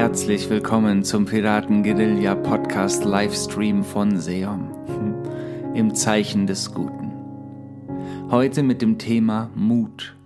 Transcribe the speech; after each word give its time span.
Herzlich 0.00 0.48
willkommen 0.48 1.04
zum 1.04 1.26
Piraten 1.26 1.82
Guerilla 1.82 2.34
Podcast 2.34 3.04
Livestream 3.04 3.84
von 3.84 4.18
Seom 4.18 4.74
im 5.74 5.94
Zeichen 5.94 6.46
des 6.46 6.72
Guten. 6.72 7.12
Heute 8.30 8.62
mit 8.62 8.80
dem 8.80 8.96
Thema 8.96 9.50
Mut. 9.54 10.16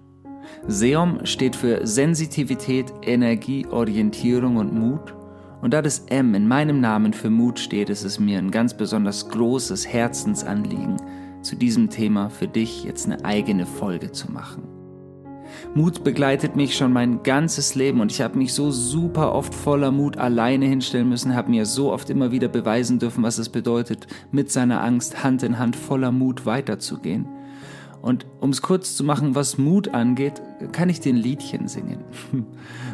Seom 0.68 1.26
steht 1.26 1.56
für 1.56 1.84
Sensitivität, 1.84 2.92
Energie, 3.02 3.66
Orientierung 3.66 4.58
und 4.58 4.72
Mut. 4.72 5.12
Und 5.60 5.74
da 5.74 5.82
das 5.82 6.04
M 6.06 6.36
in 6.36 6.46
meinem 6.46 6.80
Namen 6.80 7.12
für 7.12 7.30
Mut 7.30 7.58
steht, 7.58 7.90
ist 7.90 8.04
es 8.04 8.20
mir 8.20 8.38
ein 8.38 8.52
ganz 8.52 8.76
besonders 8.76 9.28
großes 9.28 9.92
Herzensanliegen, 9.92 10.98
zu 11.42 11.56
diesem 11.56 11.90
Thema 11.90 12.30
für 12.30 12.46
dich 12.46 12.84
jetzt 12.84 13.06
eine 13.06 13.24
eigene 13.24 13.66
Folge 13.66 14.12
zu 14.12 14.30
machen. 14.30 14.73
Mut 15.74 16.04
begleitet 16.04 16.56
mich 16.56 16.76
schon 16.76 16.92
mein 16.92 17.22
ganzes 17.22 17.74
Leben 17.74 18.00
und 18.00 18.12
ich 18.12 18.20
habe 18.20 18.38
mich 18.38 18.52
so 18.52 18.70
super 18.70 19.34
oft 19.34 19.54
voller 19.54 19.90
Mut 19.90 20.16
alleine 20.16 20.66
hinstellen 20.66 21.08
müssen, 21.08 21.34
habe 21.34 21.50
mir 21.50 21.66
so 21.66 21.92
oft 21.92 22.10
immer 22.10 22.30
wieder 22.30 22.48
beweisen 22.48 22.98
dürfen, 22.98 23.24
was 23.24 23.38
es 23.38 23.48
bedeutet, 23.48 24.06
mit 24.30 24.50
seiner 24.50 24.82
Angst 24.82 25.24
Hand 25.24 25.42
in 25.42 25.58
Hand 25.58 25.76
voller 25.76 26.12
Mut 26.12 26.46
weiterzugehen. 26.46 27.26
Und 28.04 28.26
um 28.38 28.50
es 28.50 28.60
kurz 28.60 28.96
zu 28.96 29.02
machen, 29.02 29.34
was 29.34 29.56
Mut 29.56 29.88
angeht, 29.88 30.42
kann 30.72 30.90
ich 30.90 31.00
den 31.00 31.16
Liedchen 31.16 31.68
singen. 31.68 32.04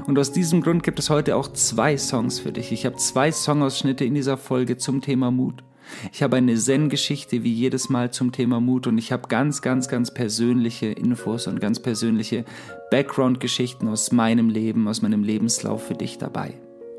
Und 0.06 0.16
aus 0.20 0.30
diesem 0.30 0.62
Grund 0.62 0.84
gibt 0.84 1.00
es 1.00 1.10
heute 1.10 1.34
auch 1.34 1.48
zwei 1.48 1.98
Songs 1.98 2.38
für 2.38 2.52
dich. 2.52 2.70
Ich 2.70 2.86
habe 2.86 2.94
zwei 2.94 3.32
Songausschnitte 3.32 4.04
in 4.04 4.14
dieser 4.14 4.36
Folge 4.36 4.76
zum 4.76 5.00
Thema 5.00 5.32
Mut. 5.32 5.64
Ich 6.12 6.22
habe 6.22 6.36
eine 6.36 6.56
Zen-Geschichte 6.56 7.42
wie 7.42 7.52
jedes 7.52 7.88
Mal 7.88 8.10
zum 8.10 8.32
Thema 8.32 8.60
Mut 8.60 8.86
und 8.86 8.98
ich 8.98 9.12
habe 9.12 9.28
ganz, 9.28 9.62
ganz, 9.62 9.88
ganz 9.88 10.12
persönliche 10.12 10.86
Infos 10.86 11.46
und 11.46 11.60
ganz 11.60 11.80
persönliche 11.80 12.44
Background-Geschichten 12.90 13.88
aus 13.88 14.12
meinem 14.12 14.48
Leben, 14.48 14.88
aus 14.88 15.02
meinem 15.02 15.22
Lebenslauf 15.22 15.86
für 15.86 15.94
dich 15.94 16.18
dabei. 16.18 16.54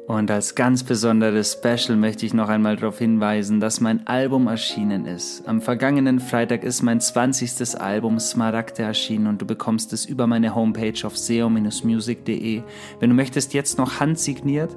Und 0.08 0.30
als 0.30 0.56
ganz 0.56 0.83
besonderes 0.83 1.53
Special 1.53 1.98
möchte 1.98 2.25
ich 2.25 2.33
noch 2.33 2.50
einmal 2.50 2.75
darauf 2.75 2.98
hinweisen, 3.00 3.61
dass 3.61 3.80
mein 3.80 4.08
Album 4.08 4.48
erschienen 4.48 5.05
ist. 5.05 5.48
Am 5.48 5.61
vergangenen 5.61 6.20
Freitag 6.20 6.66
ist 6.66 6.81
mein 6.81 7.00
20. 7.00 7.80
Album 7.80 8.20
Smaragde 8.20 8.83
erschienen 8.83 9.28
und 9.28 9.42
du 9.42 9.45
bekommst 9.45 9.94
es 9.94 10.05
über 10.05 10.28
meine 10.28 10.53
Homepage 10.53 11.05
auf 11.05 11.17
seo-music.de. 11.17 12.64
Wenn 13.00 13.09
du 13.09 13.16
möchtest, 13.16 13.53
jetzt 13.53 13.78
noch 13.78 14.02
handsigniert. 14.02 14.76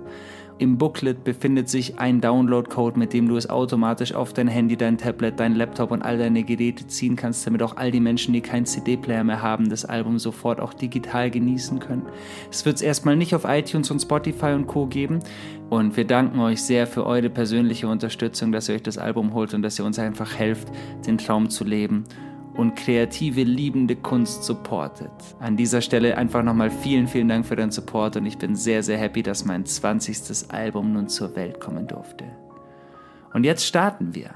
Im 0.58 0.78
Booklet 0.78 1.24
befindet 1.24 1.68
sich 1.68 1.98
ein 1.98 2.20
Download-Code, 2.20 2.96
mit 2.96 3.12
dem 3.12 3.26
du 3.28 3.36
es 3.36 3.50
automatisch 3.50 4.14
auf 4.14 4.32
dein 4.32 4.46
Handy, 4.46 4.76
dein 4.76 4.96
Tablet, 4.96 5.40
dein 5.40 5.56
Laptop 5.56 5.90
und 5.90 6.02
all 6.02 6.16
deine 6.16 6.44
Geräte 6.44 6.86
ziehen 6.86 7.16
kannst, 7.16 7.44
damit 7.44 7.60
auch 7.60 7.76
all 7.76 7.90
die 7.90 7.98
Menschen, 7.98 8.32
die 8.32 8.40
keinen 8.40 8.64
CD-Player 8.64 9.24
mehr 9.24 9.42
haben, 9.42 9.68
das 9.68 9.84
Album 9.84 10.20
sofort 10.20 10.60
auch 10.60 10.72
digital 10.72 11.28
genießen 11.28 11.80
können. 11.80 12.06
Es 12.52 12.64
wird 12.64 12.76
es 12.76 12.82
erstmal 12.82 13.16
nicht 13.16 13.34
auf 13.34 13.44
iTunes 13.44 13.90
und 13.90 13.98
Spotify 14.00 14.52
und 14.52 14.68
Co. 14.68 14.86
geben. 14.86 15.18
Und 15.70 15.96
wir 15.96 16.04
danken 16.04 16.38
euch 16.38 16.62
sehr 16.62 16.86
für 16.86 17.04
eure 17.04 17.30
persönliche 17.30 17.88
Unterstützung, 17.88 18.52
dass 18.52 18.68
ihr 18.68 18.76
euch 18.76 18.82
das 18.82 18.96
Album 18.96 19.34
holt 19.34 19.54
und 19.54 19.62
dass 19.62 19.78
ihr 19.80 19.84
uns 19.84 19.98
einfach 19.98 20.38
helft, 20.38 20.68
den 21.04 21.18
Traum 21.18 21.50
zu 21.50 21.64
leben 21.64 22.04
und 22.54 22.76
kreative, 22.76 23.42
liebende 23.42 23.96
Kunst 23.96 24.44
supportet. 24.44 25.10
An 25.40 25.56
dieser 25.56 25.80
Stelle 25.80 26.16
einfach 26.16 26.42
nochmal 26.42 26.70
vielen, 26.70 27.08
vielen 27.08 27.28
Dank 27.28 27.46
für 27.46 27.56
deinen 27.56 27.72
Support 27.72 28.16
und 28.16 28.26
ich 28.26 28.38
bin 28.38 28.56
sehr, 28.56 28.82
sehr 28.82 28.98
happy, 28.98 29.22
dass 29.22 29.44
mein 29.44 29.66
20. 29.66 30.50
Album 30.52 30.92
nun 30.92 31.08
zur 31.08 31.34
Welt 31.36 31.60
kommen 31.60 31.86
durfte. 31.86 32.24
Und 33.32 33.44
jetzt 33.44 33.66
starten 33.66 34.14
wir. 34.14 34.30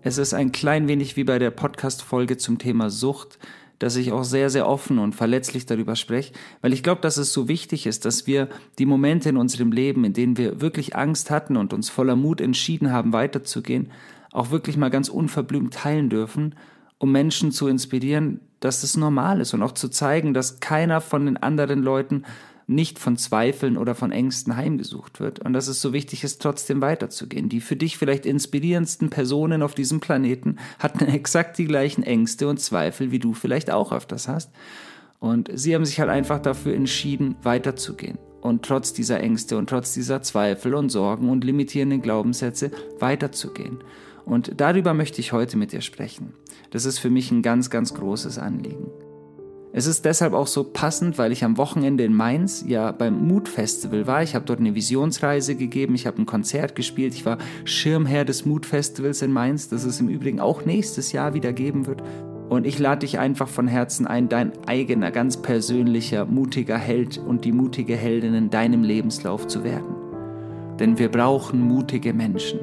Es 0.00 0.16
ist 0.16 0.32
ein 0.32 0.52
klein 0.52 0.88
wenig 0.88 1.16
wie 1.16 1.24
bei 1.24 1.38
der 1.38 1.50
Podcast-Folge 1.50 2.38
zum 2.38 2.58
Thema 2.58 2.88
Sucht, 2.88 3.38
dass 3.78 3.96
ich 3.96 4.10
auch 4.12 4.24
sehr, 4.24 4.50
sehr 4.50 4.66
offen 4.66 4.98
und 4.98 5.14
verletzlich 5.14 5.66
darüber 5.66 5.94
spreche, 5.94 6.32
weil 6.62 6.72
ich 6.72 6.82
glaube, 6.82 7.00
dass 7.00 7.16
es 7.16 7.32
so 7.32 7.48
wichtig 7.48 7.86
ist, 7.86 8.04
dass 8.04 8.26
wir 8.26 8.48
die 8.78 8.86
Momente 8.86 9.28
in 9.28 9.36
unserem 9.36 9.70
Leben, 9.70 10.04
in 10.04 10.14
denen 10.14 10.36
wir 10.36 10.60
wirklich 10.60 10.96
Angst 10.96 11.30
hatten 11.30 11.56
und 11.56 11.72
uns 11.72 11.90
voller 11.90 12.16
Mut 12.16 12.40
entschieden 12.40 12.90
haben, 12.90 13.12
weiterzugehen, 13.12 13.92
auch 14.32 14.50
wirklich 14.50 14.76
mal 14.76 14.90
ganz 14.90 15.08
unverblümt 15.08 15.74
teilen 15.74 16.08
dürfen 16.08 16.54
um 16.98 17.12
Menschen 17.12 17.52
zu 17.52 17.68
inspirieren, 17.68 18.40
dass 18.60 18.82
es 18.82 18.96
normal 18.96 19.40
ist 19.40 19.54
und 19.54 19.62
auch 19.62 19.72
zu 19.72 19.88
zeigen, 19.88 20.34
dass 20.34 20.60
keiner 20.60 21.00
von 21.00 21.26
den 21.26 21.36
anderen 21.36 21.82
Leuten 21.82 22.24
nicht 22.68 22.98
von 22.98 23.16
Zweifeln 23.16 23.78
oder 23.78 23.94
von 23.94 24.12
Ängsten 24.12 24.54
heimgesucht 24.54 25.20
wird 25.20 25.38
und 25.38 25.54
dass 25.54 25.68
es 25.68 25.80
so 25.80 25.94
wichtig 25.94 26.22
ist, 26.22 26.42
trotzdem 26.42 26.82
weiterzugehen. 26.82 27.48
Die 27.48 27.62
für 27.62 27.76
dich 27.76 27.96
vielleicht 27.96 28.26
inspirierendsten 28.26 29.08
Personen 29.08 29.62
auf 29.62 29.74
diesem 29.74 30.00
Planeten 30.00 30.56
hatten 30.78 31.06
exakt 31.06 31.56
die 31.56 31.64
gleichen 31.64 32.02
Ängste 32.02 32.46
und 32.46 32.60
Zweifel, 32.60 33.10
wie 33.10 33.18
du 33.18 33.32
vielleicht 33.32 33.70
auch 33.70 33.90
öfters 33.90 34.28
hast. 34.28 34.50
Und 35.18 35.50
sie 35.52 35.74
haben 35.74 35.86
sich 35.86 35.98
halt 35.98 36.10
einfach 36.10 36.40
dafür 36.40 36.74
entschieden, 36.74 37.36
weiterzugehen 37.42 38.18
und 38.42 38.64
trotz 38.64 38.92
dieser 38.92 39.20
Ängste 39.20 39.56
und 39.56 39.70
trotz 39.70 39.94
dieser 39.94 40.22
Zweifel 40.22 40.74
und 40.74 40.90
Sorgen 40.90 41.30
und 41.30 41.44
limitierenden 41.44 42.02
Glaubenssätze 42.02 42.70
weiterzugehen. 42.98 43.78
Und 44.26 44.60
darüber 44.60 44.92
möchte 44.92 45.20
ich 45.20 45.32
heute 45.32 45.56
mit 45.56 45.72
dir 45.72 45.80
sprechen. 45.80 46.34
Das 46.70 46.84
ist 46.84 46.98
für 46.98 47.10
mich 47.10 47.30
ein 47.30 47.42
ganz, 47.42 47.70
ganz 47.70 47.94
großes 47.94 48.38
Anliegen. 48.38 48.90
Es 49.72 49.86
ist 49.86 50.04
deshalb 50.04 50.32
auch 50.32 50.46
so 50.46 50.64
passend, 50.64 51.18
weil 51.18 51.30
ich 51.30 51.44
am 51.44 51.58
Wochenende 51.58 52.02
in 52.02 52.14
Mainz 52.14 52.64
ja 52.66 52.90
beim 52.90 53.26
Mood 53.28 53.48
Festival 53.48 54.06
war. 54.06 54.22
Ich 54.22 54.34
habe 54.34 54.46
dort 54.46 54.60
eine 54.60 54.74
Visionsreise 54.74 55.56
gegeben, 55.56 55.94
ich 55.94 56.06
habe 56.06 56.20
ein 56.20 56.26
Konzert 56.26 56.74
gespielt, 56.74 57.14
ich 57.14 57.26
war 57.26 57.38
Schirmherr 57.64 58.24
des 58.24 58.46
Mood 58.46 58.64
Festivals 58.64 59.20
in 59.20 59.30
Mainz, 59.30 59.68
das 59.68 59.84
es 59.84 60.00
im 60.00 60.08
Übrigen 60.08 60.40
auch 60.40 60.64
nächstes 60.64 61.12
Jahr 61.12 61.34
wieder 61.34 61.52
geben 61.52 61.86
wird. 61.86 62.02
Und 62.48 62.66
ich 62.66 62.78
lade 62.78 63.00
dich 63.00 63.18
einfach 63.18 63.46
von 63.46 63.68
Herzen 63.68 64.06
ein, 64.06 64.30
dein 64.30 64.52
eigener, 64.66 65.10
ganz 65.10 65.36
persönlicher, 65.36 66.24
mutiger 66.24 66.78
Held 66.78 67.18
und 67.18 67.44
die 67.44 67.52
mutige 67.52 67.94
Heldin 67.94 68.32
in 68.32 68.48
deinem 68.50 68.82
Lebenslauf 68.82 69.46
zu 69.46 69.64
werden. 69.64 69.94
Denn 70.80 70.98
wir 70.98 71.10
brauchen 71.10 71.60
mutige 71.60 72.14
Menschen. 72.14 72.58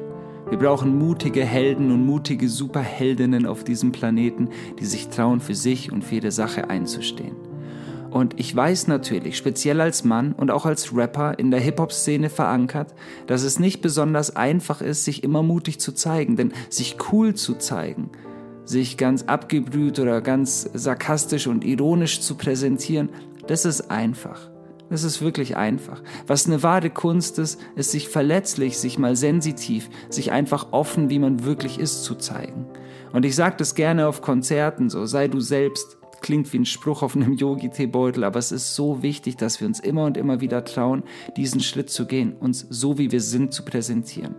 Wir 0.48 0.58
brauchen 0.58 0.96
mutige 0.96 1.44
Helden 1.44 1.90
und 1.90 2.06
mutige 2.06 2.48
Superheldinnen 2.48 3.46
auf 3.46 3.64
diesem 3.64 3.90
Planeten, 3.90 4.50
die 4.78 4.84
sich 4.84 5.08
trauen, 5.08 5.40
für 5.40 5.56
sich 5.56 5.90
und 5.90 6.04
für 6.04 6.16
ihre 6.16 6.30
Sache 6.30 6.70
einzustehen. 6.70 7.34
Und 8.10 8.38
ich 8.38 8.54
weiß 8.54 8.86
natürlich, 8.86 9.36
speziell 9.36 9.80
als 9.80 10.04
Mann 10.04 10.32
und 10.32 10.52
auch 10.52 10.64
als 10.64 10.96
Rapper 10.96 11.36
in 11.38 11.50
der 11.50 11.58
Hip-Hop-Szene 11.58 12.30
verankert, 12.30 12.94
dass 13.26 13.42
es 13.42 13.58
nicht 13.58 13.82
besonders 13.82 14.36
einfach 14.36 14.80
ist, 14.80 15.04
sich 15.04 15.24
immer 15.24 15.42
mutig 15.42 15.80
zu 15.80 15.90
zeigen, 15.92 16.36
denn 16.36 16.52
sich 16.70 16.96
cool 17.10 17.34
zu 17.34 17.54
zeigen, 17.54 18.10
sich 18.64 18.96
ganz 18.96 19.24
abgebrüht 19.24 19.98
oder 19.98 20.20
ganz 20.20 20.70
sarkastisch 20.72 21.48
und 21.48 21.64
ironisch 21.64 22.20
zu 22.20 22.36
präsentieren, 22.36 23.10
das 23.48 23.64
ist 23.64 23.90
einfach. 23.90 24.55
Es 24.88 25.02
ist 25.02 25.20
wirklich 25.20 25.56
einfach. 25.56 26.02
Was 26.26 26.46
eine 26.46 26.62
wahre 26.62 26.90
Kunst 26.90 27.38
ist, 27.38 27.60
ist 27.74 27.90
sich 27.90 28.08
verletzlich, 28.08 28.78
sich 28.78 28.98
mal 28.98 29.16
sensitiv, 29.16 29.88
sich 30.10 30.30
einfach 30.30 30.68
offen, 30.72 31.10
wie 31.10 31.18
man 31.18 31.44
wirklich 31.44 31.80
ist, 31.80 32.04
zu 32.04 32.14
zeigen. 32.14 32.66
Und 33.12 33.24
ich 33.24 33.34
sage 33.34 33.56
das 33.58 33.74
gerne 33.74 34.06
auf 34.06 34.22
Konzerten 34.22 34.88
so, 34.88 35.06
sei 35.06 35.28
du 35.28 35.40
selbst. 35.40 35.98
Klingt 36.22 36.52
wie 36.52 36.58
ein 36.58 36.66
Spruch 36.66 37.02
auf 37.02 37.14
einem 37.14 37.34
Yogi-Teebeutel, 37.34 38.24
aber 38.24 38.38
es 38.38 38.50
ist 38.52 38.74
so 38.74 39.02
wichtig, 39.02 39.36
dass 39.36 39.60
wir 39.60 39.66
uns 39.66 39.80
immer 39.80 40.04
und 40.04 40.16
immer 40.16 40.40
wieder 40.40 40.64
trauen, 40.64 41.02
diesen 41.36 41.60
Schritt 41.60 41.90
zu 41.90 42.06
gehen, 42.06 42.32
uns 42.32 42.66
so 42.70 42.98
wie 42.98 43.12
wir 43.12 43.20
sind 43.20 43.52
zu 43.52 43.64
präsentieren. 43.64 44.34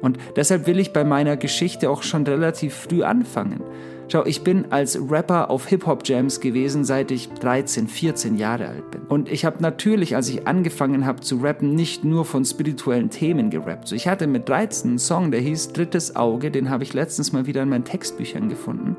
Und 0.00 0.18
deshalb 0.36 0.66
will 0.66 0.78
ich 0.78 0.92
bei 0.92 1.04
meiner 1.04 1.36
Geschichte 1.36 1.88
auch 1.88 2.02
schon 2.02 2.26
relativ 2.26 2.74
früh 2.74 3.02
anfangen. 3.02 3.62
Schau, 4.08 4.24
ich 4.26 4.42
bin 4.42 4.66
als 4.70 4.98
Rapper 5.10 5.50
auf 5.50 5.66
Hip-Hop-Jams 5.68 6.40
gewesen, 6.40 6.84
seit 6.84 7.10
ich 7.10 7.30
13, 7.30 7.88
14 7.88 8.36
Jahre 8.36 8.68
alt 8.68 8.90
bin. 8.90 9.02
Und 9.02 9.30
ich 9.30 9.44
habe 9.44 9.62
natürlich, 9.62 10.14
als 10.14 10.28
ich 10.28 10.46
angefangen 10.46 11.06
habe 11.06 11.20
zu 11.20 11.36
rappen, 11.36 11.74
nicht 11.74 12.04
nur 12.04 12.24
von 12.24 12.44
spirituellen 12.44 13.10
Themen 13.10 13.50
gerappt. 13.50 13.92
Ich 13.92 14.06
hatte 14.06 14.26
mit 14.26 14.48
13 14.48 14.90
einen 14.90 14.98
Song, 14.98 15.30
der 15.30 15.40
hieß 15.40 15.72
Drittes 15.72 16.16
Auge, 16.16 16.50
den 16.50 16.70
habe 16.70 16.84
ich 16.84 16.92
letztens 16.92 17.32
mal 17.32 17.46
wieder 17.46 17.62
in 17.62 17.70
meinen 17.70 17.84
Textbüchern 17.84 18.48
gefunden. 18.48 18.96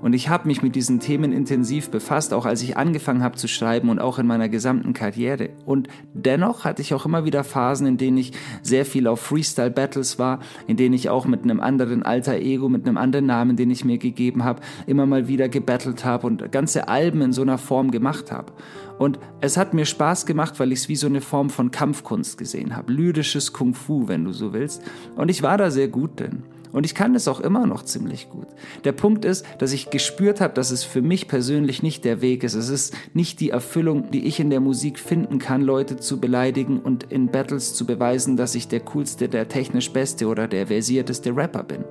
Und 0.00 0.12
ich 0.12 0.28
habe 0.28 0.46
mich 0.46 0.62
mit 0.62 0.74
diesen 0.74 1.00
Themen 1.00 1.32
intensiv 1.32 1.90
befasst, 1.90 2.32
auch 2.32 2.46
als 2.46 2.62
ich 2.62 2.76
angefangen 2.76 3.22
habe 3.22 3.36
zu 3.36 3.48
schreiben 3.48 3.88
und 3.88 3.98
auch 3.98 4.18
in 4.18 4.26
meiner 4.26 4.48
gesamten 4.48 4.92
Karriere. 4.92 5.50
Und 5.66 5.88
dennoch 6.14 6.64
hatte 6.64 6.82
ich 6.82 6.94
auch 6.94 7.04
immer 7.04 7.24
wieder 7.24 7.44
Phasen, 7.44 7.86
in 7.86 7.96
denen 7.96 8.18
ich 8.18 8.32
sehr 8.62 8.84
viel 8.84 9.06
auf 9.06 9.20
Freestyle-Battles 9.20 10.18
war, 10.18 10.40
in 10.66 10.76
denen 10.76 10.94
ich 10.94 11.10
auch 11.10 11.26
mit 11.26 11.42
einem 11.42 11.60
anderen 11.60 12.02
alter 12.02 12.36
Ego, 12.36 12.68
mit 12.68 12.86
einem 12.86 12.96
anderen 12.96 13.26
Namen, 13.26 13.56
den 13.56 13.70
ich 13.70 13.84
mir 13.84 13.98
gegeben 13.98 14.44
habe, 14.44 14.62
immer 14.86 15.06
mal 15.06 15.28
wieder 15.28 15.48
gebattelt 15.48 16.04
habe 16.04 16.26
und 16.26 16.50
ganze 16.52 16.88
Alben 16.88 17.20
in 17.20 17.32
so 17.32 17.42
einer 17.42 17.58
Form 17.58 17.90
gemacht 17.90 18.30
habe. 18.30 18.52
Und 18.98 19.18
es 19.40 19.56
hat 19.56 19.74
mir 19.74 19.86
Spaß 19.86 20.26
gemacht, 20.26 20.58
weil 20.58 20.72
ich 20.72 20.80
es 20.80 20.88
wie 20.88 20.96
so 20.96 21.06
eine 21.06 21.20
Form 21.20 21.50
von 21.50 21.70
Kampfkunst 21.70 22.36
gesehen 22.36 22.74
habe. 22.74 22.92
Lyrisches 22.92 23.52
Kung 23.52 23.74
Fu, 23.74 24.08
wenn 24.08 24.24
du 24.24 24.32
so 24.32 24.52
willst. 24.52 24.82
Und 25.14 25.30
ich 25.30 25.42
war 25.42 25.56
da 25.56 25.70
sehr 25.70 25.88
gut 25.88 26.18
drin. 26.18 26.42
Und 26.72 26.84
ich 26.84 26.94
kann 26.94 27.14
es 27.14 27.28
auch 27.28 27.40
immer 27.40 27.66
noch 27.66 27.84
ziemlich 27.84 28.28
gut. 28.28 28.46
Der 28.84 28.92
Punkt 28.92 29.24
ist, 29.24 29.44
dass 29.58 29.72
ich 29.72 29.90
gespürt 29.90 30.40
habe, 30.40 30.54
dass 30.54 30.70
es 30.70 30.84
für 30.84 31.02
mich 31.02 31.28
persönlich 31.28 31.82
nicht 31.82 32.04
der 32.04 32.20
Weg 32.20 32.44
ist. 32.44 32.54
Es 32.54 32.68
ist 32.68 32.94
nicht 33.14 33.40
die 33.40 33.50
Erfüllung, 33.50 34.10
die 34.10 34.26
ich 34.26 34.40
in 34.40 34.50
der 34.50 34.60
Musik 34.60 34.98
finden 34.98 35.38
kann, 35.38 35.62
Leute 35.62 35.96
zu 35.96 36.20
beleidigen 36.20 36.80
und 36.80 37.04
in 37.04 37.28
Battles 37.28 37.74
zu 37.74 37.86
beweisen, 37.86 38.36
dass 38.36 38.54
ich 38.54 38.68
der 38.68 38.80
coolste, 38.80 39.28
der 39.28 39.48
technisch 39.48 39.90
beste 39.90 40.26
oder 40.26 40.48
der 40.48 40.66
versierteste 40.66 41.34
Rapper 41.34 41.62
bin. 41.62 41.84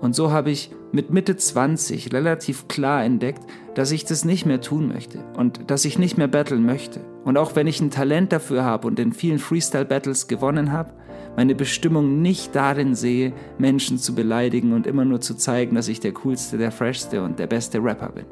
Und 0.00 0.14
so 0.14 0.30
habe 0.30 0.50
ich 0.50 0.70
mit 0.92 1.10
Mitte 1.10 1.36
20 1.36 2.12
relativ 2.12 2.68
klar 2.68 3.04
entdeckt, 3.04 3.42
dass 3.74 3.92
ich 3.92 4.04
das 4.04 4.24
nicht 4.24 4.46
mehr 4.46 4.60
tun 4.60 4.88
möchte 4.88 5.22
und 5.36 5.70
dass 5.70 5.84
ich 5.84 5.98
nicht 5.98 6.18
mehr 6.18 6.28
battlen 6.28 6.64
möchte. 6.64 7.00
Und 7.24 7.36
auch 7.36 7.54
wenn 7.54 7.66
ich 7.66 7.80
ein 7.80 7.90
Talent 7.90 8.32
dafür 8.32 8.64
habe 8.64 8.86
und 8.86 8.98
in 8.98 9.12
vielen 9.12 9.38
Freestyle-Battles 9.38 10.26
gewonnen 10.26 10.72
habe, 10.72 10.92
meine 11.36 11.54
Bestimmung 11.54 12.22
nicht 12.22 12.54
darin 12.54 12.94
sehe, 12.94 13.32
Menschen 13.58 13.98
zu 13.98 14.14
beleidigen 14.14 14.72
und 14.72 14.86
immer 14.86 15.04
nur 15.04 15.20
zu 15.20 15.34
zeigen, 15.34 15.76
dass 15.76 15.88
ich 15.88 16.00
der 16.00 16.12
coolste, 16.12 16.58
der 16.58 16.72
freshste 16.72 17.22
und 17.22 17.38
der 17.38 17.46
beste 17.46 17.82
Rapper 17.82 18.10
bin. 18.10 18.26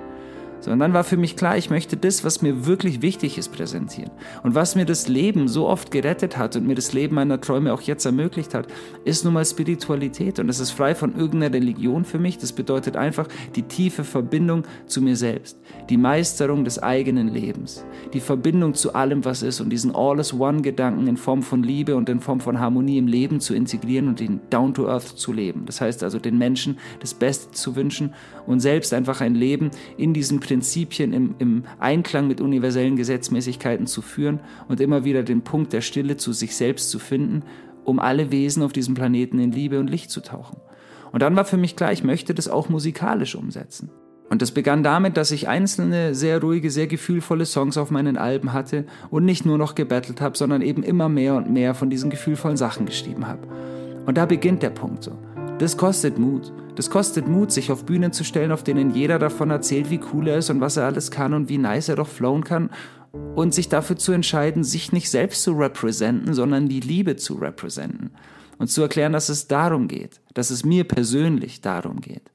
So, 0.60 0.72
und 0.72 0.80
dann 0.80 0.92
war 0.92 1.04
für 1.04 1.16
mich 1.16 1.36
klar, 1.36 1.56
ich 1.56 1.70
möchte 1.70 1.96
das, 1.96 2.24
was 2.24 2.42
mir 2.42 2.66
wirklich 2.66 3.00
wichtig 3.00 3.38
ist, 3.38 3.52
präsentieren. 3.52 4.10
Und 4.42 4.54
was 4.54 4.74
mir 4.74 4.84
das 4.84 5.06
Leben 5.06 5.46
so 5.46 5.68
oft 5.68 5.90
gerettet 5.90 6.36
hat 6.36 6.56
und 6.56 6.66
mir 6.66 6.74
das 6.74 6.92
Leben 6.92 7.14
meiner 7.14 7.40
Träume 7.40 7.72
auch 7.72 7.80
jetzt 7.82 8.04
ermöglicht 8.04 8.54
hat, 8.54 8.66
ist 9.04 9.24
nun 9.24 9.34
mal 9.34 9.44
Spiritualität. 9.44 10.40
Und 10.40 10.48
es 10.48 10.58
ist 10.58 10.72
frei 10.72 10.96
von 10.96 11.14
irgendeiner 11.14 11.54
Religion 11.54 12.04
für 12.04 12.18
mich. 12.18 12.38
Das 12.38 12.52
bedeutet 12.52 12.96
einfach 12.96 13.28
die 13.54 13.62
tiefe 13.62 14.02
Verbindung 14.02 14.64
zu 14.86 15.00
mir 15.00 15.14
selbst, 15.14 15.58
die 15.90 15.96
Meisterung 15.96 16.64
des 16.64 16.82
eigenen 16.82 17.28
Lebens, 17.28 17.84
die 18.12 18.20
Verbindung 18.20 18.74
zu 18.74 18.94
allem, 18.94 19.24
was 19.24 19.42
ist 19.42 19.60
und 19.60 19.70
diesen 19.70 19.94
All-is-One-Gedanken 19.94 21.06
in 21.06 21.16
Form 21.16 21.42
von 21.42 21.62
Liebe 21.62 21.94
und 21.94 22.08
in 22.08 22.20
Form 22.20 22.40
von 22.40 22.58
Harmonie 22.58 22.98
im 22.98 23.06
Leben 23.06 23.40
zu 23.40 23.54
integrieren 23.54 24.08
und 24.08 24.20
ihn 24.20 24.40
down 24.50 24.74
to 24.74 24.88
earth 24.88 25.18
zu 25.18 25.32
leben. 25.32 25.66
Das 25.66 25.80
heißt 25.80 26.02
also, 26.02 26.18
den 26.18 26.36
Menschen 26.36 26.78
das 26.98 27.14
Beste 27.14 27.52
zu 27.52 27.76
wünschen 27.76 28.14
und 28.46 28.60
selbst 28.60 28.92
einfach 28.92 29.20
ein 29.20 29.34
Leben 29.34 29.70
in 29.96 30.14
diesen 30.14 30.40
Prinzipien 30.48 31.12
im, 31.12 31.34
im 31.38 31.64
Einklang 31.78 32.26
mit 32.26 32.40
universellen 32.40 32.96
Gesetzmäßigkeiten 32.96 33.86
zu 33.86 34.00
führen 34.00 34.40
und 34.66 34.80
immer 34.80 35.04
wieder 35.04 35.22
den 35.22 35.42
Punkt 35.42 35.74
der 35.74 35.82
Stille 35.82 36.16
zu 36.16 36.32
sich 36.32 36.56
selbst 36.56 36.88
zu 36.88 36.98
finden, 36.98 37.42
um 37.84 37.98
alle 37.98 38.30
Wesen 38.30 38.62
auf 38.62 38.72
diesem 38.72 38.94
Planeten 38.94 39.38
in 39.38 39.52
Liebe 39.52 39.78
und 39.78 39.90
Licht 39.90 40.10
zu 40.10 40.22
tauchen. 40.22 40.56
Und 41.12 41.22
dann 41.22 41.36
war 41.36 41.44
für 41.44 41.58
mich 41.58 41.76
klar, 41.76 41.92
ich 41.92 42.02
möchte 42.02 42.32
das 42.32 42.48
auch 42.48 42.70
musikalisch 42.70 43.34
umsetzen. 43.34 43.90
Und 44.30 44.40
das 44.40 44.52
begann 44.52 44.82
damit, 44.82 45.18
dass 45.18 45.30
ich 45.30 45.48
einzelne, 45.48 46.14
sehr 46.14 46.40
ruhige, 46.40 46.70
sehr 46.70 46.86
gefühlvolle 46.86 47.44
Songs 47.44 47.76
auf 47.76 47.90
meinen 47.90 48.16
Alben 48.16 48.54
hatte 48.54 48.86
und 49.10 49.26
nicht 49.26 49.44
nur 49.44 49.58
noch 49.58 49.74
gebettelt 49.74 50.22
habe, 50.22 50.36
sondern 50.36 50.62
eben 50.62 50.82
immer 50.82 51.10
mehr 51.10 51.34
und 51.34 51.50
mehr 51.50 51.74
von 51.74 51.90
diesen 51.90 52.08
gefühlvollen 52.08 52.56
Sachen 52.56 52.86
geschrieben 52.86 53.26
habe. 53.26 53.46
Und 54.06 54.16
da 54.16 54.24
beginnt 54.24 54.62
der 54.62 54.70
Punkt 54.70 55.04
so. 55.04 55.12
Das 55.58 55.76
kostet 55.76 56.18
Mut. 56.18 56.52
Das 56.76 56.88
kostet 56.88 57.26
Mut, 57.26 57.50
sich 57.50 57.72
auf 57.72 57.84
Bühnen 57.84 58.12
zu 58.12 58.22
stellen, 58.22 58.52
auf 58.52 58.62
denen 58.62 58.94
jeder 58.94 59.18
davon 59.18 59.50
erzählt, 59.50 59.90
wie 59.90 59.98
cool 60.12 60.28
er 60.28 60.38
ist 60.38 60.50
und 60.50 60.60
was 60.60 60.76
er 60.76 60.86
alles 60.86 61.10
kann 61.10 61.34
und 61.34 61.48
wie 61.48 61.58
nice 61.58 61.88
er 61.88 61.96
doch 61.96 62.06
flowen 62.06 62.44
kann. 62.44 62.70
Und 63.34 63.52
sich 63.52 63.68
dafür 63.68 63.96
zu 63.96 64.12
entscheiden, 64.12 64.62
sich 64.62 64.92
nicht 64.92 65.10
selbst 65.10 65.42
zu 65.42 65.54
representen, 65.54 66.32
sondern 66.32 66.68
die 66.68 66.78
Liebe 66.78 67.16
zu 67.16 67.34
representen. 67.34 68.12
Und 68.58 68.68
zu 68.68 68.82
erklären, 68.82 69.12
dass 69.12 69.28
es 69.28 69.48
darum 69.48 69.88
geht, 69.88 70.20
dass 70.32 70.50
es 70.50 70.64
mir 70.64 70.84
persönlich 70.84 71.60
darum 71.60 72.00
geht. 72.00 72.30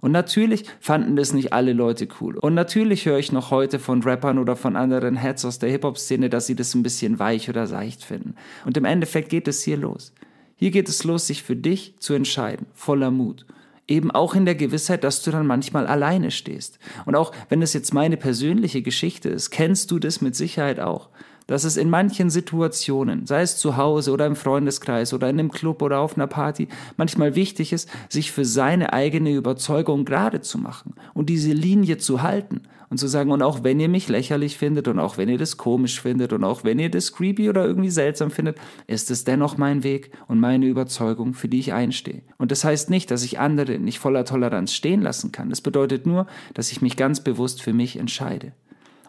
Und 0.00 0.12
natürlich 0.12 0.64
fanden 0.78 1.16
das 1.16 1.32
nicht 1.32 1.52
alle 1.52 1.72
Leute 1.72 2.06
cool. 2.20 2.38
Und 2.38 2.54
natürlich 2.54 3.04
höre 3.04 3.18
ich 3.18 3.32
noch 3.32 3.50
heute 3.50 3.80
von 3.80 4.02
Rappern 4.04 4.38
oder 4.38 4.54
von 4.54 4.76
anderen 4.76 5.16
Heads 5.16 5.44
aus 5.44 5.58
der 5.58 5.70
Hip-Hop-Szene, 5.70 6.30
dass 6.30 6.46
sie 6.46 6.54
das 6.54 6.74
ein 6.74 6.84
bisschen 6.84 7.18
weich 7.18 7.48
oder 7.48 7.66
seicht 7.66 8.04
finden. 8.04 8.36
Und 8.64 8.76
im 8.76 8.84
Endeffekt 8.84 9.28
geht 9.28 9.48
es 9.48 9.62
hier 9.62 9.76
los. 9.76 10.12
Hier 10.60 10.70
geht 10.70 10.90
es 10.90 11.04
los, 11.04 11.26
sich 11.26 11.42
für 11.42 11.56
dich 11.56 11.94
zu 12.00 12.12
entscheiden, 12.12 12.66
voller 12.74 13.10
Mut. 13.10 13.46
Eben 13.88 14.10
auch 14.10 14.34
in 14.34 14.44
der 14.44 14.54
Gewissheit, 14.54 15.04
dass 15.04 15.22
du 15.22 15.30
dann 15.30 15.46
manchmal 15.46 15.86
alleine 15.86 16.30
stehst. 16.30 16.78
Und 17.06 17.16
auch 17.16 17.32
wenn 17.48 17.62
es 17.62 17.72
jetzt 17.72 17.94
meine 17.94 18.18
persönliche 18.18 18.82
Geschichte 18.82 19.30
ist, 19.30 19.48
kennst 19.48 19.90
du 19.90 19.98
das 19.98 20.20
mit 20.20 20.36
Sicherheit 20.36 20.78
auch. 20.78 21.08
Dass 21.46 21.64
es 21.64 21.78
in 21.78 21.88
manchen 21.88 22.28
Situationen, 22.28 23.24
sei 23.24 23.40
es 23.40 23.56
zu 23.56 23.78
Hause 23.78 24.12
oder 24.12 24.26
im 24.26 24.36
Freundeskreis 24.36 25.14
oder 25.14 25.30
in 25.30 25.38
einem 25.38 25.50
Club 25.50 25.80
oder 25.80 26.00
auf 26.00 26.16
einer 26.16 26.26
Party, 26.26 26.68
manchmal 26.98 27.34
wichtig 27.36 27.72
ist, 27.72 27.88
sich 28.10 28.30
für 28.30 28.44
seine 28.44 28.92
eigene 28.92 29.32
Überzeugung 29.32 30.04
gerade 30.04 30.42
zu 30.42 30.58
machen 30.58 30.92
und 31.14 31.30
diese 31.30 31.52
Linie 31.52 31.96
zu 31.96 32.20
halten 32.20 32.60
und 32.90 32.98
zu 32.98 33.06
sagen, 33.06 33.30
und 33.30 33.40
auch 33.40 33.62
wenn 33.62 33.78
ihr 33.78 33.88
mich 33.88 34.08
lächerlich 34.08 34.58
findet 34.58 34.88
und 34.88 34.98
auch 34.98 35.16
wenn 35.16 35.28
ihr 35.28 35.38
das 35.38 35.56
komisch 35.56 36.00
findet 36.00 36.32
und 36.32 36.42
auch 36.42 36.64
wenn 36.64 36.80
ihr 36.80 36.90
das 36.90 37.12
creepy 37.12 37.48
oder 37.48 37.64
irgendwie 37.64 37.90
seltsam 37.90 38.32
findet, 38.32 38.58
ist 38.88 39.12
es 39.12 39.22
dennoch 39.22 39.56
mein 39.56 39.84
Weg 39.84 40.10
und 40.26 40.40
meine 40.40 40.66
Überzeugung, 40.66 41.32
für 41.32 41.48
die 41.48 41.60
ich 41.60 41.72
einstehe. 41.72 42.22
Und 42.36 42.50
das 42.50 42.64
heißt 42.64 42.90
nicht, 42.90 43.12
dass 43.12 43.22
ich 43.22 43.38
andere 43.38 43.78
nicht 43.78 44.00
voller 44.00 44.24
Toleranz 44.24 44.74
stehen 44.74 45.02
lassen 45.02 45.30
kann. 45.30 45.50
Das 45.50 45.60
bedeutet 45.60 46.04
nur, 46.04 46.26
dass 46.54 46.72
ich 46.72 46.82
mich 46.82 46.96
ganz 46.96 47.22
bewusst 47.22 47.62
für 47.62 47.72
mich 47.72 47.96
entscheide. 47.96 48.52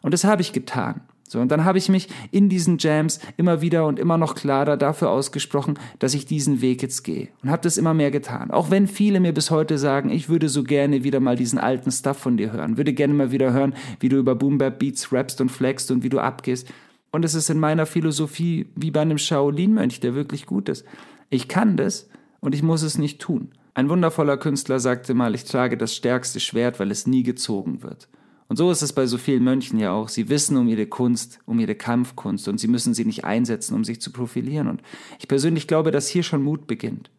Und 0.03 0.13
das 0.13 0.23
habe 0.23 0.43
ich 0.43 0.53
getan. 0.53 1.01
So, 1.31 1.39
und 1.39 1.49
dann 1.49 1.63
habe 1.63 1.77
ich 1.77 1.87
mich 1.87 2.09
in 2.31 2.49
diesen 2.49 2.77
Jams 2.77 3.21
immer 3.37 3.61
wieder 3.61 3.85
und 3.85 3.99
immer 3.99 4.17
noch 4.17 4.35
klarer 4.35 4.75
dafür 4.75 5.11
ausgesprochen, 5.11 5.79
dass 5.97 6.13
ich 6.13 6.25
diesen 6.25 6.59
Weg 6.59 6.81
jetzt 6.81 7.03
gehe. 7.03 7.29
Und 7.41 7.49
habe 7.49 7.61
das 7.61 7.77
immer 7.77 7.93
mehr 7.93 8.11
getan. 8.11 8.51
Auch 8.51 8.69
wenn 8.69 8.85
viele 8.85 9.21
mir 9.21 9.31
bis 9.31 9.49
heute 9.49 9.77
sagen, 9.77 10.09
ich 10.09 10.27
würde 10.27 10.49
so 10.49 10.61
gerne 10.61 11.05
wieder 11.05 11.21
mal 11.21 11.37
diesen 11.37 11.57
alten 11.57 11.89
Stuff 11.89 12.17
von 12.17 12.35
dir 12.35 12.51
hören. 12.51 12.75
Würde 12.75 12.91
gerne 12.91 13.13
mal 13.13 13.31
wieder 13.31 13.53
hören, 13.53 13.75
wie 14.01 14.09
du 14.09 14.17
über 14.17 14.35
Boom 14.35 14.57
Bap 14.57 14.79
Beats 14.79 15.13
rappst 15.13 15.39
und 15.39 15.47
flexst 15.47 15.89
und 15.89 16.03
wie 16.03 16.09
du 16.09 16.19
abgehst. 16.19 16.67
Und 17.13 17.23
es 17.23 17.33
ist 17.33 17.49
in 17.49 17.59
meiner 17.59 17.85
Philosophie 17.85 18.67
wie 18.75 18.91
bei 18.91 18.99
einem 18.99 19.17
Shaolin-Mönch, 19.17 20.01
der 20.01 20.15
wirklich 20.15 20.45
gut 20.45 20.67
ist. 20.67 20.83
Ich 21.29 21.47
kann 21.47 21.77
das 21.77 22.09
und 22.41 22.53
ich 22.53 22.61
muss 22.61 22.81
es 22.81 22.97
nicht 22.97 23.21
tun. 23.21 23.51
Ein 23.73 23.87
wundervoller 23.87 24.35
Künstler 24.35 24.81
sagte 24.81 25.13
mal, 25.13 25.33
ich 25.33 25.45
trage 25.45 25.77
das 25.77 25.95
stärkste 25.95 26.41
Schwert, 26.41 26.81
weil 26.81 26.91
es 26.91 27.07
nie 27.07 27.23
gezogen 27.23 27.83
wird. 27.83 28.09
Und 28.51 28.57
so 28.57 28.69
ist 28.69 28.81
es 28.81 28.91
bei 28.91 29.07
so 29.07 29.17
vielen 29.17 29.45
Mönchen 29.45 29.79
ja 29.79 29.93
auch. 29.93 30.09
Sie 30.09 30.27
wissen 30.27 30.57
um 30.57 30.67
ihre 30.67 30.85
Kunst, 30.85 31.39
um 31.45 31.57
ihre 31.57 31.73
Kampfkunst 31.73 32.49
und 32.49 32.57
sie 32.57 32.67
müssen 32.67 32.93
sie 32.93 33.05
nicht 33.05 33.23
einsetzen, 33.23 33.75
um 33.75 33.85
sich 33.85 34.01
zu 34.01 34.11
profilieren. 34.11 34.67
Und 34.67 34.81
ich 35.19 35.29
persönlich 35.29 35.69
glaube, 35.69 35.91
dass 35.91 36.09
hier 36.09 36.21
schon 36.21 36.43
Mut 36.43 36.67
beginnt. 36.67 37.09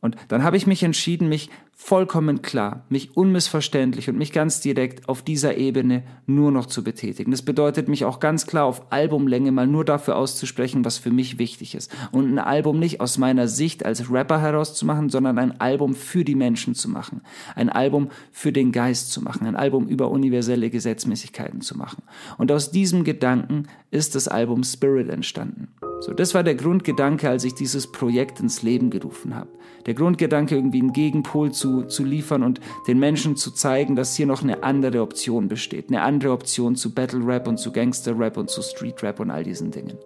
Und 0.00 0.16
dann 0.28 0.42
habe 0.42 0.56
ich 0.56 0.66
mich 0.66 0.82
entschieden, 0.82 1.28
mich 1.28 1.50
vollkommen 1.76 2.40
klar, 2.40 2.84
mich 2.88 3.16
unmissverständlich 3.16 4.08
und 4.08 4.16
mich 4.16 4.32
ganz 4.32 4.60
direkt 4.60 5.08
auf 5.08 5.22
dieser 5.22 5.56
Ebene 5.56 6.04
nur 6.26 6.50
noch 6.50 6.66
zu 6.66 6.84
betätigen. 6.84 7.30
Das 7.30 7.42
bedeutet, 7.42 7.88
mich 7.88 8.04
auch 8.04 8.20
ganz 8.20 8.46
klar 8.46 8.64
auf 8.64 8.92
Albumlänge 8.92 9.52
mal 9.52 9.66
nur 9.66 9.84
dafür 9.84 10.16
auszusprechen, 10.16 10.84
was 10.84 10.98
für 10.98 11.10
mich 11.10 11.38
wichtig 11.38 11.74
ist. 11.74 11.94
Und 12.12 12.32
ein 12.32 12.38
Album 12.38 12.78
nicht 12.78 13.00
aus 13.00 13.18
meiner 13.18 13.48
Sicht 13.48 13.84
als 13.84 14.10
Rapper 14.10 14.40
herauszumachen, 14.40 15.10
sondern 15.10 15.38
ein 15.38 15.60
Album 15.60 15.94
für 15.94 16.24
die 16.24 16.36
Menschen 16.36 16.74
zu 16.74 16.88
machen. 16.88 17.22
Ein 17.56 17.68
Album 17.68 18.08
für 18.30 18.52
den 18.52 18.72
Geist 18.72 19.12
zu 19.12 19.20
machen. 19.20 19.46
Ein 19.46 19.56
Album 19.56 19.88
über 19.88 20.10
universelle 20.10 20.70
Gesetzmäßigkeiten 20.70 21.60
zu 21.60 21.76
machen. 21.76 22.02
Und 22.38 22.52
aus 22.52 22.70
diesem 22.70 23.04
Gedanken 23.04 23.66
ist 23.90 24.14
das 24.14 24.28
Album 24.28 24.62
Spirit 24.62 25.08
entstanden. 25.08 25.68
So, 26.00 26.12
das 26.12 26.34
war 26.34 26.42
der 26.42 26.54
Grundgedanke, 26.54 27.28
als 27.28 27.44
ich 27.44 27.54
dieses 27.54 27.90
Projekt 27.90 28.40
ins 28.40 28.62
Leben 28.62 28.90
gerufen 28.90 29.34
habe. 29.34 29.48
Der 29.86 29.94
Grundgedanke, 29.94 30.54
irgendwie 30.54 30.80
einen 30.80 30.92
Gegenpol 30.92 31.52
zu, 31.52 31.84
zu 31.84 32.04
liefern 32.04 32.42
und 32.42 32.60
den 32.86 32.98
Menschen 32.98 33.36
zu 33.36 33.50
zeigen, 33.50 33.96
dass 33.96 34.16
hier 34.16 34.26
noch 34.26 34.42
eine 34.42 34.62
andere 34.62 35.02
Option 35.02 35.48
besteht. 35.48 35.88
Eine 35.88 36.02
andere 36.02 36.32
Option 36.32 36.76
zu 36.76 36.94
Battle 36.94 37.26
Rap 37.26 37.48
und 37.48 37.58
zu 37.58 37.72
Gangster 37.72 38.18
Rap 38.18 38.36
und 38.36 38.50
zu 38.50 38.62
Street 38.62 39.02
Rap 39.02 39.20
und 39.20 39.30
all 39.30 39.44
diesen 39.44 39.70
Dingen. 39.70 39.98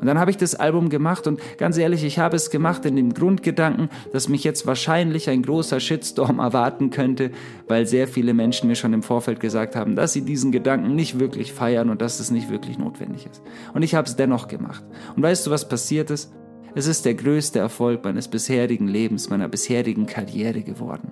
Und 0.00 0.06
dann 0.06 0.18
habe 0.18 0.30
ich 0.30 0.36
das 0.36 0.54
Album 0.54 0.88
gemacht 0.90 1.26
und 1.26 1.40
ganz 1.58 1.76
ehrlich, 1.76 2.04
ich 2.04 2.18
habe 2.18 2.36
es 2.36 2.50
gemacht 2.50 2.84
in 2.84 2.96
dem 2.96 3.14
Grundgedanken, 3.14 3.90
dass 4.12 4.28
mich 4.28 4.44
jetzt 4.44 4.66
wahrscheinlich 4.66 5.28
ein 5.28 5.42
großer 5.42 5.80
Shitstorm 5.80 6.38
erwarten 6.38 6.90
könnte, 6.90 7.32
weil 7.66 7.86
sehr 7.86 8.06
viele 8.06 8.34
Menschen 8.34 8.68
mir 8.68 8.76
schon 8.76 8.92
im 8.92 9.02
Vorfeld 9.02 9.40
gesagt 9.40 9.76
haben, 9.76 9.96
dass 9.96 10.12
sie 10.12 10.22
diesen 10.22 10.52
Gedanken 10.52 10.94
nicht 10.94 11.18
wirklich 11.18 11.52
feiern 11.52 11.90
und 11.90 12.00
dass 12.00 12.20
es 12.20 12.30
nicht 12.30 12.50
wirklich 12.50 12.78
notwendig 12.78 13.26
ist. 13.26 13.42
Und 13.74 13.82
ich 13.82 13.94
habe 13.94 14.08
es 14.08 14.16
dennoch 14.16 14.48
gemacht. 14.48 14.84
Und 15.16 15.22
weißt 15.22 15.46
du, 15.46 15.50
was 15.50 15.68
passiert 15.68 16.10
ist? 16.10 16.32
Es 16.78 16.86
ist 16.86 17.04
der 17.04 17.14
größte 17.14 17.58
Erfolg 17.58 18.04
meines 18.04 18.28
bisherigen 18.28 18.86
Lebens, 18.86 19.28
meiner 19.30 19.48
bisherigen 19.48 20.06
Karriere 20.06 20.62
geworden. 20.62 21.10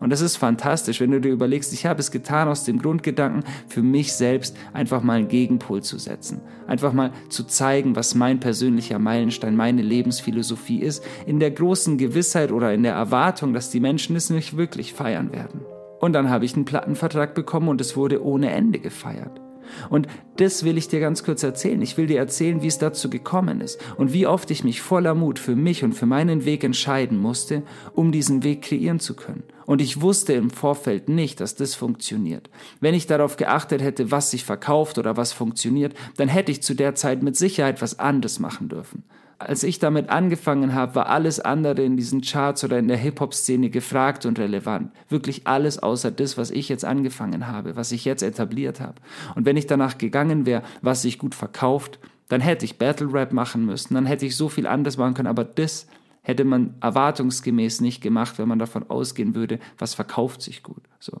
Und 0.00 0.08
das 0.08 0.22
ist 0.22 0.38
fantastisch, 0.38 1.02
wenn 1.02 1.10
du 1.10 1.20
dir 1.20 1.32
überlegst, 1.32 1.74
ich 1.74 1.84
habe 1.84 2.00
es 2.00 2.10
getan 2.10 2.48
aus 2.48 2.64
dem 2.64 2.78
Grundgedanken, 2.78 3.44
für 3.68 3.82
mich 3.82 4.14
selbst 4.14 4.56
einfach 4.72 5.02
mal 5.02 5.18
einen 5.18 5.28
Gegenpol 5.28 5.82
zu 5.82 5.98
setzen. 5.98 6.40
Einfach 6.66 6.94
mal 6.94 7.12
zu 7.28 7.44
zeigen, 7.44 7.94
was 7.94 8.14
mein 8.14 8.40
persönlicher 8.40 8.98
Meilenstein, 8.98 9.54
meine 9.54 9.82
Lebensphilosophie 9.82 10.80
ist, 10.80 11.04
in 11.26 11.40
der 11.40 11.50
großen 11.50 11.98
Gewissheit 11.98 12.50
oder 12.50 12.72
in 12.72 12.82
der 12.82 12.94
Erwartung, 12.94 13.52
dass 13.52 13.68
die 13.68 13.80
Menschen 13.80 14.16
es 14.16 14.30
nicht 14.30 14.56
wirklich 14.56 14.94
feiern 14.94 15.30
werden. 15.30 15.60
Und 16.00 16.14
dann 16.14 16.30
habe 16.30 16.46
ich 16.46 16.54
einen 16.54 16.64
Plattenvertrag 16.64 17.34
bekommen 17.34 17.68
und 17.68 17.82
es 17.82 17.98
wurde 17.98 18.24
ohne 18.24 18.50
Ende 18.50 18.78
gefeiert. 18.78 19.41
Und 19.90 20.06
das 20.36 20.64
will 20.64 20.78
ich 20.78 20.88
dir 20.88 21.00
ganz 21.00 21.24
kurz 21.24 21.42
erzählen. 21.42 21.80
Ich 21.82 21.96
will 21.96 22.06
dir 22.06 22.18
erzählen, 22.18 22.62
wie 22.62 22.66
es 22.66 22.78
dazu 22.78 23.10
gekommen 23.10 23.60
ist 23.60 23.80
und 23.96 24.12
wie 24.12 24.26
oft 24.26 24.50
ich 24.50 24.64
mich 24.64 24.80
voller 24.80 25.14
Mut 25.14 25.38
für 25.38 25.56
mich 25.56 25.84
und 25.84 25.92
für 25.92 26.06
meinen 26.06 26.44
Weg 26.44 26.64
entscheiden 26.64 27.18
musste, 27.18 27.62
um 27.94 28.12
diesen 28.12 28.42
Weg 28.42 28.62
kreieren 28.62 29.00
zu 29.00 29.14
können. 29.14 29.44
Und 29.66 29.80
ich 29.80 30.00
wusste 30.00 30.32
im 30.32 30.50
Vorfeld 30.50 31.08
nicht, 31.08 31.40
dass 31.40 31.54
das 31.54 31.74
funktioniert. 31.74 32.50
Wenn 32.80 32.94
ich 32.94 33.06
darauf 33.06 33.36
geachtet 33.36 33.82
hätte, 33.82 34.10
was 34.10 34.30
sich 34.30 34.44
verkauft 34.44 34.98
oder 34.98 35.16
was 35.16 35.32
funktioniert, 35.32 35.94
dann 36.16 36.28
hätte 36.28 36.52
ich 36.52 36.62
zu 36.62 36.74
der 36.74 36.94
Zeit 36.94 37.22
mit 37.22 37.36
Sicherheit 37.36 37.80
was 37.80 37.98
anderes 37.98 38.38
machen 38.38 38.68
dürfen 38.68 39.04
als 39.48 39.62
ich 39.62 39.78
damit 39.78 40.08
angefangen 40.10 40.74
habe, 40.74 40.94
war 40.94 41.06
alles 41.08 41.40
andere 41.40 41.82
in 41.82 41.96
diesen 41.96 42.20
Charts 42.20 42.64
oder 42.64 42.78
in 42.78 42.88
der 42.88 42.96
Hip-Hop-Szene 42.96 43.70
gefragt 43.70 44.26
und 44.26 44.38
relevant. 44.38 44.90
Wirklich 45.08 45.46
alles 45.46 45.78
außer 45.78 46.10
das, 46.10 46.36
was 46.38 46.50
ich 46.50 46.68
jetzt 46.68 46.84
angefangen 46.84 47.46
habe, 47.46 47.76
was 47.76 47.92
ich 47.92 48.04
jetzt 48.04 48.22
etabliert 48.22 48.80
habe. 48.80 48.96
Und 49.34 49.46
wenn 49.46 49.56
ich 49.56 49.66
danach 49.66 49.98
gegangen 49.98 50.46
wäre, 50.46 50.62
was 50.80 51.02
sich 51.02 51.18
gut 51.18 51.34
verkauft, 51.34 51.98
dann 52.28 52.40
hätte 52.40 52.64
ich 52.64 52.78
Battle 52.78 53.12
Rap 53.12 53.32
machen 53.32 53.66
müssen, 53.66 53.94
dann 53.94 54.06
hätte 54.06 54.26
ich 54.26 54.36
so 54.36 54.48
viel 54.48 54.66
anderes 54.66 54.96
machen 54.96 55.14
können, 55.14 55.28
aber 55.28 55.44
das 55.44 55.86
hätte 56.22 56.44
man 56.44 56.74
erwartungsgemäß 56.80 57.80
nicht 57.80 58.00
gemacht, 58.00 58.38
wenn 58.38 58.48
man 58.48 58.58
davon 58.58 58.88
ausgehen 58.88 59.34
würde, 59.34 59.58
was 59.76 59.94
verkauft 59.94 60.40
sich 60.40 60.62
gut. 60.62 60.82
So. 60.98 61.20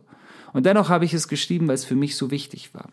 Und 0.52 0.66
dennoch 0.66 0.88
habe 0.88 1.04
ich 1.04 1.12
es 1.12 1.28
geschrieben, 1.28 1.68
weil 1.68 1.74
es 1.74 1.84
für 1.84 1.96
mich 1.96 2.16
so 2.16 2.30
wichtig 2.30 2.72
war. 2.74 2.88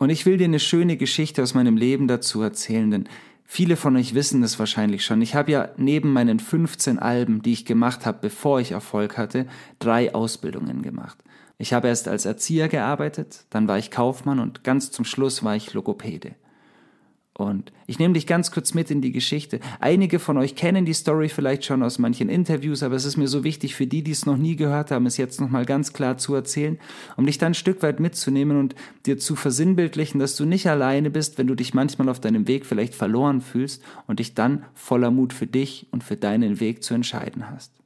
Und 0.00 0.08
ich 0.08 0.24
will 0.24 0.38
dir 0.38 0.44
eine 0.44 0.60
schöne 0.60 0.96
Geschichte 0.96 1.42
aus 1.42 1.52
meinem 1.52 1.76
Leben 1.76 2.08
dazu 2.08 2.40
erzählen, 2.40 2.90
denn 2.90 3.08
viele 3.50 3.74
von 3.76 3.96
euch 3.96 4.14
wissen 4.14 4.42
das 4.42 4.60
wahrscheinlich 4.60 5.04
schon. 5.04 5.20
Ich 5.20 5.34
habe 5.34 5.50
ja 5.50 5.70
neben 5.76 6.12
meinen 6.12 6.38
15 6.38 7.00
Alben, 7.00 7.42
die 7.42 7.52
ich 7.52 7.64
gemacht 7.64 8.06
habe, 8.06 8.18
bevor 8.22 8.60
ich 8.60 8.70
Erfolg 8.70 9.18
hatte, 9.18 9.46
drei 9.80 10.14
Ausbildungen 10.14 10.82
gemacht. 10.82 11.18
Ich 11.58 11.72
habe 11.72 11.88
erst 11.88 12.06
als 12.06 12.26
Erzieher 12.26 12.68
gearbeitet, 12.68 13.46
dann 13.50 13.66
war 13.66 13.76
ich 13.76 13.90
Kaufmann 13.90 14.38
und 14.38 14.62
ganz 14.62 14.92
zum 14.92 15.04
Schluss 15.04 15.42
war 15.42 15.56
ich 15.56 15.74
Logopäde. 15.74 16.36
Und 17.40 17.72
ich 17.86 17.98
nehme 17.98 18.14
dich 18.14 18.26
ganz 18.26 18.50
kurz 18.50 18.74
mit 18.74 18.90
in 18.90 19.00
die 19.00 19.12
Geschichte. 19.12 19.60
Einige 19.80 20.18
von 20.18 20.36
euch 20.36 20.54
kennen 20.54 20.84
die 20.84 20.92
Story 20.92 21.28
vielleicht 21.28 21.64
schon 21.64 21.82
aus 21.82 21.98
manchen 21.98 22.28
Interviews, 22.28 22.82
aber 22.82 22.94
es 22.94 23.04
ist 23.04 23.16
mir 23.16 23.28
so 23.28 23.44
wichtig 23.44 23.74
für 23.74 23.86
die, 23.86 24.02
die 24.02 24.10
es 24.10 24.26
noch 24.26 24.36
nie 24.36 24.56
gehört 24.56 24.90
haben, 24.90 25.06
es 25.06 25.16
jetzt 25.16 25.40
nochmal 25.40 25.64
ganz 25.64 25.92
klar 25.92 26.18
zu 26.18 26.34
erzählen, 26.34 26.78
um 27.16 27.26
dich 27.26 27.38
dann 27.38 27.52
ein 27.52 27.54
Stück 27.54 27.82
weit 27.82 27.98
mitzunehmen 27.98 28.58
und 28.58 28.74
dir 29.06 29.18
zu 29.18 29.36
versinnbildlichen, 29.36 30.20
dass 30.20 30.36
du 30.36 30.44
nicht 30.44 30.68
alleine 30.68 31.10
bist, 31.10 31.38
wenn 31.38 31.46
du 31.46 31.54
dich 31.54 31.74
manchmal 31.74 32.08
auf 32.08 32.20
deinem 32.20 32.46
Weg 32.46 32.66
vielleicht 32.66 32.94
verloren 32.94 33.40
fühlst 33.40 33.82
und 34.06 34.18
dich 34.18 34.34
dann 34.34 34.64
voller 34.74 35.10
Mut 35.10 35.32
für 35.32 35.46
dich 35.46 35.86
und 35.90 36.04
für 36.04 36.16
deinen 36.16 36.60
Weg 36.60 36.84
zu 36.84 36.94
entscheiden 36.94 37.50
hast. 37.50 37.79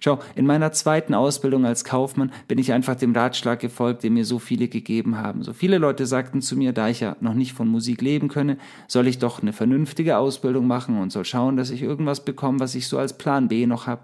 Schau, 0.00 0.18
in 0.34 0.46
meiner 0.46 0.72
zweiten 0.72 1.14
Ausbildung 1.14 1.64
als 1.64 1.84
Kaufmann 1.84 2.32
bin 2.48 2.58
ich 2.58 2.72
einfach 2.72 2.96
dem 2.96 3.14
Ratschlag 3.14 3.60
gefolgt, 3.60 4.02
den 4.02 4.14
mir 4.14 4.24
so 4.24 4.38
viele 4.38 4.68
gegeben 4.68 5.18
haben. 5.18 5.42
So 5.42 5.52
viele 5.52 5.78
Leute 5.78 6.06
sagten 6.06 6.42
zu 6.42 6.56
mir, 6.56 6.72
da 6.72 6.88
ich 6.88 7.00
ja 7.00 7.16
noch 7.20 7.34
nicht 7.34 7.52
von 7.52 7.68
Musik 7.68 8.02
leben 8.02 8.28
könne, 8.28 8.58
soll 8.88 9.06
ich 9.06 9.18
doch 9.18 9.40
eine 9.40 9.52
vernünftige 9.52 10.18
Ausbildung 10.18 10.66
machen 10.66 10.98
und 10.98 11.12
soll 11.12 11.24
schauen, 11.24 11.56
dass 11.56 11.70
ich 11.70 11.82
irgendwas 11.82 12.24
bekomme, 12.24 12.60
was 12.60 12.74
ich 12.74 12.88
so 12.88 12.98
als 12.98 13.16
Plan 13.16 13.48
B 13.48 13.66
noch 13.66 13.86
habe. 13.86 14.02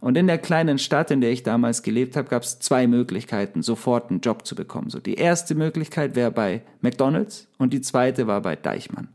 Und 0.00 0.18
in 0.18 0.26
der 0.26 0.36
kleinen 0.36 0.78
Stadt, 0.78 1.10
in 1.10 1.22
der 1.22 1.32
ich 1.32 1.44
damals 1.44 1.82
gelebt 1.82 2.14
habe, 2.16 2.28
gab 2.28 2.42
es 2.42 2.58
zwei 2.58 2.86
Möglichkeiten, 2.86 3.62
sofort 3.62 4.10
einen 4.10 4.20
Job 4.20 4.46
zu 4.46 4.54
bekommen. 4.54 4.90
So 4.90 5.00
die 5.00 5.14
erste 5.14 5.54
Möglichkeit 5.54 6.14
wäre 6.14 6.30
bei 6.30 6.60
McDonald's 6.82 7.48
und 7.56 7.72
die 7.72 7.80
zweite 7.80 8.26
war 8.26 8.42
bei 8.42 8.54
Deichmann. 8.54 9.08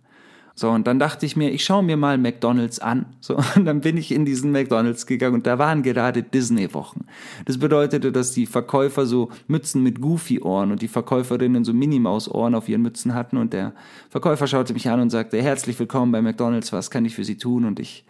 So, 0.60 0.70
und 0.72 0.88
dann 0.88 1.00
dachte 1.00 1.26
ich 1.26 1.38
mir, 1.38 1.52
ich 1.52 1.64
schaue 1.64 1.84
mir 1.84 1.96
mal 1.96 2.18
McDonalds 2.18 2.80
an. 2.80 3.06
So, 3.22 3.38
und 3.56 3.64
dann 3.64 3.80
bin 3.80 3.96
ich 3.96 4.12
in 4.12 4.26
diesen 4.26 4.52
McDonalds 4.52 5.06
gegangen 5.06 5.36
und 5.36 5.48
da 5.48 5.58
waren 5.58 5.84
gerade 5.84 6.22
Disney-Wochen. 6.22 7.06
Das 7.46 7.60
bedeutete, 7.60 8.12
dass 8.12 8.34
die 8.34 8.46
Verkäufer 8.46 9.06
so 9.06 9.30
Mützen 9.48 9.82
mit 9.84 10.02
Goofy-Ohren 10.02 10.74
und 10.74 10.82
die 10.82 10.90
Verkäuferinnen 10.90 11.64
so 11.64 11.74
Minimaus-Ohren 11.74 12.56
auf 12.56 12.68
ihren 12.68 12.82
Mützen 12.82 13.14
hatten 13.14 13.38
und 13.38 13.54
der 13.54 13.72
Verkäufer 14.10 14.48
schaute 14.48 14.74
mich 14.74 14.90
an 14.90 15.00
und 15.00 15.12
sagte, 15.12 15.42
herzlich 15.42 15.80
willkommen 15.80 16.12
bei 16.12 16.22
McDonalds, 16.22 16.74
was 16.74 16.92
kann 16.92 17.06
ich 17.06 17.16
für 17.16 17.24
Sie 17.24 17.38
tun? 17.38 17.64
Und 17.64 17.80
ich 17.80 18.04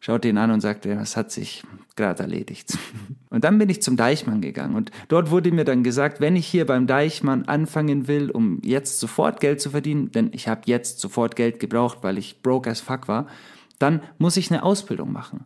schaute 0.00 0.28
ihn 0.28 0.38
an 0.38 0.50
und 0.50 0.60
sagte, 0.60 0.94
das 0.94 1.16
hat 1.16 1.30
sich 1.30 1.62
gerade 1.96 2.22
erledigt. 2.22 2.76
Und 3.30 3.44
dann 3.44 3.58
bin 3.58 3.68
ich 3.68 3.82
zum 3.82 3.98
Deichmann 3.98 4.40
gegangen 4.40 4.74
und 4.74 4.90
dort 5.08 5.30
wurde 5.30 5.52
mir 5.52 5.66
dann 5.66 5.84
gesagt, 5.84 6.18
wenn 6.18 6.34
ich 6.34 6.46
hier 6.46 6.64
beim 6.64 6.86
Deichmann 6.86 7.44
anfangen 7.44 8.08
will, 8.08 8.30
um 8.30 8.58
jetzt 8.64 9.00
sofort 9.00 9.38
Geld 9.40 9.60
zu 9.60 9.68
verdienen, 9.68 10.10
denn 10.10 10.30
ich 10.32 10.48
habe 10.48 10.62
jetzt 10.64 10.98
sofort 10.98 11.36
Geld 11.36 11.60
gebraucht, 11.60 11.98
weil 12.00 12.16
ich 12.16 12.40
broke 12.40 12.70
as 12.70 12.80
fuck 12.80 13.06
war, 13.06 13.26
dann 13.78 14.00
muss 14.16 14.38
ich 14.38 14.50
eine 14.50 14.62
Ausbildung 14.62 15.12
machen. 15.12 15.44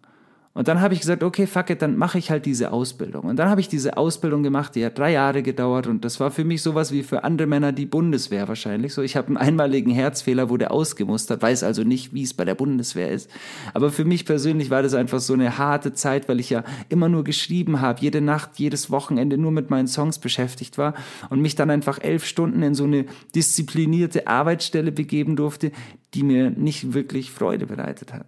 Und 0.54 0.68
dann 0.68 0.82
habe 0.82 0.92
ich 0.92 1.00
gesagt, 1.00 1.22
okay, 1.22 1.46
fuck 1.46 1.70
it, 1.70 1.80
dann 1.80 1.96
mache 1.96 2.18
ich 2.18 2.30
halt 2.30 2.44
diese 2.44 2.72
Ausbildung. 2.72 3.24
Und 3.24 3.36
dann 3.36 3.48
habe 3.48 3.62
ich 3.62 3.68
diese 3.68 3.96
Ausbildung 3.96 4.42
gemacht, 4.42 4.74
die 4.74 4.84
hat 4.84 4.98
drei 4.98 5.12
Jahre 5.12 5.42
gedauert 5.42 5.86
und 5.86 6.04
das 6.04 6.20
war 6.20 6.30
für 6.30 6.44
mich 6.44 6.60
sowas 6.60 6.92
wie 6.92 7.02
für 7.02 7.24
andere 7.24 7.48
Männer 7.48 7.72
die 7.72 7.86
Bundeswehr 7.86 8.48
wahrscheinlich. 8.48 8.92
So, 8.92 9.00
ich 9.00 9.16
habe 9.16 9.28
einen 9.28 9.38
einmaligen 9.38 9.90
Herzfehler, 9.90 10.50
wurde 10.50 10.70
ausgemustert, 10.70 11.40
weiß 11.40 11.62
also 11.62 11.84
nicht, 11.84 12.12
wie 12.12 12.22
es 12.22 12.34
bei 12.34 12.44
der 12.44 12.54
Bundeswehr 12.54 13.10
ist. 13.10 13.30
Aber 13.72 13.90
für 13.90 14.04
mich 14.04 14.26
persönlich 14.26 14.68
war 14.68 14.82
das 14.82 14.92
einfach 14.92 15.20
so 15.20 15.32
eine 15.32 15.56
harte 15.56 15.94
Zeit, 15.94 16.28
weil 16.28 16.38
ich 16.38 16.50
ja 16.50 16.64
immer 16.90 17.08
nur 17.08 17.24
geschrieben 17.24 17.80
habe, 17.80 18.02
jede 18.02 18.20
Nacht, 18.20 18.50
jedes 18.56 18.90
Wochenende 18.90 19.38
nur 19.38 19.52
mit 19.52 19.70
meinen 19.70 19.88
Songs 19.88 20.18
beschäftigt 20.18 20.76
war 20.76 20.92
und 21.30 21.40
mich 21.40 21.54
dann 21.54 21.70
einfach 21.70 21.98
elf 21.98 22.26
Stunden 22.26 22.62
in 22.62 22.74
so 22.74 22.84
eine 22.84 23.06
disziplinierte 23.34 24.26
Arbeitsstelle 24.26 24.92
begeben 24.92 25.34
durfte, 25.34 25.72
die 26.12 26.24
mir 26.24 26.50
nicht 26.50 26.92
wirklich 26.92 27.30
Freude 27.30 27.66
bereitet 27.66 28.12
hat. 28.12 28.26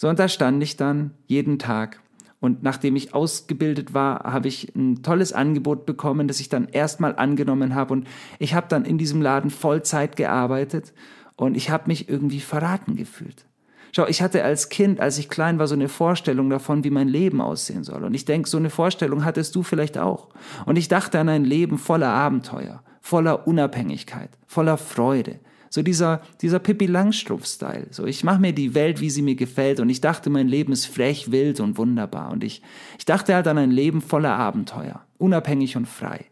So, 0.00 0.08
und 0.08 0.18
da 0.18 0.28
stand 0.28 0.62
ich 0.62 0.78
dann 0.78 1.10
jeden 1.26 1.58
Tag. 1.58 2.00
Und 2.40 2.62
nachdem 2.62 2.96
ich 2.96 3.12
ausgebildet 3.12 3.92
war, 3.92 4.20
habe 4.20 4.48
ich 4.48 4.74
ein 4.74 5.02
tolles 5.02 5.34
Angebot 5.34 5.84
bekommen, 5.84 6.26
das 6.26 6.40
ich 6.40 6.48
dann 6.48 6.68
erstmal 6.68 7.16
angenommen 7.16 7.74
habe. 7.74 7.92
Und 7.92 8.08
ich 8.38 8.54
habe 8.54 8.66
dann 8.66 8.86
in 8.86 8.96
diesem 8.96 9.20
Laden 9.20 9.50
Vollzeit 9.50 10.16
gearbeitet 10.16 10.94
und 11.36 11.54
ich 11.54 11.68
habe 11.68 11.88
mich 11.88 12.08
irgendwie 12.08 12.40
verraten 12.40 12.96
gefühlt. 12.96 13.44
Schau, 13.92 14.06
ich 14.06 14.22
hatte 14.22 14.42
als 14.42 14.70
Kind, 14.70 15.00
als 15.00 15.18
ich 15.18 15.28
klein 15.28 15.58
war, 15.58 15.66
so 15.66 15.74
eine 15.74 15.90
Vorstellung 15.90 16.48
davon, 16.48 16.82
wie 16.82 16.88
mein 16.88 17.08
Leben 17.08 17.42
aussehen 17.42 17.84
soll. 17.84 18.02
Und 18.02 18.14
ich 18.14 18.24
denke, 18.24 18.48
so 18.48 18.56
eine 18.56 18.70
Vorstellung 18.70 19.26
hattest 19.26 19.54
du 19.54 19.62
vielleicht 19.62 19.98
auch. 19.98 20.30
Und 20.64 20.76
ich 20.76 20.88
dachte 20.88 21.20
an 21.20 21.28
ein 21.28 21.44
Leben 21.44 21.76
voller 21.76 22.08
Abenteuer, 22.08 22.82
voller 23.02 23.46
Unabhängigkeit, 23.46 24.30
voller 24.46 24.78
Freude, 24.78 25.40
so 25.70 25.82
dieser, 25.82 26.20
dieser 26.42 26.58
Pippi 26.58 26.86
Langstrumpf-Style. 26.86 27.86
So, 27.92 28.04
ich 28.04 28.24
mache 28.24 28.40
mir 28.40 28.52
die 28.52 28.74
Welt, 28.74 29.00
wie 29.00 29.08
sie 29.08 29.22
mir 29.22 29.36
gefällt 29.36 29.78
und 29.80 29.88
ich 29.88 30.00
dachte, 30.00 30.28
mein 30.28 30.48
Leben 30.48 30.72
ist 30.72 30.86
frech, 30.86 31.30
wild 31.30 31.60
und 31.60 31.78
wunderbar. 31.78 32.32
Und 32.32 32.44
ich, 32.44 32.60
ich 32.98 33.04
dachte 33.04 33.34
halt 33.34 33.46
an 33.46 33.56
ein 33.56 33.70
Leben 33.70 34.02
voller 34.02 34.34
Abenteuer, 34.34 35.00
unabhängig 35.18 35.76
und 35.76 35.86
frei. 35.86 36.26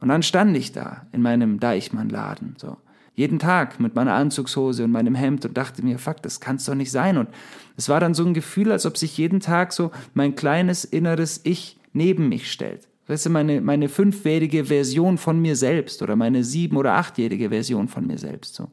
Und 0.00 0.08
dann 0.08 0.22
stand 0.22 0.56
ich 0.56 0.72
da 0.72 1.06
in 1.12 1.22
meinem 1.22 1.60
Deichmann-Laden, 1.60 2.56
so. 2.58 2.78
Jeden 3.16 3.38
Tag 3.38 3.78
mit 3.78 3.94
meiner 3.94 4.14
Anzugshose 4.14 4.82
und 4.82 4.90
meinem 4.90 5.14
Hemd 5.14 5.44
und 5.44 5.56
dachte 5.56 5.84
mir, 5.84 6.00
fuck, 6.00 6.20
das 6.22 6.40
kann's 6.40 6.64
doch 6.64 6.74
nicht 6.74 6.90
sein. 6.90 7.16
Und 7.16 7.28
es 7.76 7.88
war 7.88 8.00
dann 8.00 8.12
so 8.12 8.26
ein 8.26 8.34
Gefühl, 8.34 8.72
als 8.72 8.86
ob 8.86 8.98
sich 8.98 9.16
jeden 9.16 9.38
Tag 9.38 9.72
so 9.72 9.92
mein 10.14 10.34
kleines 10.34 10.84
inneres 10.84 11.40
Ich 11.44 11.78
neben 11.92 12.28
mich 12.28 12.50
stellt. 12.50 12.88
Weißt 13.06 13.26
du, 13.26 13.30
meine, 13.30 13.60
meine 13.60 13.88
fünfjährige 13.88 14.66
Version 14.66 15.18
von 15.18 15.40
mir 15.40 15.56
selbst 15.56 16.00
oder 16.02 16.16
meine 16.16 16.42
sieben- 16.42 16.76
oder 16.76 16.94
achtjährige 16.94 17.50
Version 17.50 17.88
von 17.88 18.06
mir 18.06 18.16
selbst. 18.16 18.54
So. 18.54 18.68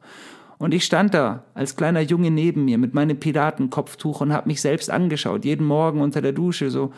Und 0.58 0.72
ich 0.72 0.84
stand 0.84 1.12
da 1.12 1.44
als 1.54 1.76
kleiner 1.76 2.00
Junge 2.00 2.30
neben 2.30 2.64
mir 2.64 2.78
mit 2.78 2.94
meinem 2.94 3.18
Piratenkopftuch 3.18 4.20
und 4.20 4.32
habe 4.32 4.48
mich 4.48 4.60
selbst 4.60 4.90
angeschaut, 4.90 5.44
jeden 5.44 5.66
Morgen 5.66 6.00
unter 6.00 6.22
der 6.22 6.32
Dusche 6.32 6.70
so. 6.70 6.92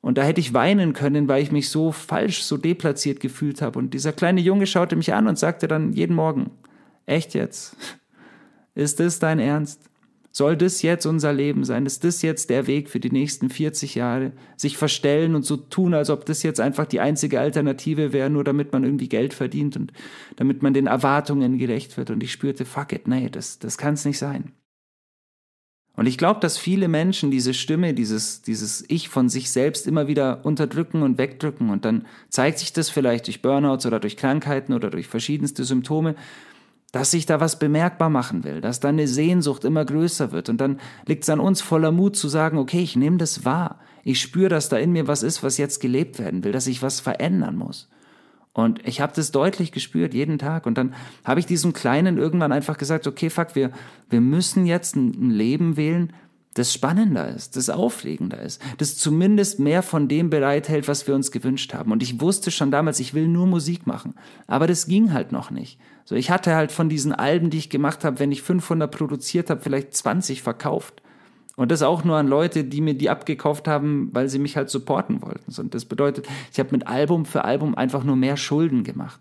Und 0.00 0.18
da 0.18 0.22
hätte 0.22 0.40
ich 0.40 0.54
weinen 0.54 0.92
können, 0.92 1.26
weil 1.26 1.42
ich 1.42 1.50
mich 1.50 1.70
so 1.70 1.90
falsch, 1.90 2.42
so 2.42 2.56
deplatziert 2.56 3.20
gefühlt 3.20 3.62
habe. 3.62 3.78
Und 3.78 3.94
dieser 3.94 4.12
kleine 4.12 4.40
Junge 4.40 4.66
schaute 4.66 4.94
mich 4.94 5.14
an 5.14 5.26
und 5.26 5.38
sagte 5.38 5.68
dann 5.68 5.92
jeden 5.92 6.14
Morgen, 6.14 6.50
echt 7.06 7.34
jetzt? 7.34 7.76
Ist 8.74 9.00
das 9.00 9.18
dein 9.18 9.38
Ernst? 9.38 9.87
Soll 10.30 10.56
das 10.56 10.82
jetzt 10.82 11.06
unser 11.06 11.32
Leben 11.32 11.64
sein? 11.64 11.86
Ist 11.86 12.04
das 12.04 12.22
jetzt 12.22 12.50
der 12.50 12.66
Weg 12.66 12.90
für 12.90 13.00
die 13.00 13.10
nächsten 13.10 13.50
40 13.50 13.94
Jahre? 13.94 14.32
Sich 14.56 14.76
verstellen 14.76 15.34
und 15.34 15.44
so 15.44 15.56
tun, 15.56 15.94
als 15.94 16.10
ob 16.10 16.26
das 16.26 16.42
jetzt 16.42 16.60
einfach 16.60 16.86
die 16.86 17.00
einzige 17.00 17.40
Alternative 17.40 18.12
wäre, 18.12 18.30
nur 18.30 18.44
damit 18.44 18.72
man 18.72 18.84
irgendwie 18.84 19.08
Geld 19.08 19.34
verdient 19.34 19.76
und 19.76 19.92
damit 20.36 20.62
man 20.62 20.74
den 20.74 20.86
Erwartungen 20.86 21.58
gerecht 21.58 21.96
wird. 21.96 22.10
Und 22.10 22.22
ich 22.22 22.32
spürte, 22.32 22.64
fuck 22.64 22.92
it, 22.92 23.08
nee, 23.08 23.30
das, 23.30 23.58
das 23.58 23.78
kann 23.78 23.94
es 23.94 24.04
nicht 24.04 24.18
sein. 24.18 24.52
Und 25.98 26.06
ich 26.06 26.16
glaube, 26.16 26.38
dass 26.38 26.58
viele 26.58 26.86
Menschen 26.86 27.32
diese 27.32 27.52
Stimme, 27.52 27.92
dieses, 27.92 28.40
dieses 28.40 28.84
Ich 28.86 29.08
von 29.08 29.28
sich 29.28 29.50
selbst 29.50 29.84
immer 29.84 30.06
wieder 30.06 30.46
unterdrücken 30.46 31.02
und 31.02 31.18
wegdrücken. 31.18 31.70
Und 31.70 31.84
dann 31.84 32.06
zeigt 32.28 32.60
sich 32.60 32.72
das 32.72 32.88
vielleicht 32.88 33.26
durch 33.26 33.42
Burnouts 33.42 33.84
oder 33.84 33.98
durch 33.98 34.16
Krankheiten 34.16 34.74
oder 34.74 34.90
durch 34.90 35.08
verschiedenste 35.08 35.64
Symptome 35.64 36.14
dass 36.92 37.10
sich 37.10 37.26
da 37.26 37.40
was 37.40 37.58
bemerkbar 37.58 38.08
machen 38.08 38.44
will, 38.44 38.60
dass 38.60 38.80
da 38.80 38.88
eine 38.88 39.08
Sehnsucht 39.08 39.64
immer 39.64 39.84
größer 39.84 40.32
wird. 40.32 40.48
Und 40.48 40.58
dann 40.60 40.80
liegt 41.06 41.24
es 41.24 41.30
an 41.30 41.40
uns 41.40 41.60
voller 41.60 41.92
Mut 41.92 42.16
zu 42.16 42.28
sagen, 42.28 42.56
okay, 42.56 42.80
ich 42.80 42.96
nehme 42.96 43.18
das 43.18 43.44
wahr. 43.44 43.80
Ich 44.04 44.20
spüre, 44.20 44.48
dass 44.48 44.70
da 44.70 44.78
in 44.78 44.92
mir 44.92 45.06
was 45.06 45.22
ist, 45.22 45.42
was 45.42 45.58
jetzt 45.58 45.80
gelebt 45.80 46.18
werden 46.18 46.44
will, 46.44 46.52
dass 46.52 46.66
ich 46.66 46.82
was 46.82 47.00
verändern 47.00 47.56
muss. 47.56 47.88
Und 48.54 48.86
ich 48.88 49.00
habe 49.00 49.12
das 49.14 49.30
deutlich 49.30 49.70
gespürt, 49.70 50.14
jeden 50.14 50.38
Tag. 50.38 50.66
Und 50.66 50.78
dann 50.78 50.94
habe 51.24 51.40
ich 51.40 51.46
diesem 51.46 51.74
Kleinen 51.74 52.16
irgendwann 52.16 52.52
einfach 52.52 52.78
gesagt, 52.78 53.06
okay, 53.06 53.28
fuck, 53.28 53.54
wir, 53.54 53.70
wir 54.08 54.20
müssen 54.20 54.66
jetzt 54.66 54.96
ein 54.96 55.30
Leben 55.30 55.76
wählen, 55.76 56.12
das 56.54 56.72
spannender 56.72 57.28
ist, 57.28 57.56
das 57.56 57.70
aufregender 57.70 58.40
ist, 58.40 58.60
das 58.78 58.96
zumindest 58.96 59.60
mehr 59.60 59.82
von 59.82 60.08
dem 60.08 60.28
bereithält, 60.28 60.88
was 60.88 61.06
wir 61.06 61.14
uns 61.14 61.30
gewünscht 61.30 61.72
haben. 61.72 61.92
Und 61.92 62.02
ich 62.02 62.20
wusste 62.20 62.50
schon 62.50 62.72
damals, 62.72 62.98
ich 62.98 63.14
will 63.14 63.28
nur 63.28 63.46
Musik 63.46 63.86
machen. 63.86 64.14
Aber 64.46 64.66
das 64.66 64.86
ging 64.86 65.12
halt 65.12 65.30
noch 65.30 65.50
nicht. 65.50 65.78
So, 66.08 66.14
ich 66.14 66.30
hatte 66.30 66.54
halt 66.54 66.72
von 66.72 66.88
diesen 66.88 67.12
Alben, 67.12 67.50
die 67.50 67.58
ich 67.58 67.68
gemacht 67.68 68.02
habe, 68.02 68.18
wenn 68.18 68.32
ich 68.32 68.40
500 68.40 68.90
produziert 68.90 69.50
habe, 69.50 69.60
vielleicht 69.60 69.92
20 69.92 70.40
verkauft. 70.40 71.02
Und 71.54 71.70
das 71.70 71.82
auch 71.82 72.02
nur 72.02 72.16
an 72.16 72.26
Leute, 72.26 72.64
die 72.64 72.80
mir 72.80 72.94
die 72.94 73.10
abgekauft 73.10 73.68
haben, 73.68 74.08
weil 74.14 74.30
sie 74.30 74.38
mich 74.38 74.56
halt 74.56 74.70
supporten 74.70 75.20
wollten. 75.20 75.60
Und 75.60 75.74
das 75.74 75.84
bedeutet, 75.84 76.26
ich 76.50 76.58
habe 76.60 76.70
mit 76.72 76.86
Album 76.86 77.26
für 77.26 77.44
Album 77.44 77.74
einfach 77.74 78.04
nur 78.04 78.16
mehr 78.16 78.38
Schulden 78.38 78.84
gemacht. 78.84 79.20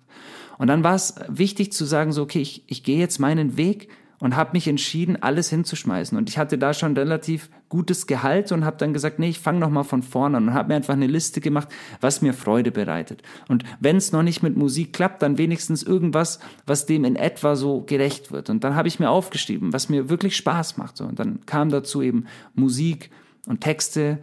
Und 0.59 0.67
dann 0.67 0.85
war 0.85 0.95
es 0.95 1.15
wichtig 1.27 1.73
zu 1.73 1.83
sagen, 1.83 2.13
so, 2.13 2.21
okay, 2.21 2.39
ich, 2.39 2.63
ich 2.67 2.83
gehe 2.83 2.99
jetzt 2.99 3.19
meinen 3.19 3.57
Weg 3.57 3.89
und 4.19 4.35
habe 4.35 4.51
mich 4.53 4.67
entschieden, 4.67 5.21
alles 5.21 5.49
hinzuschmeißen. 5.49 6.17
Und 6.17 6.29
ich 6.29 6.37
hatte 6.37 6.57
da 6.57 6.73
schon 6.73 6.97
relativ 6.97 7.49
gutes 7.69 8.07
Gehalt 8.07 8.51
und 8.51 8.65
habe 8.65 8.77
dann 8.77 8.93
gesagt, 8.93 9.19
nee, 9.19 9.29
ich 9.29 9.39
fange 9.39 9.59
noch 9.59 9.69
mal 9.69 9.83
von 9.83 10.01
vorne 10.01 10.37
an 10.37 10.47
und 10.47 10.53
habe 10.53 10.69
mir 10.69 10.75
einfach 10.75 10.93
eine 10.93 11.07
Liste 11.07 11.39
gemacht, 11.39 11.67
was 12.01 12.21
mir 12.21 12.33
Freude 12.33 12.71
bereitet. 12.71 13.21
Und 13.47 13.63
wenn 13.79 13.97
es 13.97 14.11
noch 14.11 14.23
nicht 14.23 14.41
mit 14.41 14.57
Musik 14.57 14.93
klappt, 14.93 15.21
dann 15.21 15.37
wenigstens 15.37 15.83
irgendwas, 15.83 16.39
was 16.65 16.85
dem 16.85 17.05
in 17.05 17.15
etwa 17.15 17.55
so 17.55 17.81
gerecht 17.81 18.31
wird. 18.31 18.49
Und 18.49 18.63
dann 18.63 18.75
habe 18.75 18.87
ich 18.87 18.99
mir 18.99 19.09
aufgeschrieben, 19.09 19.73
was 19.73 19.89
mir 19.89 20.09
wirklich 20.09 20.35
Spaß 20.35 20.77
macht. 20.77 20.99
Und 21.01 21.19
dann 21.19 21.45
kam 21.45 21.69
dazu 21.69 22.01
eben 22.01 22.25
Musik 22.55 23.11
und 23.45 23.61
Texte 23.61 24.19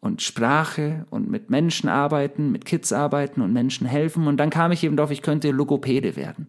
und 0.00 0.22
Sprache 0.22 1.06
und 1.10 1.30
mit 1.30 1.50
Menschen 1.50 1.88
arbeiten, 1.88 2.52
mit 2.52 2.64
Kids 2.64 2.92
arbeiten 2.92 3.40
und 3.40 3.52
Menschen 3.52 3.86
helfen. 3.86 4.28
Und 4.28 4.36
dann 4.36 4.50
kam 4.50 4.70
ich 4.70 4.84
eben 4.84 4.96
drauf, 4.96 5.10
ich 5.10 5.22
könnte 5.22 5.50
Logopäde 5.50 6.16
werden. 6.16 6.48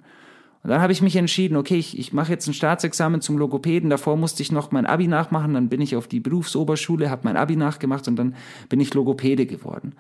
Und 0.63 0.70
dann 0.70 0.82
habe 0.82 0.93
ich 0.93 1.01
mich 1.01 1.17
entschieden, 1.17 1.58
okay, 1.58 1.75
ich, 1.75 2.00
ich 2.00 2.13
mache 2.13 2.32
jetzt 2.32 2.48
ein 2.48 2.53
Staatsexamen 2.53 3.20
zum 3.20 3.38
Logopäden. 3.38 3.89
Davor 3.89 4.15
musste 4.15 4.41
ich 4.41 4.51
noch 4.51 4.72
mein 4.72 4.86
Abi 4.86 5.08
nachmachen. 5.08 5.53
Dann 5.53 5.67
bin 5.67 5.82
ich 5.82 5.98
auf 5.98 6.08
die 6.08 6.22
Berufsoberschule, 6.22 7.10
habe 7.10 7.24
mein 7.25 7.36
Abi 7.36 7.58
nachgemacht 7.58 8.08
und 8.08 8.15
dann 8.15 8.36
bin 8.70 8.79
ich 8.79 8.93
Logopäde 8.93 9.46
geworden. 9.46 9.93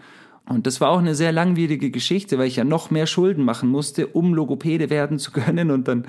Und 0.47 0.67
das 0.67 0.81
war 0.81 0.89
auch 0.89 0.99
eine 0.99 1.15
sehr 1.15 1.31
langwierige 1.31 1.89
Geschichte, 1.89 2.37
weil 2.37 2.47
ich 2.47 2.57
ja 2.57 2.65
noch 2.65 2.91
mehr 2.91 3.07
Schulden 3.07 3.45
machen 3.45 3.69
musste, 3.69 4.07
um 4.07 4.33
Logopäde 4.33 4.89
werden 4.89 5.17
zu 5.17 5.31
können. 5.31 5.71
Und 5.71 5.87
dann 5.87 6.05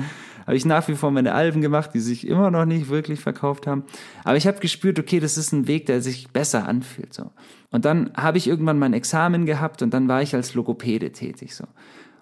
habe 0.46 0.56
ich 0.56 0.64
nach 0.64 0.86
wie 0.88 0.94
vor 0.94 1.10
meine 1.10 1.34
Alben 1.34 1.60
gemacht, 1.60 1.90
die 1.94 2.00
sich 2.00 2.26
immer 2.26 2.50
noch 2.50 2.64
nicht 2.64 2.88
wirklich 2.88 3.20
verkauft 3.20 3.66
haben. 3.66 3.84
Aber 4.24 4.36
ich 4.36 4.46
habe 4.46 4.58
gespürt, 4.58 4.98
okay, 4.98 5.20
das 5.20 5.36
ist 5.36 5.52
ein 5.52 5.68
Weg, 5.68 5.86
der 5.86 6.00
sich 6.00 6.28
besser 6.30 6.66
anfühlt. 6.66 7.14
So. 7.14 7.30
Und 7.70 7.84
dann 7.84 8.10
habe 8.16 8.38
ich 8.38 8.48
irgendwann 8.48 8.78
mein 8.78 8.92
Examen 8.92 9.46
gehabt 9.46 9.82
und 9.82 9.94
dann 9.94 10.08
war 10.08 10.22
ich 10.22 10.34
als 10.34 10.54
Logopäde 10.54 11.12
tätig. 11.12 11.54
So. 11.54 11.64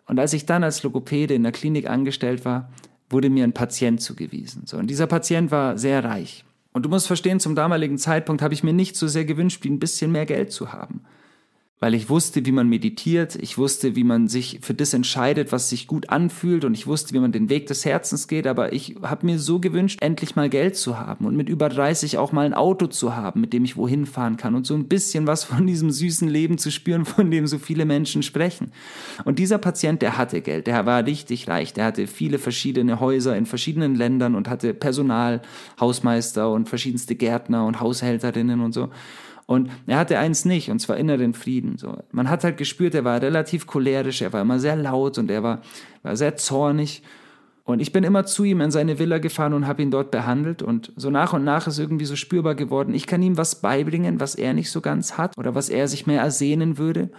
Und 0.06 0.18
als 0.18 0.32
ich 0.32 0.46
dann 0.46 0.64
als 0.64 0.82
Logopäde 0.82 1.34
in 1.34 1.42
der 1.42 1.52
Klinik 1.52 1.88
angestellt 1.88 2.44
war, 2.44 2.70
wurde 3.08 3.30
mir 3.30 3.44
ein 3.44 3.52
Patient 3.52 4.00
zugewiesen. 4.00 4.62
So. 4.66 4.76
Und 4.78 4.88
dieser 4.88 5.06
Patient 5.06 5.50
war 5.50 5.78
sehr 5.78 6.04
reich. 6.04 6.44
Und 6.72 6.84
du 6.84 6.88
musst 6.88 7.06
verstehen, 7.06 7.40
zum 7.40 7.54
damaligen 7.54 7.98
Zeitpunkt 7.98 8.42
habe 8.42 8.54
ich 8.54 8.62
mir 8.62 8.72
nicht 8.72 8.96
so 8.96 9.06
sehr 9.06 9.24
gewünscht, 9.24 9.62
wie 9.64 9.70
ein 9.70 9.78
bisschen 9.78 10.10
mehr 10.10 10.26
Geld 10.26 10.52
zu 10.52 10.72
haben 10.72 11.02
weil 11.82 11.94
ich 11.94 12.08
wusste, 12.08 12.46
wie 12.46 12.52
man 12.52 12.68
meditiert, 12.68 13.34
ich 13.34 13.58
wusste, 13.58 13.96
wie 13.96 14.04
man 14.04 14.28
sich 14.28 14.60
für 14.62 14.72
das 14.72 14.94
entscheidet, 14.94 15.50
was 15.50 15.68
sich 15.68 15.88
gut 15.88 16.10
anfühlt 16.10 16.64
und 16.64 16.74
ich 16.74 16.86
wusste, 16.86 17.12
wie 17.12 17.18
man 17.18 17.32
den 17.32 17.50
Weg 17.50 17.66
des 17.66 17.84
Herzens 17.84 18.28
geht, 18.28 18.46
aber 18.46 18.72
ich 18.72 18.94
habe 19.02 19.26
mir 19.26 19.40
so 19.40 19.58
gewünscht, 19.58 19.98
endlich 20.00 20.36
mal 20.36 20.48
Geld 20.48 20.76
zu 20.76 21.00
haben 21.00 21.26
und 21.26 21.34
mit 21.34 21.48
über 21.48 21.68
30 21.68 22.18
auch 22.18 22.30
mal 22.30 22.46
ein 22.46 22.54
Auto 22.54 22.86
zu 22.86 23.16
haben, 23.16 23.40
mit 23.40 23.52
dem 23.52 23.64
ich 23.64 23.76
wohin 23.76 24.06
fahren 24.06 24.36
kann 24.36 24.54
und 24.54 24.64
so 24.64 24.74
ein 24.74 24.86
bisschen 24.86 25.26
was 25.26 25.42
von 25.42 25.66
diesem 25.66 25.90
süßen 25.90 26.28
Leben 26.28 26.56
zu 26.56 26.70
spüren, 26.70 27.04
von 27.04 27.32
dem 27.32 27.48
so 27.48 27.58
viele 27.58 27.84
Menschen 27.84 28.22
sprechen. 28.22 28.70
Und 29.24 29.40
dieser 29.40 29.58
Patient, 29.58 30.02
der 30.02 30.16
hatte 30.16 30.40
Geld, 30.40 30.68
der 30.68 30.86
war 30.86 31.04
richtig 31.04 31.48
reich, 31.48 31.72
der 31.72 31.86
hatte 31.86 32.06
viele 32.06 32.38
verschiedene 32.38 33.00
Häuser 33.00 33.36
in 33.36 33.44
verschiedenen 33.44 33.96
Ländern 33.96 34.36
und 34.36 34.48
hatte 34.48 34.72
Personal, 34.72 35.42
Hausmeister 35.80 36.48
und 36.48 36.68
verschiedenste 36.68 37.16
Gärtner 37.16 37.66
und 37.66 37.80
Haushälterinnen 37.80 38.60
und 38.60 38.72
so. 38.72 38.90
Und 39.52 39.68
er 39.86 39.98
hatte 39.98 40.18
eins 40.18 40.46
nicht, 40.46 40.70
und 40.70 40.78
zwar 40.78 40.96
inneren 40.96 41.34
Frieden. 41.34 41.76
So. 41.76 41.98
Man 42.10 42.30
hat 42.30 42.42
halt 42.42 42.56
gespürt, 42.56 42.94
er 42.94 43.04
war 43.04 43.20
relativ 43.20 43.66
cholerisch, 43.66 44.22
er 44.22 44.32
war 44.32 44.40
immer 44.40 44.58
sehr 44.58 44.76
laut 44.76 45.18
und 45.18 45.30
er 45.30 45.42
war, 45.42 45.60
war 46.02 46.16
sehr 46.16 46.36
zornig. 46.36 47.02
Und 47.64 47.80
ich 47.80 47.92
bin 47.92 48.02
immer 48.02 48.24
zu 48.24 48.44
ihm 48.44 48.62
in 48.62 48.70
seine 48.70 48.98
Villa 48.98 49.18
gefahren 49.18 49.52
und 49.52 49.66
habe 49.66 49.82
ihn 49.82 49.90
dort 49.90 50.10
behandelt. 50.10 50.62
Und 50.62 50.94
so 50.96 51.10
nach 51.10 51.34
und 51.34 51.44
nach 51.44 51.66
ist 51.66 51.78
irgendwie 51.78 52.06
so 52.06 52.16
spürbar 52.16 52.54
geworden, 52.54 52.94
ich 52.94 53.06
kann 53.06 53.22
ihm 53.22 53.36
was 53.36 53.60
beibringen, 53.60 54.20
was 54.20 54.36
er 54.36 54.54
nicht 54.54 54.70
so 54.70 54.80
ganz 54.80 55.18
hat 55.18 55.36
oder 55.36 55.54
was 55.54 55.68
er 55.68 55.86
sich 55.86 56.06
mehr 56.06 56.22
ersehnen 56.22 56.78
würde. 56.78 57.10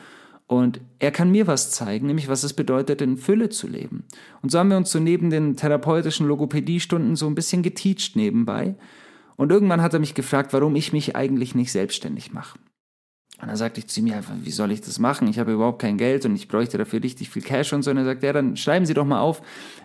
Und 0.47 0.81
er 0.97 1.11
kann 1.11 1.29
mir 1.29 1.45
was 1.45 1.69
zeigen, 1.69 2.07
nämlich 2.07 2.29
was 2.29 2.41
es 2.41 2.53
bedeutet, 2.53 3.03
in 3.03 3.17
Fülle 3.17 3.49
zu 3.49 3.67
leben. 3.67 4.05
Und 4.41 4.51
so 4.51 4.57
haben 4.57 4.71
wir 4.71 4.77
uns 4.77 4.89
so 4.89 4.99
neben 4.99 5.29
den 5.29 5.55
therapeutischen 5.55 6.27
Logopädiestunden 6.27 7.15
so 7.15 7.27
ein 7.27 7.35
bisschen 7.35 7.61
geteacht 7.61 8.15
nebenbei. 8.15 8.73
Und 9.35 9.51
irgendwann 9.51 9.81
hat 9.81 9.93
er 9.93 9.99
mich 9.99 10.13
gefragt, 10.13 10.53
warum 10.53 10.75
ich 10.75 10.93
mich 10.93 11.15
eigentlich 11.15 11.55
nicht 11.55 11.71
selbstständig 11.71 12.33
mache. 12.33 12.57
Und 13.41 13.49
dann 13.49 13.57
sagte 13.57 13.81
ich 13.81 13.87
zu 13.87 13.99
ihm, 13.99 14.07
ja, 14.07 14.21
wie 14.41 14.51
soll 14.51 14.71
ich 14.71 14.79
das 14.79 14.99
machen? 14.99 15.27
Ich 15.27 15.37
habe 15.37 15.51
überhaupt 15.51 15.81
kein 15.81 15.97
Geld 15.97 16.23
und 16.23 16.33
ich 16.33 16.47
bräuchte 16.47 16.77
dafür 16.77 17.03
richtig 17.03 17.29
viel 17.29 17.41
Cash 17.41 17.73
und 17.73 17.81
so. 17.81 17.91
Und 17.91 17.97
er 17.97 18.05
sagt, 18.05 18.23
ja, 18.23 18.31
dann 18.31 18.55
schreiben 18.55 18.85
Sie 18.85 18.93
doch 18.93 19.05
mal 19.05 19.19
auf, 19.19 19.41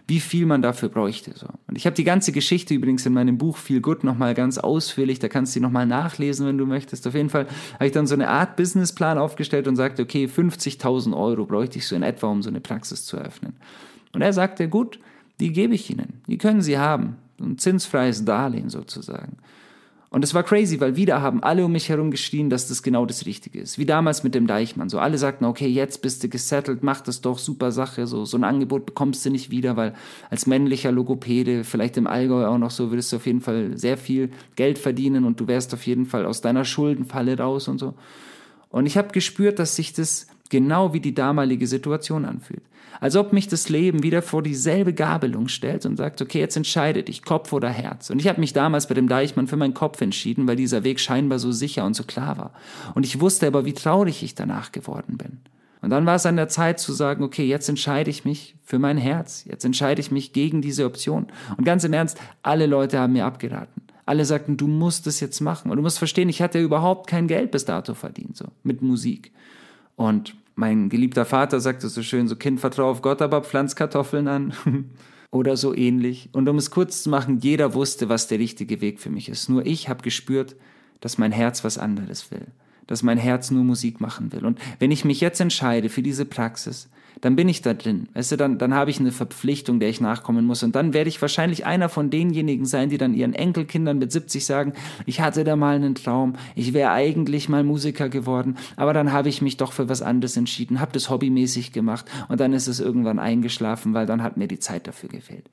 wie 0.06 0.20
viel 0.20 0.46
man 0.46 0.62
dafür 0.62 0.90
bräuchte. 0.90 1.32
So. 1.34 1.48
Und 1.66 1.76
ich 1.76 1.84
habe 1.84 1.96
die 1.96 2.04
ganze 2.04 2.30
Geschichte 2.30 2.74
übrigens 2.74 3.04
in 3.04 3.14
meinem 3.14 3.36
Buch 3.36 3.56
Feel 3.56 3.80
Good 3.80 4.04
nochmal 4.04 4.34
ganz 4.34 4.58
ausführlich, 4.58 5.18
da 5.18 5.28
kannst 5.28 5.56
du 5.56 5.58
die 5.58 5.64
nochmal 5.64 5.86
nachlesen, 5.86 6.46
wenn 6.46 6.56
du 6.56 6.66
möchtest. 6.66 7.04
Auf 7.08 7.14
jeden 7.14 7.30
Fall 7.30 7.48
habe 7.74 7.86
ich 7.86 7.92
dann 7.92 8.06
so 8.06 8.14
eine 8.14 8.28
Art 8.28 8.54
Businessplan 8.54 9.18
aufgestellt 9.18 9.66
und 9.66 9.74
sagte, 9.74 10.02
okay, 10.02 10.26
50.000 10.26 11.16
Euro 11.16 11.44
bräuchte 11.44 11.78
ich 11.78 11.88
so 11.88 11.96
in 11.96 12.04
etwa, 12.04 12.28
um 12.28 12.42
so 12.42 12.50
eine 12.50 12.60
Praxis 12.60 13.06
zu 13.06 13.16
eröffnen. 13.16 13.56
Und 14.12 14.22
er 14.22 14.32
sagte, 14.32 14.68
gut, 14.68 15.00
die 15.40 15.52
gebe 15.52 15.74
ich 15.74 15.90
Ihnen, 15.90 16.22
die 16.28 16.38
können 16.38 16.62
Sie 16.62 16.78
haben 16.78 17.16
ein 17.40 17.58
zinsfreies 17.58 18.24
Darlehen 18.24 18.70
sozusagen. 18.70 19.36
Und 20.10 20.24
es 20.24 20.32
war 20.32 20.42
crazy, 20.42 20.80
weil 20.80 20.96
wieder 20.96 21.20
haben 21.20 21.42
alle 21.42 21.66
um 21.66 21.72
mich 21.72 21.90
herum 21.90 22.10
geschrien, 22.10 22.48
dass 22.48 22.66
das 22.66 22.82
genau 22.82 23.04
das 23.04 23.26
Richtige 23.26 23.60
ist. 23.60 23.76
Wie 23.76 23.84
damals 23.84 24.24
mit 24.24 24.34
dem 24.34 24.46
Deichmann. 24.46 24.88
So 24.88 24.98
alle 24.98 25.18
sagten, 25.18 25.44
okay, 25.44 25.66
jetzt 25.66 26.00
bist 26.00 26.24
du 26.24 26.30
gesettelt, 26.30 26.82
mach 26.82 27.02
das 27.02 27.20
doch, 27.20 27.38
super 27.38 27.72
Sache. 27.72 28.06
So, 28.06 28.24
so 28.24 28.38
ein 28.38 28.44
Angebot 28.44 28.86
bekommst 28.86 29.26
du 29.26 29.30
nicht 29.30 29.50
wieder, 29.50 29.76
weil 29.76 29.94
als 30.30 30.46
männlicher 30.46 30.92
Logopäde, 30.92 31.62
vielleicht 31.62 31.98
im 31.98 32.06
Allgäu 32.06 32.46
auch 32.46 32.56
noch 32.56 32.70
so, 32.70 32.90
würdest 32.90 33.12
du 33.12 33.16
auf 33.16 33.26
jeden 33.26 33.42
Fall 33.42 33.76
sehr 33.76 33.98
viel 33.98 34.30
Geld 34.56 34.78
verdienen 34.78 35.26
und 35.26 35.40
du 35.40 35.46
wärst 35.46 35.74
auf 35.74 35.86
jeden 35.86 36.06
Fall 36.06 36.24
aus 36.24 36.40
deiner 36.40 36.64
Schuldenfalle 36.64 37.36
raus 37.36 37.68
und 37.68 37.78
so. 37.78 37.92
Und 38.70 38.86
ich 38.86 38.96
habe 38.96 39.12
gespürt, 39.12 39.58
dass 39.58 39.76
sich 39.76 39.92
das 39.92 40.26
genau 40.48 40.94
wie 40.94 41.00
die 41.00 41.14
damalige 41.14 41.66
Situation 41.66 42.24
anfühlt. 42.24 42.62
Als 43.00 43.16
ob 43.16 43.32
mich 43.32 43.46
das 43.48 43.68
Leben 43.68 44.02
wieder 44.02 44.22
vor 44.22 44.42
dieselbe 44.42 44.92
Gabelung 44.92 45.48
stellt 45.48 45.86
und 45.86 45.96
sagt, 45.96 46.20
okay, 46.20 46.40
jetzt 46.40 46.56
entscheide 46.56 47.02
dich, 47.02 47.22
Kopf 47.22 47.52
oder 47.52 47.68
Herz. 47.68 48.10
Und 48.10 48.20
ich 48.20 48.28
habe 48.28 48.40
mich 48.40 48.52
damals 48.52 48.88
bei 48.88 48.94
dem 48.94 49.08
Deichmann 49.08 49.46
für 49.46 49.56
meinen 49.56 49.74
Kopf 49.74 50.00
entschieden, 50.00 50.48
weil 50.48 50.56
dieser 50.56 50.84
Weg 50.84 50.98
scheinbar 50.98 51.38
so 51.38 51.52
sicher 51.52 51.84
und 51.84 51.94
so 51.94 52.02
klar 52.02 52.38
war. 52.38 52.52
Und 52.94 53.06
ich 53.06 53.20
wusste 53.20 53.46
aber, 53.46 53.64
wie 53.64 53.74
traurig 53.74 54.22
ich 54.22 54.34
danach 54.34 54.72
geworden 54.72 55.16
bin. 55.16 55.38
Und 55.80 55.90
dann 55.90 56.06
war 56.06 56.16
es 56.16 56.26
an 56.26 56.36
der 56.36 56.48
Zeit 56.48 56.80
zu 56.80 56.92
sagen, 56.92 57.22
okay, 57.22 57.46
jetzt 57.46 57.68
entscheide 57.68 58.10
ich 58.10 58.24
mich 58.24 58.56
für 58.64 58.80
mein 58.80 58.98
Herz. 58.98 59.44
Jetzt 59.44 59.64
entscheide 59.64 60.00
ich 60.00 60.10
mich 60.10 60.32
gegen 60.32 60.60
diese 60.60 60.84
Option. 60.84 61.28
Und 61.56 61.64
ganz 61.64 61.84
im 61.84 61.92
Ernst, 61.92 62.18
alle 62.42 62.66
Leute 62.66 62.98
haben 62.98 63.12
mir 63.12 63.26
abgeraten. 63.26 63.82
Alle 64.04 64.24
sagten, 64.24 64.56
du 64.56 64.66
musst 64.66 65.06
es 65.06 65.20
jetzt 65.20 65.40
machen. 65.40 65.70
Und 65.70 65.76
du 65.76 65.82
musst 65.82 65.98
verstehen, 65.98 66.28
ich 66.28 66.42
hatte 66.42 66.60
überhaupt 66.60 67.08
kein 67.08 67.28
Geld 67.28 67.52
bis 67.52 67.64
dato 67.64 67.94
verdient, 67.94 68.36
so, 68.36 68.46
mit 68.64 68.82
Musik. 68.82 69.32
Und 69.94 70.34
mein 70.58 70.88
geliebter 70.88 71.24
Vater 71.24 71.60
sagte 71.60 71.88
so 71.88 72.02
schön, 72.02 72.26
so 72.26 72.34
Kind, 72.34 72.58
vertraue 72.58 72.90
auf 72.90 73.00
Gott, 73.00 73.22
aber 73.22 73.42
pflanz 73.42 73.76
Kartoffeln 73.76 74.26
an. 74.26 74.52
Oder 75.30 75.56
so 75.56 75.72
ähnlich. 75.72 76.30
Und 76.32 76.48
um 76.48 76.56
es 76.56 76.72
kurz 76.72 77.04
zu 77.04 77.10
machen, 77.10 77.38
jeder 77.38 77.74
wusste, 77.74 78.08
was 78.08 78.26
der 78.26 78.40
richtige 78.40 78.80
Weg 78.80 78.98
für 78.98 79.10
mich 79.10 79.28
ist. 79.28 79.48
Nur 79.48 79.64
ich 79.64 79.88
habe 79.88 80.02
gespürt, 80.02 80.56
dass 81.00 81.16
mein 81.16 81.30
Herz 81.30 81.62
was 81.62 81.78
anderes 81.78 82.32
will. 82.32 82.46
Dass 82.88 83.04
mein 83.04 83.18
Herz 83.18 83.52
nur 83.52 83.62
Musik 83.62 84.00
machen 84.00 84.32
will. 84.32 84.44
Und 84.44 84.58
wenn 84.80 84.90
ich 84.90 85.04
mich 85.04 85.20
jetzt 85.20 85.40
entscheide 85.40 85.90
für 85.90 86.02
diese 86.02 86.24
Praxis, 86.24 86.88
dann 87.20 87.36
bin 87.36 87.48
ich 87.48 87.62
da 87.62 87.74
drin. 87.74 88.08
Weißt 88.14 88.32
du, 88.32 88.36
dann, 88.36 88.58
dann 88.58 88.74
habe 88.74 88.90
ich 88.90 89.00
eine 89.00 89.12
Verpflichtung, 89.12 89.80
der 89.80 89.88
ich 89.88 90.00
nachkommen 90.00 90.44
muss. 90.44 90.62
Und 90.62 90.76
dann 90.76 90.94
werde 90.94 91.08
ich 91.08 91.20
wahrscheinlich 91.20 91.66
einer 91.66 91.88
von 91.88 92.10
denjenigen 92.10 92.66
sein, 92.66 92.90
die 92.90 92.98
dann 92.98 93.14
ihren 93.14 93.34
Enkelkindern 93.34 93.98
mit 93.98 94.12
70 94.12 94.44
sagen, 94.44 94.72
ich 95.06 95.20
hatte 95.20 95.44
da 95.44 95.56
mal 95.56 95.76
einen 95.76 95.94
Traum, 95.94 96.34
ich 96.54 96.72
wäre 96.72 96.92
eigentlich 96.92 97.48
mal 97.48 97.64
Musiker 97.64 98.08
geworden, 98.08 98.56
aber 98.76 98.92
dann 98.92 99.12
habe 99.12 99.28
ich 99.28 99.42
mich 99.42 99.56
doch 99.56 99.72
für 99.72 99.88
was 99.88 100.02
anderes 100.02 100.36
entschieden, 100.36 100.80
habe 100.80 100.92
das 100.92 101.10
hobbymäßig 101.10 101.72
gemacht 101.72 102.06
und 102.28 102.40
dann 102.40 102.52
ist 102.52 102.68
es 102.68 102.80
irgendwann 102.80 103.18
eingeschlafen, 103.18 103.94
weil 103.94 104.06
dann 104.06 104.22
hat 104.22 104.36
mir 104.36 104.48
die 104.48 104.58
Zeit 104.58 104.86
dafür 104.86 105.08
gefehlt. 105.08 105.44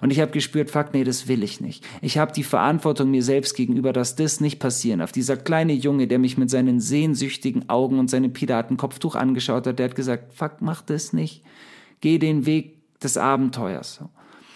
Und 0.00 0.10
ich 0.10 0.20
habe 0.20 0.32
gespürt, 0.32 0.70
fuck, 0.70 0.88
nee, 0.92 1.04
das 1.04 1.28
will 1.28 1.42
ich 1.42 1.60
nicht. 1.60 1.84
Ich 2.02 2.18
habe 2.18 2.32
die 2.32 2.42
Verantwortung 2.42 3.10
mir 3.10 3.22
selbst 3.22 3.54
gegenüber, 3.54 3.92
dass 3.92 4.16
das 4.16 4.40
nicht 4.40 4.58
passieren 4.58 4.98
darf. 5.00 5.12
Dieser 5.12 5.36
kleine 5.36 5.72
Junge, 5.72 6.06
der 6.06 6.18
mich 6.18 6.36
mit 6.36 6.50
seinen 6.50 6.80
sehnsüchtigen 6.80 7.68
Augen 7.68 7.98
und 7.98 8.10
seinem 8.10 8.32
Piratenkopftuch 8.32 9.14
angeschaut 9.14 9.66
hat, 9.66 9.78
der 9.78 9.88
hat 9.88 9.96
gesagt, 9.96 10.34
fuck, 10.34 10.56
mach 10.60 10.82
das 10.82 11.13
nicht. 11.14 11.44
Geh 12.00 12.18
den 12.18 12.46
Weg 12.46 12.98
des 13.00 13.16
Abenteuers. 13.16 14.00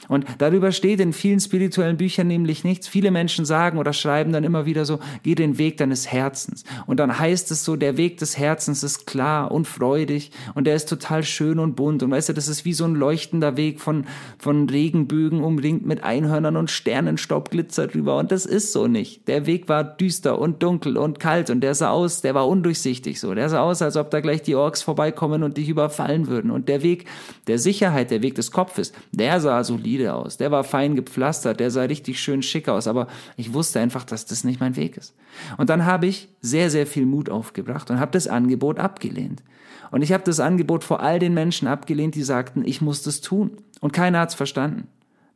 Und 0.08 0.24
darüber 0.38 0.72
steht 0.72 1.00
in 1.00 1.12
vielen 1.12 1.40
spirituellen 1.40 1.96
Büchern 1.96 2.26
nämlich 2.26 2.64
nichts. 2.64 2.88
Viele 2.88 3.10
Menschen 3.10 3.44
sagen 3.44 3.78
oder 3.78 3.92
schreiben 3.92 4.32
dann 4.32 4.44
immer 4.44 4.66
wieder 4.66 4.84
so, 4.84 4.98
geh 5.22 5.34
den 5.34 5.58
Weg 5.58 5.76
deines 5.76 6.10
Herzens. 6.10 6.64
Und 6.86 6.98
dann 6.98 7.18
heißt 7.18 7.50
es 7.50 7.64
so, 7.64 7.76
der 7.76 7.96
Weg 7.96 8.18
des 8.18 8.38
Herzens 8.38 8.82
ist 8.82 9.06
klar 9.06 9.50
und 9.50 9.66
freudig 9.66 10.30
und 10.54 10.66
der 10.66 10.74
ist 10.74 10.88
total 10.88 11.22
schön 11.22 11.58
und 11.58 11.76
bunt. 11.76 12.02
Und 12.02 12.10
weißt 12.10 12.30
du, 12.30 12.32
das 12.32 12.48
ist 12.48 12.64
wie 12.64 12.72
so 12.72 12.84
ein 12.84 12.94
leuchtender 12.94 13.56
Weg 13.56 13.80
von, 13.80 14.06
von 14.38 14.68
Regenbögen 14.68 15.42
umringt 15.42 15.86
mit 15.86 16.02
Einhörnern 16.02 16.56
und 16.56 16.70
Sternenstaub 16.70 17.50
glitzert 17.50 17.94
drüber. 17.94 18.16
Und 18.18 18.32
das 18.32 18.46
ist 18.46 18.72
so 18.72 18.86
nicht. 18.86 19.28
Der 19.28 19.46
Weg 19.46 19.68
war 19.68 19.84
düster 19.84 20.38
und 20.38 20.62
dunkel 20.62 20.96
und 20.96 21.20
kalt 21.20 21.50
und 21.50 21.60
der 21.60 21.74
sah 21.74 21.90
aus, 21.90 22.22
der 22.22 22.34
war 22.34 22.48
undurchsichtig 22.48 23.20
so. 23.20 23.34
Der 23.34 23.48
sah 23.48 23.60
aus, 23.60 23.82
als 23.82 23.96
ob 23.96 24.10
da 24.10 24.20
gleich 24.20 24.42
die 24.42 24.54
Orks 24.54 24.82
vorbeikommen 24.82 25.42
und 25.42 25.56
dich 25.56 25.68
überfallen 25.68 26.28
würden. 26.28 26.50
Und 26.50 26.68
der 26.68 26.82
Weg 26.82 27.06
der 27.46 27.58
Sicherheit, 27.58 28.10
der 28.10 28.22
Weg 28.22 28.34
des 28.34 28.50
Kopfes, 28.50 28.92
der 29.12 29.40
sah 29.40 29.62
solide 29.64 29.97
solide 29.98 30.14
aus. 30.14 30.36
Der 30.36 30.50
war 30.50 30.64
fein 30.64 30.94
gepflastert, 30.94 31.60
der 31.60 31.70
sah 31.70 31.82
richtig 31.82 32.20
schön 32.20 32.42
schick 32.42 32.68
aus, 32.68 32.86
aber 32.86 33.08
ich 33.36 33.52
wusste 33.52 33.80
einfach, 33.80 34.04
dass 34.04 34.24
das 34.26 34.44
nicht 34.44 34.60
mein 34.60 34.76
Weg 34.76 34.96
ist. 34.96 35.14
Und 35.56 35.70
dann 35.70 35.84
habe 35.84 36.06
ich 36.06 36.28
sehr, 36.40 36.70
sehr 36.70 36.86
viel 36.86 37.06
Mut 37.06 37.28
aufgebracht 37.30 37.90
und 37.90 38.00
habe 38.00 38.12
das 38.12 38.28
Angebot 38.28 38.78
abgelehnt. 38.78 39.42
Und 39.90 40.02
ich 40.02 40.12
habe 40.12 40.24
das 40.24 40.40
Angebot 40.40 40.84
vor 40.84 41.00
all 41.00 41.18
den 41.18 41.34
Menschen 41.34 41.66
abgelehnt, 41.66 42.14
die 42.14 42.22
sagten, 42.22 42.62
ich 42.64 42.80
muss 42.80 43.02
das 43.02 43.20
tun. 43.20 43.56
Und 43.80 43.92
keiner 43.92 44.20
hat 44.20 44.30
es 44.30 44.34
verstanden. 44.34 44.88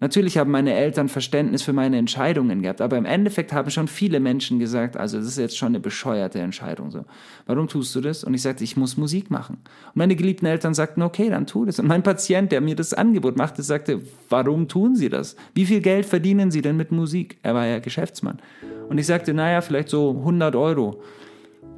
Natürlich 0.02 0.36
haben 0.36 0.50
meine 0.50 0.74
Eltern 0.74 1.08
Verständnis 1.08 1.62
für 1.62 1.72
meine 1.72 1.96
Entscheidungen 1.96 2.60
gehabt, 2.60 2.80
aber 2.80 2.98
im 2.98 3.04
Endeffekt 3.04 3.52
haben 3.52 3.70
schon 3.70 3.86
viele 3.86 4.18
Menschen 4.18 4.58
gesagt, 4.58 4.96
also 4.96 5.16
das 5.16 5.28
ist 5.28 5.38
jetzt 5.38 5.56
schon 5.56 5.68
eine 5.68 5.78
bescheuerte 5.78 6.40
Entscheidung 6.40 6.90
so. 6.90 7.04
Warum 7.46 7.68
tust 7.68 7.94
du 7.94 8.00
das? 8.00 8.24
Und 8.24 8.34
ich 8.34 8.42
sagte, 8.42 8.64
ich 8.64 8.76
muss 8.76 8.96
Musik 8.96 9.30
machen. 9.30 9.58
Und 9.58 9.94
meine 9.94 10.16
geliebten 10.16 10.46
Eltern 10.46 10.74
sagten, 10.74 11.02
okay, 11.02 11.30
dann 11.30 11.46
tu 11.46 11.66
das. 11.66 11.78
Und 11.78 11.86
mein 11.86 12.02
Patient, 12.02 12.50
der 12.50 12.60
mir 12.60 12.74
das 12.74 12.92
Angebot 12.92 13.36
machte, 13.36 13.62
sagte, 13.62 14.00
warum 14.28 14.66
tun 14.66 14.96
Sie 14.96 15.08
das? 15.08 15.36
Wie 15.54 15.66
viel 15.66 15.80
Geld 15.80 16.04
verdienen 16.04 16.50
Sie 16.50 16.62
denn 16.62 16.76
mit 16.76 16.90
Musik? 16.90 17.38
Er 17.44 17.54
war 17.54 17.66
ja 17.66 17.78
Geschäftsmann. 17.78 18.40
Und 18.88 18.98
ich 18.98 19.06
sagte, 19.06 19.32
naja, 19.32 19.60
vielleicht 19.60 19.88
so 19.88 20.10
100 20.18 20.56
Euro. 20.56 21.00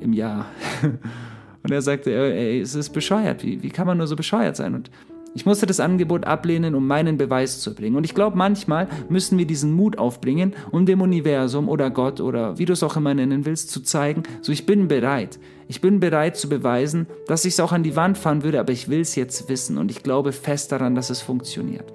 im 0.01 0.15
Jahr. 0.15 0.47
Und 1.63 1.71
er 1.71 1.83
sagte, 1.83 2.11
ey, 2.11 2.61
es 2.61 2.75
ist 2.75 2.89
bescheuert. 2.89 3.43
Wie, 3.43 3.63
wie 3.63 3.69
kann 3.69 3.87
man 3.87 3.99
nur 3.99 4.07
so 4.07 4.17
bescheuert 4.17 4.57
sein? 4.57 4.75
Und 4.75 4.91
ich 5.35 5.45
musste 5.45 5.67
das 5.67 5.81
Angebot 5.81 6.27
ablehnen, 6.27 6.77
um 6.77 6.87
meinen 6.87 7.19
Beweis 7.19 7.61
zu 7.61 7.75
bringen. 7.75 7.97
Und 7.97 8.05
ich 8.05 8.15
glaube, 8.15 8.39
manchmal 8.39 8.87
müssen 9.09 9.37
wir 9.37 9.47
diesen 9.47 9.73
Mut 9.73 9.99
aufbringen, 9.99 10.55
um 10.71 10.87
dem 10.87 11.01
Universum 11.01 11.69
oder 11.69 11.91
Gott 11.91 12.21
oder 12.21 12.57
wie 12.59 12.65
du 12.65 12.73
es 12.73 12.85
auch 12.85 12.97
immer 12.97 13.15
nennen 13.15 13.45
willst, 13.45 13.71
zu 13.71 13.81
zeigen, 13.83 14.23
so 14.43 14.53
ich 14.53 14.65
bin 14.65 14.87
bereit. 14.87 15.41
Ich 15.67 15.81
bin 15.81 15.99
bereit 15.99 16.37
zu 16.37 16.49
beweisen, 16.49 17.07
dass 17.27 17.45
ich 17.45 17.55
es 17.55 17.61
auch 17.61 17.73
an 17.73 17.83
die 17.83 17.97
Wand 17.97 18.17
fahren 18.17 18.45
würde, 18.45 18.61
aber 18.61 18.73
ich 18.73 18.89
will 18.89 19.01
es 19.01 19.17
jetzt 19.17 19.49
wissen 19.49 19.77
und 19.77 19.91
ich 19.91 20.03
glaube 20.03 20.31
fest 20.31 20.71
daran, 20.71 20.95
dass 20.95 21.11
es 21.11 21.21
funktioniert. 21.21 21.93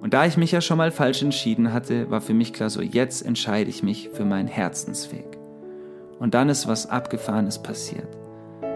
Und 0.00 0.14
da 0.14 0.26
ich 0.26 0.36
mich 0.36 0.52
ja 0.52 0.60
schon 0.60 0.78
mal 0.78 0.90
falsch 0.90 1.22
entschieden 1.22 1.72
hatte, 1.72 2.10
war 2.10 2.20
für 2.20 2.34
mich 2.34 2.52
klar, 2.52 2.70
so 2.70 2.82
jetzt 2.82 3.24
entscheide 3.24 3.70
ich 3.70 3.82
mich 3.82 4.10
für 4.12 4.24
meinen 4.24 4.48
Herzensweg. 4.48 5.38
Und 6.18 6.34
dann 6.34 6.48
ist 6.48 6.68
was 6.68 6.88
Abgefahrenes 6.88 7.62
passiert. 7.62 8.08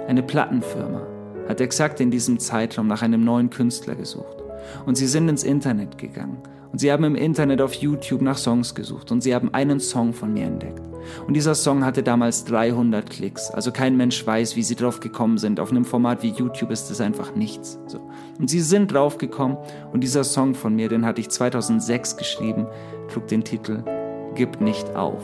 Eine 0.08 0.22
Plattenfirma 0.22 1.15
hat 1.48 1.60
exakt 1.60 2.00
in 2.00 2.10
diesem 2.10 2.38
Zeitraum 2.38 2.86
nach 2.86 3.02
einem 3.02 3.24
neuen 3.24 3.50
Künstler 3.50 3.94
gesucht. 3.94 4.36
Und 4.84 4.96
sie 4.96 5.06
sind 5.06 5.28
ins 5.28 5.44
Internet 5.44 5.98
gegangen. 5.98 6.38
Und 6.72 6.80
sie 6.80 6.92
haben 6.92 7.04
im 7.04 7.14
Internet 7.14 7.62
auf 7.62 7.74
YouTube 7.74 8.22
nach 8.22 8.36
Songs 8.36 8.74
gesucht. 8.74 9.10
Und 9.12 9.22
sie 9.22 9.34
haben 9.34 9.54
einen 9.54 9.80
Song 9.80 10.12
von 10.12 10.32
mir 10.32 10.44
entdeckt. 10.44 10.82
Und 11.26 11.34
dieser 11.34 11.54
Song 11.54 11.84
hatte 11.84 12.02
damals 12.02 12.44
300 12.44 13.08
Klicks. 13.08 13.50
Also 13.50 13.70
kein 13.70 13.96
Mensch 13.96 14.26
weiß, 14.26 14.56
wie 14.56 14.62
sie 14.62 14.74
drauf 14.74 15.00
gekommen 15.00 15.38
sind. 15.38 15.60
Auf 15.60 15.70
einem 15.70 15.84
Format 15.84 16.22
wie 16.22 16.30
YouTube 16.30 16.70
ist 16.70 16.90
das 16.90 17.00
einfach 17.00 17.34
nichts. 17.34 17.78
So. 17.86 18.00
Und 18.38 18.50
sie 18.50 18.60
sind 18.60 18.92
drauf 18.92 19.18
gekommen. 19.18 19.56
Und 19.92 20.00
dieser 20.00 20.24
Song 20.24 20.54
von 20.54 20.74
mir, 20.74 20.88
den 20.88 21.06
hatte 21.06 21.20
ich 21.20 21.30
2006 21.30 22.16
geschrieben, 22.16 22.66
trug 23.12 23.28
den 23.28 23.44
Titel 23.44 23.84
Gib 24.34 24.60
nicht 24.60 24.94
auf. 24.94 25.22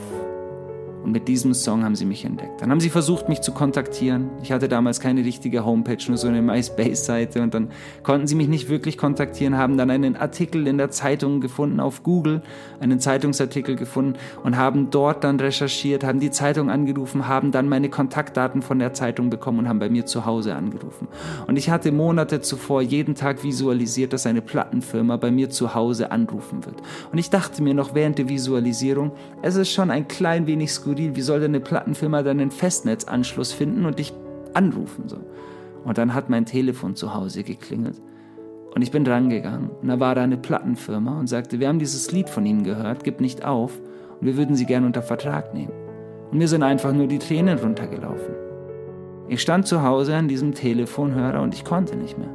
Und 1.03 1.13
mit 1.13 1.27
diesem 1.27 1.53
Song 1.53 1.83
haben 1.83 1.97
sie 1.97 2.05
mich 2.05 2.25
entdeckt. 2.25 2.61
Dann 2.63 2.71
haben 2.71 2.81
sie 2.81 2.91
versucht, 2.91 3.29
mich 3.29 3.41
zu 3.41 3.53
kontaktieren. 3.53 4.31
Ich 4.43 4.53
hatte 4.53 4.69
damals 4.69 5.01
keine 5.01 5.25
richtige 5.25 5.65
Homepage, 5.65 5.99
nur 6.07 6.17
so 6.17 6.29
eine 6.29 6.41
MySpace-Seite. 6.43 7.43
Und 7.43 7.55
dann 7.55 7.71
konnten 8.05 8.29
sie 8.29 8.37
mich 8.37 8.47
nicht 8.47 8.69
wirklich 8.69 8.97
kontaktieren, 8.97 9.59
haben 9.59 9.77
dann 9.77 9.91
einen 9.91 10.15
Artikel 10.15 10.69
in 10.69 10.79
der 10.79 10.91
Zeitung 10.91 11.41
gefunden, 11.41 11.81
auf 11.81 12.05
Google, 12.05 12.43
einen 12.81 13.01
Zeitungsartikel 13.01 13.75
gefunden 13.75 14.19
und 14.45 14.57
haben 14.57 14.91
dort 14.91 15.25
dann 15.25 15.41
recherchiert, 15.41 16.05
haben 16.05 16.21
die 16.21 16.31
Zeitung 16.31 16.71
angerufen, 16.71 17.27
haben 17.27 17.51
dann 17.51 17.69
meine 17.69 17.89
Kontaktdaten 17.89 18.63
von 18.63 18.79
der 18.79 18.95
Zeitung 18.95 19.29
bekommen 19.29 19.61
und 19.61 19.69
haben 19.69 19.81
bei 19.81 19.91
mir 19.91 20.07
zu 20.07 20.25
Hause 20.25 20.55
angerufen. 20.55 21.09
Und 21.49 21.57
ich 21.57 21.69
hatte 21.69 21.91
Monate 21.91 22.41
zuvor 22.41 22.81
jeden 22.81 23.17
Tag 23.17 23.43
visualisiert, 23.43 24.13
dass 24.13 24.27
eine 24.27 24.41
Plattenfirma 24.41 25.17
bei 25.17 25.33
mir 25.33 25.51
zu 25.51 25.75
Hause 25.75 26.13
anrufen 26.13 26.65
wird. 26.65 26.77
Und 27.11 27.19
ich 27.19 27.29
dachte 27.29 27.63
mir 27.63 27.75
noch 27.75 27.95
während 27.95 28.19
der 28.19 28.29
Visualisierung, 28.29 29.11
es 29.43 29.57
ist 29.57 29.73
schon 29.73 29.91
ein 29.91 30.07
klein 30.07 30.47
wenig 30.47 30.71
skurril 30.71 30.92
skurril, 30.93 31.17
wie 31.17 31.23
soll 31.23 31.41
denn 31.41 31.53
eine 31.53 31.61
Plattenfirma 31.61 32.23
dann 32.23 32.41
einen 32.41 32.51
Festnetzanschluss 32.51 33.53
finden 33.53 33.87
und 33.87 33.99
dich 33.99 34.13
anrufen? 34.55 35.09
So. 35.09 35.19
Und 35.85 35.99
dann 35.99 36.15
hat 36.15 36.31
mein 36.31 36.47
Telefon 36.47 36.95
zu 36.95 37.15
Hause 37.15 37.43
geklingelt. 37.43 38.01
Und 38.75 38.83
ich 38.83 38.91
bin 38.91 39.05
drangegangen. 39.05 39.71
Und 39.71 39.89
da 39.89 40.01
war 40.01 40.15
da 40.15 40.23
eine 40.23 40.37
Plattenfirma 40.37 41.19
und 41.19 41.27
sagte, 41.27 41.61
wir 41.61 41.69
haben 41.69 41.79
dieses 41.79 42.11
Lied 42.13 42.29
von 42.29 42.47
Ihnen 42.47 42.65
gehört, 42.65 43.05
gib 43.05 43.21
nicht 43.21 43.45
auf. 43.45 43.79
Und 44.21 44.27
wir 44.27 44.37
würden 44.37 44.57
Sie 44.57 44.67
gerne 44.67 44.87
unter 44.87 45.03
Vertrag 45.03 45.53
nehmen. 45.53 45.73
Und 46.31 46.39
mir 46.39 46.49
sind 46.49 46.63
einfach 46.63 46.93
nur 46.93 47.07
die 47.07 47.19
Tränen 47.19 47.59
runtergelaufen. 47.59 48.35
Ich 49.29 49.41
stand 49.41 49.67
zu 49.67 49.83
Hause 49.83 50.15
an 50.17 50.29
diesem 50.29 50.55
Telefonhörer 50.55 51.43
und 51.43 51.55
ich 51.55 51.65
konnte 51.65 51.97
nicht 51.97 52.19
mehr. 52.19 52.31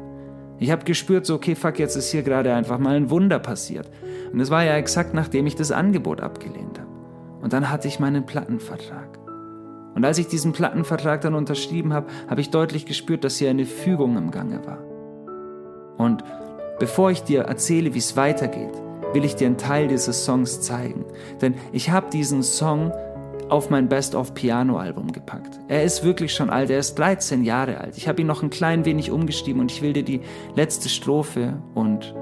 Ich 0.60 0.72
habe 0.72 0.86
gespürt, 0.86 1.26
so, 1.26 1.36
okay, 1.36 1.56
fuck, 1.56 1.78
jetzt 1.78 1.96
ist 1.96 2.12
hier 2.12 2.24
gerade 2.24 2.54
einfach 2.54 2.80
mal 2.80 2.96
ein 2.96 3.10
Wunder 3.10 3.40
passiert. 3.40 3.90
Und 4.32 4.40
es 4.40 4.50
war 4.50 4.64
ja 4.64 4.76
exakt 4.76 5.14
nachdem 5.14 5.46
ich 5.46 5.56
das 5.56 5.72
Angebot 5.72 6.22
abgelehnt 6.22 6.80
habe. 6.80 6.87
Und 7.42 7.54
dann 7.54 7.70
hatte 7.70 7.88
ich 7.88 8.00
meinen 8.00 8.26
Plattenvertrag. 8.26 9.20
Und 9.96 10.06
als 10.06 10.18
ich 10.18 10.28
diesen 10.28 10.54
Plattenvertrag 10.54 11.22
dann 11.22 11.34
unterschrieben 11.34 11.94
habe, 11.94 12.08
habe 12.28 12.42
ich 12.42 12.52
deutlich 12.52 12.86
gespürt, 12.86 13.24
dass 13.24 13.38
hier 13.38 13.50
eine 13.50 13.66
Fügung 13.66 14.16
im 14.16 14.32
Gange 14.32 14.66
war. 14.66 14.80
Und 15.98 16.24
bevor 16.80 17.10
ich 17.10 17.24
dir 17.24 17.44
erzähle, 17.44 17.94
wie 17.94 18.00
es 18.00 18.16
weitergeht, 18.16 18.74
will 19.14 19.26
ich 19.26 19.36
dir 19.36 19.48
einen 19.48 19.58
Teil 19.58 19.88
dieses 19.88 20.26
Songs 20.26 20.62
zeigen. 20.62 21.06
Denn 21.42 21.56
ich 21.72 21.90
habe 21.90 22.10
diesen 22.12 22.44
Song 22.44 22.92
auf 23.50 23.70
mein 23.70 23.88
Best-of-Piano-Album 23.88 25.12
gepackt. 25.12 25.60
Er 25.68 25.84
ist 25.84 26.04
wirklich 26.04 26.34
schon 26.34 26.50
alt, 26.50 26.70
er 26.70 26.80
ist 26.80 26.96
13 26.96 27.44
Jahre 27.44 27.80
alt. 27.80 27.98
Ich 27.98 28.08
habe 28.08 28.22
ihn 28.22 28.28
noch 28.28 28.44
ein 28.44 28.50
klein 28.50 28.86
wenig 28.86 29.10
umgeschrieben 29.10 29.62
und 29.62 29.72
ich 29.72 29.82
will 29.82 29.94
dir 29.94 30.04
die 30.04 30.22
letzte 30.56 30.90
Strophe 30.90 31.54
und 31.74 32.14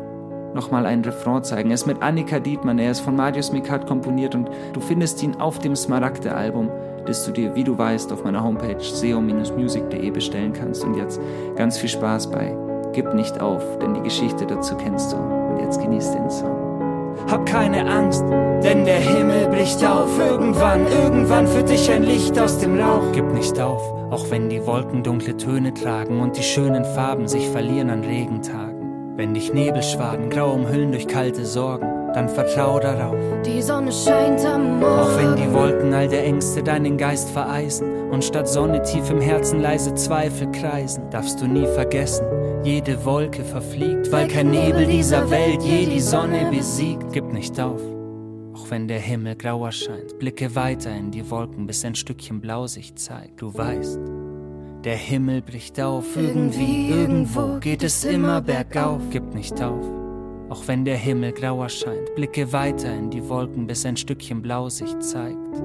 nochmal 0.55 0.85
einen 0.87 1.03
Refrain 1.03 1.43
zeigen. 1.43 1.69
Er 1.69 1.75
ist 1.75 1.85
mit 1.85 2.01
Annika 2.01 2.39
Dietmann, 2.39 2.79
er 2.79 2.91
ist 2.91 3.01
von 3.01 3.15
Marius 3.15 3.51
Mikat 3.51 3.85
komponiert 3.85 4.33
und 4.33 4.49
du 4.73 4.79
findest 4.79 5.21
ihn 5.21 5.35
auf 5.35 5.59
dem 5.59 5.75
Smaragde-Album, 5.75 6.71
das 7.05 7.25
du 7.25 7.31
dir, 7.31 7.53
wie 7.55 7.63
du 7.63 7.77
weißt, 7.77 8.11
auf 8.11 8.23
meiner 8.23 8.43
Homepage 8.43 8.79
seo-music.de 8.79 10.09
bestellen 10.09 10.53
kannst. 10.53 10.83
Und 10.83 10.95
jetzt 10.95 11.19
ganz 11.55 11.77
viel 11.77 11.89
Spaß 11.89 12.31
bei 12.31 12.55
Gib 12.93 13.13
nicht 13.13 13.41
auf, 13.41 13.61
denn 13.79 13.93
die 13.93 14.01
Geschichte 14.01 14.45
dazu 14.45 14.75
kennst 14.77 15.11
du. 15.11 15.17
Und 15.17 15.59
jetzt 15.59 15.81
genieß 15.81 16.11
den 16.11 16.29
Song. 16.29 16.65
Hab 17.29 17.45
keine 17.45 17.85
Angst, 17.89 18.23
denn 18.63 18.85
der 18.85 18.99
Himmel 18.99 19.47
bricht 19.49 19.85
auf. 19.85 20.17
Irgendwann, 20.17 20.87
irgendwann 20.87 21.45
führt 21.45 21.69
dich 21.69 21.91
ein 21.91 22.03
Licht 22.03 22.39
aus 22.39 22.57
dem 22.59 22.79
Rauch. 22.79 23.11
Gib 23.11 23.33
nicht 23.33 23.59
auf, 23.59 23.81
auch 24.11 24.29
wenn 24.29 24.47
die 24.47 24.65
Wolken 24.65 25.03
dunkle 25.03 25.35
Töne 25.35 25.73
tragen 25.73 26.21
und 26.21 26.37
die 26.37 26.43
schönen 26.43 26.85
Farben 26.85 27.27
sich 27.27 27.49
verlieren 27.49 27.89
an 27.89 28.01
Regentagen. 28.05 28.74
Wenn 29.17 29.33
dich 29.33 29.53
Nebelschwaden 29.53 30.29
grau 30.29 30.53
umhüllen 30.53 30.91
durch 30.91 31.07
kalte 31.07 31.45
Sorgen, 31.45 32.11
dann 32.13 32.27
vertrau 32.27 32.79
darauf. 32.81 33.15
Die 33.45 33.61
Sonne 33.61 33.91
scheint 33.91 34.45
am 34.45 34.79
Morgen. 34.79 34.99
Auch 34.99 35.17
wenn 35.17 35.35
die 35.37 35.53
Wolken 35.53 35.93
all 35.93 36.09
der 36.09 36.25
Ängste 36.25 36.61
deinen 36.61 36.97
Geist 36.97 37.29
vereisen 37.29 38.09
und 38.11 38.25
statt 38.25 38.49
Sonne 38.49 38.81
tief 38.81 39.09
im 39.09 39.21
Herzen 39.21 39.61
leise 39.61 39.95
Zweifel 39.95 40.51
kreisen, 40.51 41.09
darfst 41.11 41.39
du 41.39 41.47
nie 41.47 41.65
vergessen, 41.65 42.25
jede 42.63 43.05
Wolke 43.05 43.45
verfliegt, 43.45 44.11
weil 44.11 44.27
kein 44.27 44.51
Nebel 44.51 44.85
dieser 44.85 45.29
Welt 45.31 45.63
je 45.63 45.85
die 45.85 46.01
Sonne 46.01 46.51
besiegt. 46.51 47.13
Gib 47.13 47.31
nicht 47.31 47.57
auf. 47.57 47.81
Auch 48.53 48.69
wenn 48.69 48.89
der 48.89 48.99
Himmel 48.99 49.35
grau 49.35 49.65
erscheint, 49.65 50.19
blicke 50.19 50.55
weiter 50.55 50.93
in 50.93 51.11
die 51.11 51.29
Wolken, 51.29 51.67
bis 51.67 51.85
ein 51.85 51.95
Stückchen 51.95 52.41
Blau 52.41 52.67
sich 52.67 52.95
zeigt. 52.95 53.41
Du 53.41 53.53
weißt, 53.53 53.99
der 54.85 54.95
Himmel 54.95 55.41
bricht 55.41 55.81
auf, 55.81 56.15
irgendwie, 56.15 56.89
irgendwo 56.91 57.57
geht 57.59 57.81
es 57.81 58.05
immer 58.05 58.39
bergauf. 58.39 59.01
Gib 59.09 59.33
nicht 59.33 59.59
auf, 59.61 59.83
auch 60.49 60.67
wenn 60.67 60.85
der 60.85 60.95
Himmel 60.95 61.31
grau 61.31 61.63
erscheint. 61.63 62.13
Blicke 62.13 62.53
weiter 62.53 62.93
in 62.93 63.09
die 63.09 63.27
Wolken, 63.27 63.65
bis 63.65 63.83
ein 63.85 63.97
Stückchen 63.97 64.43
Blau 64.43 64.69
sich 64.69 64.97
zeigt. 64.99 65.55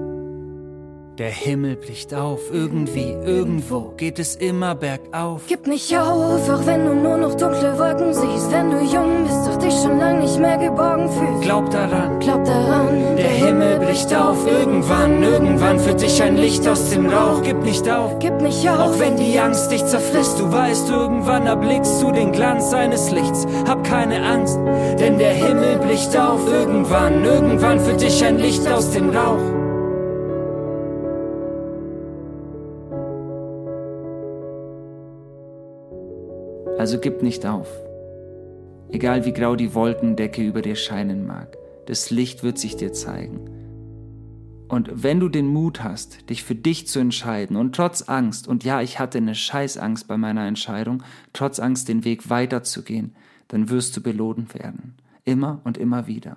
Der 1.19 1.29
Himmel 1.29 1.77
bricht 1.77 2.15
auf, 2.15 2.41
irgendwie, 2.51 3.11
irgendwo 3.11 3.93
geht 3.95 4.19
es 4.19 4.37
immer 4.37 4.75
bergauf. 4.75 5.43
Gib 5.49 5.67
nicht 5.67 5.95
auf, 5.95 6.49
auch 6.49 6.65
wenn 6.65 6.87
du 6.87 6.95
nur 6.95 7.19
noch 7.19 7.35
dunkle 7.35 7.79
Wolken 7.79 8.15
siehst. 8.15 8.51
Wenn 8.51 8.71
du 8.71 8.79
jung 8.79 9.25
bist, 9.25 9.47
doch 9.47 9.59
dich 9.59 9.75
schon 9.75 9.99
lang 9.99 10.21
nicht 10.21 10.39
mehr 10.39 10.57
geborgen 10.57 11.11
fühlst. 11.11 11.43
Glaub 11.43 11.69
daran, 11.71 12.19
glaub 12.21 12.43
daran. 12.47 13.17
Der 13.19 13.29
Himmel 13.29 13.60
bricht 14.01 14.15
auf, 14.15 14.47
irgendwann, 14.47 15.23
irgendwann 15.23 15.79
führt 15.79 16.01
dich 16.01 16.23
ein 16.23 16.37
Licht 16.37 16.67
aus 16.67 16.91
dem 16.91 17.07
Rauch. 17.07 17.43
Gib 17.43 17.63
nicht 17.63 17.89
auf, 17.91 18.19
gib 18.19 18.41
nicht 18.41 18.67
auf. 18.69 18.79
Auch 18.79 18.99
wenn 18.99 19.17
die 19.17 19.39
Angst 19.39 19.71
dich 19.71 19.85
zerfrisst, 19.85 20.39
du 20.39 20.51
weißt, 20.51 20.89
irgendwann 20.89 21.47
erblickst 21.47 22.01
du 22.01 22.11
den 22.11 22.33
Glanz 22.33 22.71
seines 22.71 23.11
Lichts. 23.11 23.47
Hab 23.69 23.85
keine 23.85 24.25
Angst, 24.25 24.59
denn 24.99 25.19
der 25.19 25.33
Himmel 25.33 25.79
bricht 25.79 26.17
auf, 26.17 26.41
irgendwann, 26.51 27.25
irgendwann 27.25 27.79
führt 27.79 28.01
dich 28.01 28.25
ein 28.25 28.39
Licht 28.39 28.67
aus 28.69 28.91
dem 28.93 29.11
Rauch. 29.11 29.39
Also 36.79 36.99
gib 36.99 37.23
nicht 37.23 37.45
auf. 37.45 37.69
Egal 38.91 39.27
wie 39.27 39.33
grau 39.35 39.57
die 39.57 39.75
Wolkendecke 39.75 40.41
über 40.41 40.63
dir 40.63 40.77
scheinen 40.77 41.27
mag, 41.27 41.59
das 41.85 42.11
Licht 42.11 42.43
wird 42.43 42.59
sich 42.59 42.77
dir 42.77 42.95
zeigen. 42.95 43.60
Und 44.71 45.03
wenn 45.03 45.19
du 45.19 45.29
den 45.29 45.49
Mut 45.49 45.83
hast, 45.83 46.31
dich 46.31 46.45
für 46.45 46.55
dich 46.55 46.87
zu 46.87 47.01
entscheiden 47.01 47.57
und 47.57 47.75
trotz 47.75 48.03
Angst, 48.03 48.47
und 48.47 48.63
ja, 48.63 48.81
ich 48.81 49.01
hatte 49.01 49.19
eine 49.19 49.35
Scheißangst 49.35 50.07
bei 50.07 50.17
meiner 50.17 50.47
Entscheidung, 50.47 51.03
trotz 51.33 51.59
Angst 51.59 51.89
den 51.89 52.05
Weg 52.05 52.31
weiterzugehen, 52.31 53.17
dann 53.49 53.69
wirst 53.69 53.97
du 53.97 54.01
belohnt 54.01 54.55
werden. 54.55 54.95
Immer 55.25 55.61
und 55.65 55.77
immer 55.77 56.07
wieder. 56.07 56.37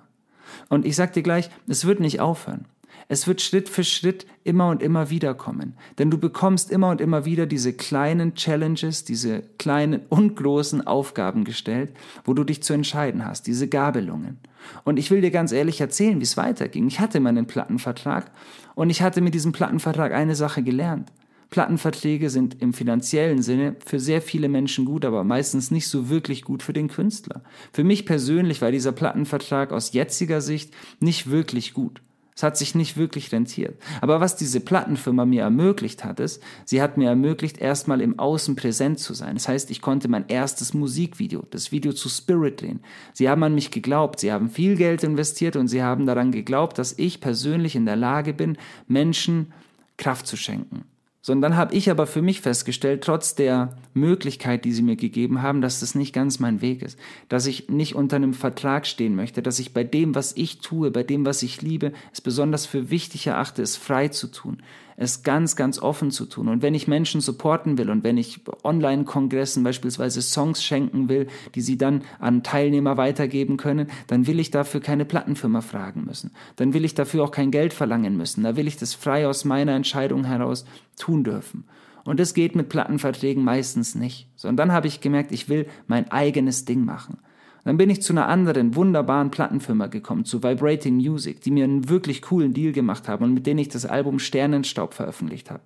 Und 0.68 0.84
ich 0.84 0.96
sag 0.96 1.12
dir 1.12 1.22
gleich, 1.22 1.48
es 1.68 1.84
wird 1.84 2.00
nicht 2.00 2.18
aufhören. 2.18 2.64
Es 3.06 3.28
wird 3.28 3.40
Schritt 3.40 3.68
für 3.68 3.84
Schritt 3.84 4.26
immer 4.42 4.68
und 4.68 4.82
immer 4.82 5.10
wieder 5.10 5.34
kommen. 5.34 5.76
Denn 5.98 6.10
du 6.10 6.18
bekommst 6.18 6.72
immer 6.72 6.88
und 6.88 7.00
immer 7.00 7.24
wieder 7.24 7.46
diese 7.46 7.72
kleinen 7.72 8.34
Challenges, 8.34 9.04
diese 9.04 9.42
kleinen 9.58 10.00
und 10.08 10.34
großen 10.34 10.84
Aufgaben 10.84 11.44
gestellt, 11.44 11.92
wo 12.24 12.34
du 12.34 12.42
dich 12.42 12.64
zu 12.64 12.72
entscheiden 12.72 13.24
hast, 13.24 13.46
diese 13.46 13.68
Gabelungen. 13.68 14.38
Und 14.84 14.98
ich 14.98 15.10
will 15.10 15.20
dir 15.20 15.30
ganz 15.30 15.52
ehrlich 15.52 15.80
erzählen, 15.80 16.18
wie 16.18 16.24
es 16.24 16.36
weiterging. 16.36 16.86
Ich 16.86 17.00
hatte 17.00 17.20
meinen 17.20 17.46
Plattenvertrag 17.46 18.30
und 18.74 18.90
ich 18.90 19.02
hatte 19.02 19.20
mit 19.20 19.34
diesem 19.34 19.52
Plattenvertrag 19.52 20.12
eine 20.12 20.34
Sache 20.34 20.62
gelernt. 20.62 21.10
Plattenverträge 21.50 22.30
sind 22.30 22.60
im 22.60 22.72
finanziellen 22.72 23.40
Sinne 23.40 23.76
für 23.84 24.00
sehr 24.00 24.20
viele 24.20 24.48
Menschen 24.48 24.84
gut, 24.84 25.04
aber 25.04 25.22
meistens 25.22 25.70
nicht 25.70 25.86
so 25.86 26.08
wirklich 26.08 26.42
gut 26.42 26.62
für 26.62 26.72
den 26.72 26.88
Künstler. 26.88 27.42
Für 27.72 27.84
mich 27.84 28.06
persönlich 28.06 28.60
war 28.60 28.72
dieser 28.72 28.92
Plattenvertrag 28.92 29.72
aus 29.72 29.92
jetziger 29.92 30.40
Sicht 30.40 30.74
nicht 30.98 31.30
wirklich 31.30 31.72
gut. 31.72 32.02
Es 32.36 32.42
hat 32.42 32.56
sich 32.56 32.74
nicht 32.74 32.96
wirklich 32.96 33.30
rentiert. 33.30 33.80
Aber 34.00 34.20
was 34.20 34.34
diese 34.34 34.58
Plattenfirma 34.58 35.24
mir 35.24 35.42
ermöglicht 35.42 36.04
hat, 36.04 36.18
ist, 36.18 36.42
sie 36.64 36.82
hat 36.82 36.96
mir 36.96 37.08
ermöglicht, 37.08 37.58
erstmal 37.58 38.00
im 38.00 38.18
Außen 38.18 38.56
präsent 38.56 38.98
zu 38.98 39.14
sein. 39.14 39.34
Das 39.34 39.46
heißt, 39.46 39.70
ich 39.70 39.80
konnte 39.80 40.08
mein 40.08 40.26
erstes 40.26 40.74
Musikvideo, 40.74 41.44
das 41.50 41.70
Video 41.70 41.92
zu 41.92 42.08
Spirit 42.08 42.60
drehen. 42.60 42.80
Sie 43.12 43.28
haben 43.28 43.44
an 43.44 43.54
mich 43.54 43.70
geglaubt, 43.70 44.18
sie 44.18 44.32
haben 44.32 44.50
viel 44.50 44.76
Geld 44.76 45.04
investiert 45.04 45.54
und 45.54 45.68
sie 45.68 45.82
haben 45.82 46.06
daran 46.06 46.32
geglaubt, 46.32 46.78
dass 46.78 46.98
ich 46.98 47.20
persönlich 47.20 47.76
in 47.76 47.86
der 47.86 47.96
Lage 47.96 48.34
bin, 48.34 48.58
Menschen 48.88 49.52
Kraft 49.96 50.26
zu 50.26 50.36
schenken. 50.36 50.84
Sondern 51.26 51.52
dann 51.52 51.58
habe 51.58 51.74
ich 51.74 51.90
aber 51.90 52.06
für 52.06 52.20
mich 52.20 52.42
festgestellt, 52.42 53.02
trotz 53.02 53.34
der 53.34 53.78
Möglichkeit, 53.94 54.66
die 54.66 54.72
sie 54.72 54.82
mir 54.82 54.96
gegeben 54.96 55.40
haben, 55.40 55.62
dass 55.62 55.80
das 55.80 55.94
nicht 55.94 56.12
ganz 56.12 56.38
mein 56.38 56.60
Weg 56.60 56.82
ist. 56.82 56.98
Dass 57.30 57.46
ich 57.46 57.70
nicht 57.70 57.94
unter 57.94 58.16
einem 58.16 58.34
Vertrag 58.34 58.86
stehen 58.86 59.16
möchte, 59.16 59.40
dass 59.40 59.58
ich 59.58 59.72
bei 59.72 59.84
dem, 59.84 60.14
was 60.14 60.36
ich 60.36 60.58
tue, 60.58 60.90
bei 60.90 61.02
dem, 61.02 61.24
was 61.24 61.42
ich 61.42 61.62
liebe, 61.62 61.94
es 62.12 62.20
besonders 62.20 62.66
für 62.66 62.90
wichtig 62.90 63.26
erachte, 63.26 63.62
es 63.62 63.74
frei 63.78 64.08
zu 64.08 64.26
tun 64.26 64.58
es 64.96 65.22
ganz, 65.22 65.56
ganz 65.56 65.78
offen 65.78 66.10
zu 66.10 66.26
tun. 66.26 66.48
Und 66.48 66.62
wenn 66.62 66.74
ich 66.74 66.88
Menschen 66.88 67.20
supporten 67.20 67.78
will 67.78 67.90
und 67.90 68.04
wenn 68.04 68.16
ich 68.16 68.40
Online-Kongressen 68.62 69.64
beispielsweise 69.64 70.22
Songs 70.22 70.62
schenken 70.62 71.08
will, 71.08 71.26
die 71.54 71.60
sie 71.60 71.78
dann 71.78 72.02
an 72.18 72.42
Teilnehmer 72.42 72.96
weitergeben 72.96 73.56
können, 73.56 73.88
dann 74.06 74.26
will 74.26 74.40
ich 74.40 74.50
dafür 74.50 74.80
keine 74.80 75.04
Plattenfirma 75.04 75.60
fragen 75.60 76.04
müssen. 76.04 76.30
Dann 76.56 76.74
will 76.74 76.84
ich 76.84 76.94
dafür 76.94 77.24
auch 77.24 77.30
kein 77.30 77.50
Geld 77.50 77.72
verlangen 77.72 78.16
müssen. 78.16 78.44
Da 78.44 78.56
will 78.56 78.66
ich 78.66 78.76
das 78.76 78.94
frei 78.94 79.26
aus 79.26 79.44
meiner 79.44 79.72
Entscheidung 79.72 80.24
heraus 80.24 80.64
tun 80.98 81.24
dürfen. 81.24 81.64
Und 82.04 82.20
das 82.20 82.34
geht 82.34 82.54
mit 82.54 82.68
Plattenverträgen 82.68 83.42
meistens 83.42 83.94
nicht. 83.94 84.28
Sondern 84.36 84.68
dann 84.68 84.76
habe 84.76 84.86
ich 84.86 85.00
gemerkt, 85.00 85.32
ich 85.32 85.48
will 85.48 85.66
mein 85.86 86.10
eigenes 86.10 86.64
Ding 86.64 86.84
machen. 86.84 87.18
Dann 87.64 87.78
bin 87.78 87.88
ich 87.88 88.02
zu 88.02 88.12
einer 88.12 88.28
anderen 88.28 88.76
wunderbaren 88.76 89.30
Plattenfirma 89.30 89.86
gekommen, 89.86 90.24
zu 90.24 90.42
Vibrating 90.42 90.96
Music, 90.96 91.40
die 91.40 91.50
mir 91.50 91.64
einen 91.64 91.88
wirklich 91.88 92.20
coolen 92.22 92.52
Deal 92.52 92.72
gemacht 92.72 93.08
haben 93.08 93.24
und 93.24 93.34
mit 93.34 93.46
denen 93.46 93.58
ich 93.58 93.68
das 93.68 93.86
Album 93.86 94.18
Sternenstaub 94.18 94.92
veröffentlicht 94.92 95.50
habe, 95.50 95.62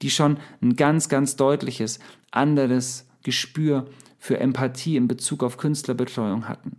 die 0.00 0.10
schon 0.10 0.38
ein 0.62 0.76
ganz, 0.76 1.08
ganz 1.08 1.36
deutliches 1.36 1.98
anderes 2.30 3.08
Gespür 3.24 3.86
für 4.18 4.38
Empathie 4.38 4.96
in 4.96 5.08
Bezug 5.08 5.42
auf 5.42 5.56
Künstlerbetreuung 5.56 6.48
hatten. 6.48 6.76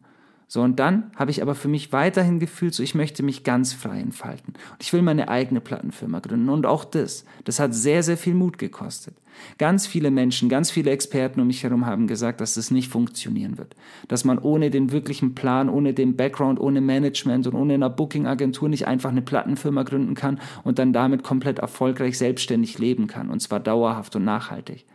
So, 0.54 0.62
und 0.62 0.80
dann 0.82 1.12
habe 1.16 1.32
ich 1.32 1.42
aber 1.42 1.56
für 1.56 1.70
mich 1.70 1.94
weiterhin 1.94 2.38
gefühlt, 2.38 2.74
so 2.74 2.84
ich 2.84 2.94
möchte 2.94 3.24
mich 3.24 3.46
ganz 3.46 3.72
frei 3.72 4.02
entfalten. 4.02 4.56
Und 4.72 4.82
ich 4.82 4.92
will 4.92 5.02
meine 5.02 5.30
eigene 5.30 5.62
Plattenfirma 5.62 6.20
gründen. 6.20 6.50
Und 6.50 6.66
auch 6.66 6.84
das, 6.84 7.24
das 7.46 7.62
hat 7.62 7.74
sehr, 7.74 8.04
sehr 8.04 8.18
viel 8.18 8.34
Mut 8.34 8.58
gekostet. 8.58 9.16
Ganz 9.58 9.88
viele 9.88 10.12
Menschen, 10.12 10.50
ganz 10.50 10.70
viele 10.70 10.92
Experten 10.92 11.40
um 11.40 11.48
mich 11.48 11.64
herum 11.64 11.86
haben 11.86 12.06
gesagt, 12.06 12.42
dass 12.42 12.56
das 12.56 12.70
nicht 12.70 12.90
funktionieren 12.90 13.58
wird. 13.58 13.78
Dass 14.10 14.26
man 14.26 14.40
ohne 14.40 14.72
den 14.72 14.92
wirklichen 14.92 15.36
Plan, 15.36 15.70
ohne 15.70 15.94
den 15.94 16.18
Background, 16.18 16.60
ohne 16.60 16.82
Management 16.82 17.48
und 17.48 17.56
ohne 17.56 17.76
eine 17.76 17.90
Booking-Agentur 17.90 18.68
nicht 18.68 18.86
einfach 18.86 19.12
eine 19.12 19.22
Plattenfirma 19.22 19.84
gründen 19.84 20.16
kann 20.16 20.42
und 20.66 20.80
dann 20.80 20.92
damit 20.92 21.24
komplett 21.24 21.60
erfolgreich 21.60 22.18
selbstständig 22.18 22.78
leben 22.78 23.08
kann. 23.08 23.30
Und 23.30 23.42
zwar 23.42 23.62
dauerhaft 23.62 24.18
und 24.18 24.26
nachhaltig. 24.26 24.86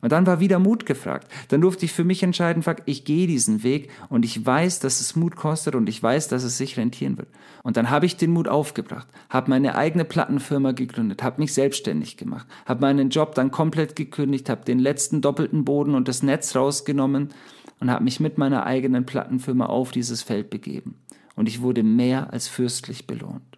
Und 0.00 0.12
dann 0.12 0.26
war 0.26 0.40
wieder 0.40 0.58
Mut 0.58 0.86
gefragt. 0.86 1.30
Dann 1.48 1.60
durfte 1.60 1.84
ich 1.84 1.92
für 1.92 2.04
mich 2.04 2.22
entscheiden, 2.22 2.62
fuck, 2.62 2.78
ich 2.86 3.04
gehe 3.04 3.26
diesen 3.26 3.62
Weg 3.62 3.90
und 4.08 4.24
ich 4.24 4.44
weiß, 4.44 4.80
dass 4.80 5.00
es 5.00 5.16
Mut 5.16 5.36
kostet 5.36 5.74
und 5.74 5.88
ich 5.88 6.02
weiß, 6.02 6.28
dass 6.28 6.42
es 6.42 6.56
sich 6.56 6.76
rentieren 6.76 7.18
wird. 7.18 7.28
Und 7.62 7.76
dann 7.76 7.90
habe 7.90 8.06
ich 8.06 8.16
den 8.16 8.30
Mut 8.30 8.48
aufgebracht, 8.48 9.06
habe 9.28 9.50
meine 9.50 9.74
eigene 9.74 10.04
Plattenfirma 10.04 10.72
gegründet, 10.72 11.22
habe 11.22 11.40
mich 11.40 11.52
selbstständig 11.52 12.16
gemacht, 12.16 12.46
habe 12.64 12.80
meinen 12.80 13.10
Job 13.10 13.34
dann 13.34 13.50
komplett 13.50 13.96
gekündigt, 13.96 14.48
habe 14.48 14.64
den 14.64 14.78
letzten 14.78 15.20
doppelten 15.20 15.64
Boden 15.64 15.94
und 15.94 16.08
das 16.08 16.22
Netz 16.22 16.56
rausgenommen 16.56 17.28
und 17.80 17.90
habe 17.90 18.04
mich 18.04 18.20
mit 18.20 18.38
meiner 18.38 18.64
eigenen 18.64 19.04
Plattenfirma 19.04 19.66
auf 19.66 19.90
dieses 19.90 20.22
Feld 20.22 20.48
begeben. 20.50 20.94
Und 21.36 21.48
ich 21.48 21.60
wurde 21.60 21.82
mehr 21.82 22.32
als 22.32 22.48
fürstlich 22.48 23.06
belohnt. 23.06 23.49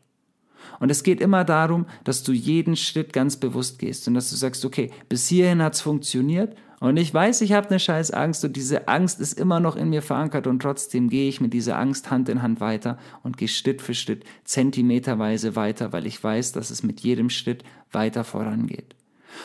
Und 0.81 0.91
es 0.91 1.03
geht 1.03 1.21
immer 1.21 1.45
darum, 1.45 1.87
dass 2.05 2.23
du 2.23 2.33
jeden 2.33 2.77
Schritt 2.77 3.13
ganz 3.13 3.37
bewusst 3.37 3.79
gehst 3.79 4.09
und 4.09 4.15
dass 4.15 4.31
du 4.31 4.37
sagst, 4.37 4.65
okay, 4.65 4.91
bis 5.09 5.29
hierhin 5.29 5.63
hat's 5.63 5.81
funktioniert 5.81 6.57
und 6.83 6.97
ich 6.97 7.15
weiß, 7.15 7.43
ich 7.43 7.53
habe 7.53 7.71
eine 7.71 7.79
scheiß 7.79 8.11
Angst 8.11 8.45
und 8.45 8.57
diese 8.57 8.89
Angst 8.89 9.21
ist 9.21 9.39
immer 9.39 9.61
noch 9.61 9.77
in 9.77 9.91
mir 9.91 10.03
verankert 10.03 10.49
und 10.49 10.61
trotzdem 10.61 11.11
gehe 11.11 11.29
ich 11.29 11.41
mit 11.41 11.53
dieser 11.53 11.79
Angst 11.79 12.11
Hand 12.11 12.29
in 12.29 12.43
Hand 12.43 12.59
weiter 12.59 12.99
und 13.23 13.37
gehe 13.37 13.47
Schritt 13.47 13.81
für 13.81 13.95
Schritt, 13.95 14.25
zentimeterweise 14.43 15.55
weiter, 15.55 15.93
weil 15.93 16.09
ich 16.09 16.25
weiß, 16.25 16.51
dass 16.51 16.71
es 16.71 16.83
mit 16.83 16.99
jedem 16.99 17.31
Schritt 17.31 17.63
weiter 17.93 18.25
vorangeht. 18.25 18.97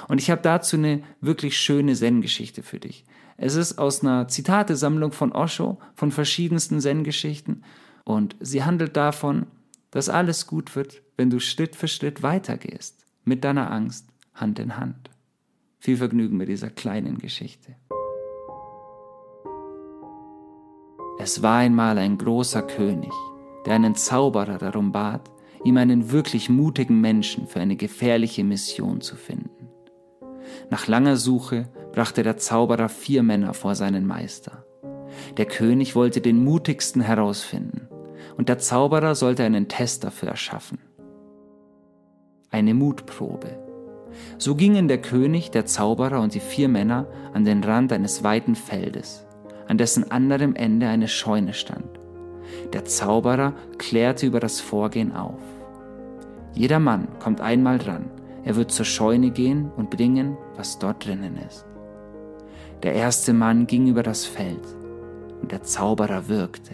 Und 0.07 0.19
ich 0.19 0.31
habe 0.31 0.41
dazu 0.41 0.77
eine 0.77 1.03
wirklich 1.21 1.59
schöne 1.59 1.93
Zen-Geschichte 1.93 2.63
für 2.63 2.79
dich. 2.79 3.05
Es 3.37 3.53
ist 3.53 3.77
aus 3.77 4.01
einer 4.01 4.27
Zitatesammlung 4.27 5.11
von 5.11 5.31
Osho, 5.31 5.77
von 5.93 6.11
verschiedensten 6.11 6.81
Zen-Geschichten. 6.81 7.61
Und 8.03 8.35
sie 8.39 8.63
handelt 8.63 8.97
davon, 8.97 9.45
dass 9.91 10.09
alles 10.09 10.47
gut 10.47 10.75
wird, 10.75 11.01
wenn 11.15 11.29
du 11.29 11.39
Schritt 11.39 11.75
für 11.75 11.87
Schritt 11.87 12.23
weitergehst, 12.23 13.05
mit 13.23 13.43
deiner 13.43 13.71
Angst 13.71 14.07
Hand 14.33 14.59
in 14.59 14.77
Hand. 14.77 15.09
Viel 15.79 15.97
Vergnügen 15.97 16.37
mit 16.37 16.49
dieser 16.49 16.69
kleinen 16.69 17.17
Geschichte. 17.17 17.75
Es 21.19 21.41
war 21.41 21.57
einmal 21.57 21.97
ein 21.97 22.17
großer 22.17 22.61
König, 22.61 23.11
der 23.65 23.73
einen 23.73 23.95
Zauberer 23.95 24.59
darum 24.59 24.91
bat, 24.91 25.29
ihm 25.63 25.77
einen 25.77 26.11
wirklich 26.11 26.49
mutigen 26.49 27.01
Menschen 27.01 27.47
für 27.47 27.59
eine 27.59 27.75
gefährliche 27.75 28.43
Mission 28.43 29.01
zu 29.01 29.15
finden. 29.15 29.69
Nach 30.69 30.87
langer 30.87 31.17
Suche 31.17 31.69
brachte 31.91 32.23
der 32.23 32.37
Zauberer 32.37 32.89
vier 32.89 33.23
Männer 33.23 33.53
vor 33.53 33.75
seinen 33.75 34.05
Meister. 34.05 34.65
Der 35.37 35.45
König 35.45 35.95
wollte 35.95 36.21
den 36.21 36.43
mutigsten 36.43 37.01
herausfinden, 37.01 37.87
und 38.37 38.49
der 38.49 38.59
Zauberer 38.59 39.15
sollte 39.15 39.43
einen 39.43 39.67
Test 39.67 40.03
dafür 40.03 40.29
erschaffen 40.29 40.79
eine 42.51 42.73
Mutprobe. 42.73 43.57
So 44.37 44.55
gingen 44.55 44.87
der 44.87 45.01
König, 45.01 45.51
der 45.51 45.65
Zauberer 45.65 46.21
und 46.21 46.33
die 46.33 46.39
vier 46.39 46.69
Männer 46.69 47.05
an 47.33 47.45
den 47.45 47.63
Rand 47.63 47.91
eines 47.93 48.23
weiten 48.23 48.55
Feldes, 48.55 49.25
an 49.67 49.77
dessen 49.77 50.11
anderem 50.11 50.55
Ende 50.55 50.87
eine 50.87 51.07
Scheune 51.07 51.53
stand. 51.53 51.99
Der 52.73 52.85
Zauberer 52.85 53.53
klärte 53.77 54.25
über 54.25 54.39
das 54.39 54.59
Vorgehen 54.59 55.15
auf. 55.15 55.39
Jeder 56.53 56.79
Mann 56.79 57.07
kommt 57.19 57.41
einmal 57.41 57.77
dran, 57.77 58.09
er 58.43 58.55
wird 58.55 58.71
zur 58.71 58.85
Scheune 58.85 59.31
gehen 59.31 59.69
und 59.75 59.89
bringen, 59.89 60.37
was 60.55 60.79
dort 60.79 61.05
drinnen 61.05 61.37
ist. 61.47 61.65
Der 62.83 62.93
erste 62.93 63.33
Mann 63.33 63.67
ging 63.67 63.87
über 63.87 64.03
das 64.03 64.25
Feld 64.25 64.63
und 65.41 65.51
der 65.51 65.63
Zauberer 65.63 66.29
wirkte. 66.29 66.73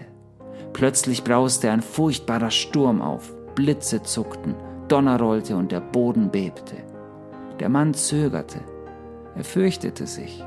Plötzlich 0.73 1.23
brauste 1.23 1.71
ein 1.71 1.81
furchtbarer 1.81 2.51
Sturm 2.51 3.01
auf, 3.01 3.31
Blitze 3.55 4.01
zuckten 4.03 4.55
Donner 4.87 5.19
rollte 5.19 5.55
und 5.55 5.71
der 5.71 5.79
Boden 5.79 6.29
bebte. 6.29 6.75
Der 7.59 7.69
Mann 7.69 7.93
zögerte. 7.93 8.59
Er 9.35 9.43
fürchtete 9.43 10.05
sich. 10.05 10.43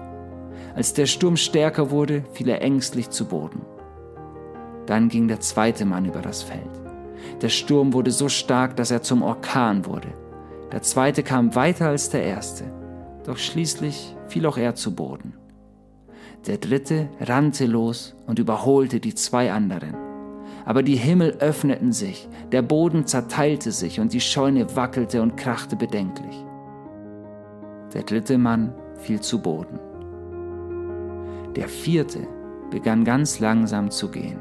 Als 0.74 0.92
der 0.92 1.06
Sturm 1.06 1.36
stärker 1.36 1.90
wurde, 1.90 2.24
fiel 2.32 2.48
er 2.48 2.62
ängstlich 2.62 3.10
zu 3.10 3.26
Boden. 3.26 3.62
Dann 4.86 5.08
ging 5.08 5.26
der 5.26 5.40
zweite 5.40 5.84
Mann 5.84 6.04
über 6.04 6.20
das 6.20 6.42
Feld. 6.42 6.70
Der 7.40 7.48
Sturm 7.48 7.92
wurde 7.92 8.10
so 8.10 8.28
stark, 8.28 8.76
dass 8.76 8.90
er 8.90 9.02
zum 9.02 9.22
Orkan 9.22 9.86
wurde. 9.86 10.14
Der 10.70 10.82
zweite 10.82 11.22
kam 11.22 11.54
weiter 11.54 11.88
als 11.88 12.10
der 12.10 12.22
erste, 12.22 12.64
doch 13.24 13.38
schließlich 13.38 14.14
fiel 14.28 14.46
auch 14.46 14.58
er 14.58 14.74
zu 14.74 14.94
Boden. 14.94 15.34
Der 16.46 16.58
dritte 16.58 17.08
rannte 17.20 17.66
los 17.66 18.14
und 18.26 18.38
überholte 18.38 19.00
die 19.00 19.14
zwei 19.14 19.50
anderen 19.50 20.05
aber 20.66 20.82
die 20.82 20.96
Himmel 20.96 21.36
öffneten 21.38 21.92
sich, 21.92 22.28
der 22.52 22.60
Boden 22.60 23.06
zerteilte 23.06 23.70
sich 23.70 24.00
und 24.00 24.12
die 24.12 24.20
Scheune 24.20 24.76
wackelte 24.76 25.22
und 25.22 25.36
krachte 25.36 25.76
bedenklich. 25.76 26.44
Der 27.94 28.02
dritte 28.02 28.36
Mann 28.36 28.74
fiel 28.96 29.20
zu 29.20 29.40
Boden. 29.40 29.78
Der 31.54 31.68
vierte 31.68 32.26
begann 32.70 33.04
ganz 33.04 33.38
langsam 33.38 33.90
zu 33.90 34.10
gehen. 34.10 34.40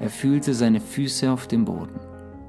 Er 0.00 0.08
fühlte 0.08 0.54
seine 0.54 0.80
Füße 0.80 1.30
auf 1.30 1.46
dem 1.46 1.66
Boden. 1.66 2.00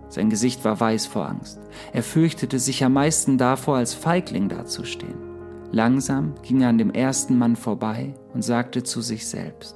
Sein 0.08 0.30
Gesicht 0.30 0.64
war 0.64 0.80
weiß 0.80 1.08
vor 1.08 1.28
Angst. 1.28 1.60
Er 1.92 2.04
fürchtete 2.04 2.58
sich 2.58 2.86
am 2.86 2.94
meisten 2.94 3.38
davor, 3.38 3.76
als 3.76 3.94
Feigling 3.94 4.48
dazustehen. 4.48 5.28
Langsam 5.74 6.36
ging 6.42 6.62
er 6.62 6.70
an 6.70 6.78
dem 6.78 6.92
ersten 6.92 7.38
Mann 7.38 7.58
vorbei 7.58 8.14
und 8.34 8.44
sagte 8.44 8.84
zu 8.84 9.02
sich 9.02 9.28
selbst, 9.28 9.76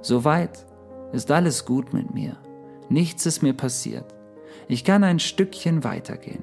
Soweit 0.00 0.64
ist 1.12 1.30
alles 1.30 1.64
gut 1.64 1.92
mit 1.92 2.14
mir. 2.14 2.36
Nichts 2.88 3.26
ist 3.26 3.42
mir 3.42 3.54
passiert. 3.54 4.14
Ich 4.68 4.84
kann 4.84 5.04
ein 5.04 5.18
Stückchen 5.18 5.84
weitergehen. 5.84 6.42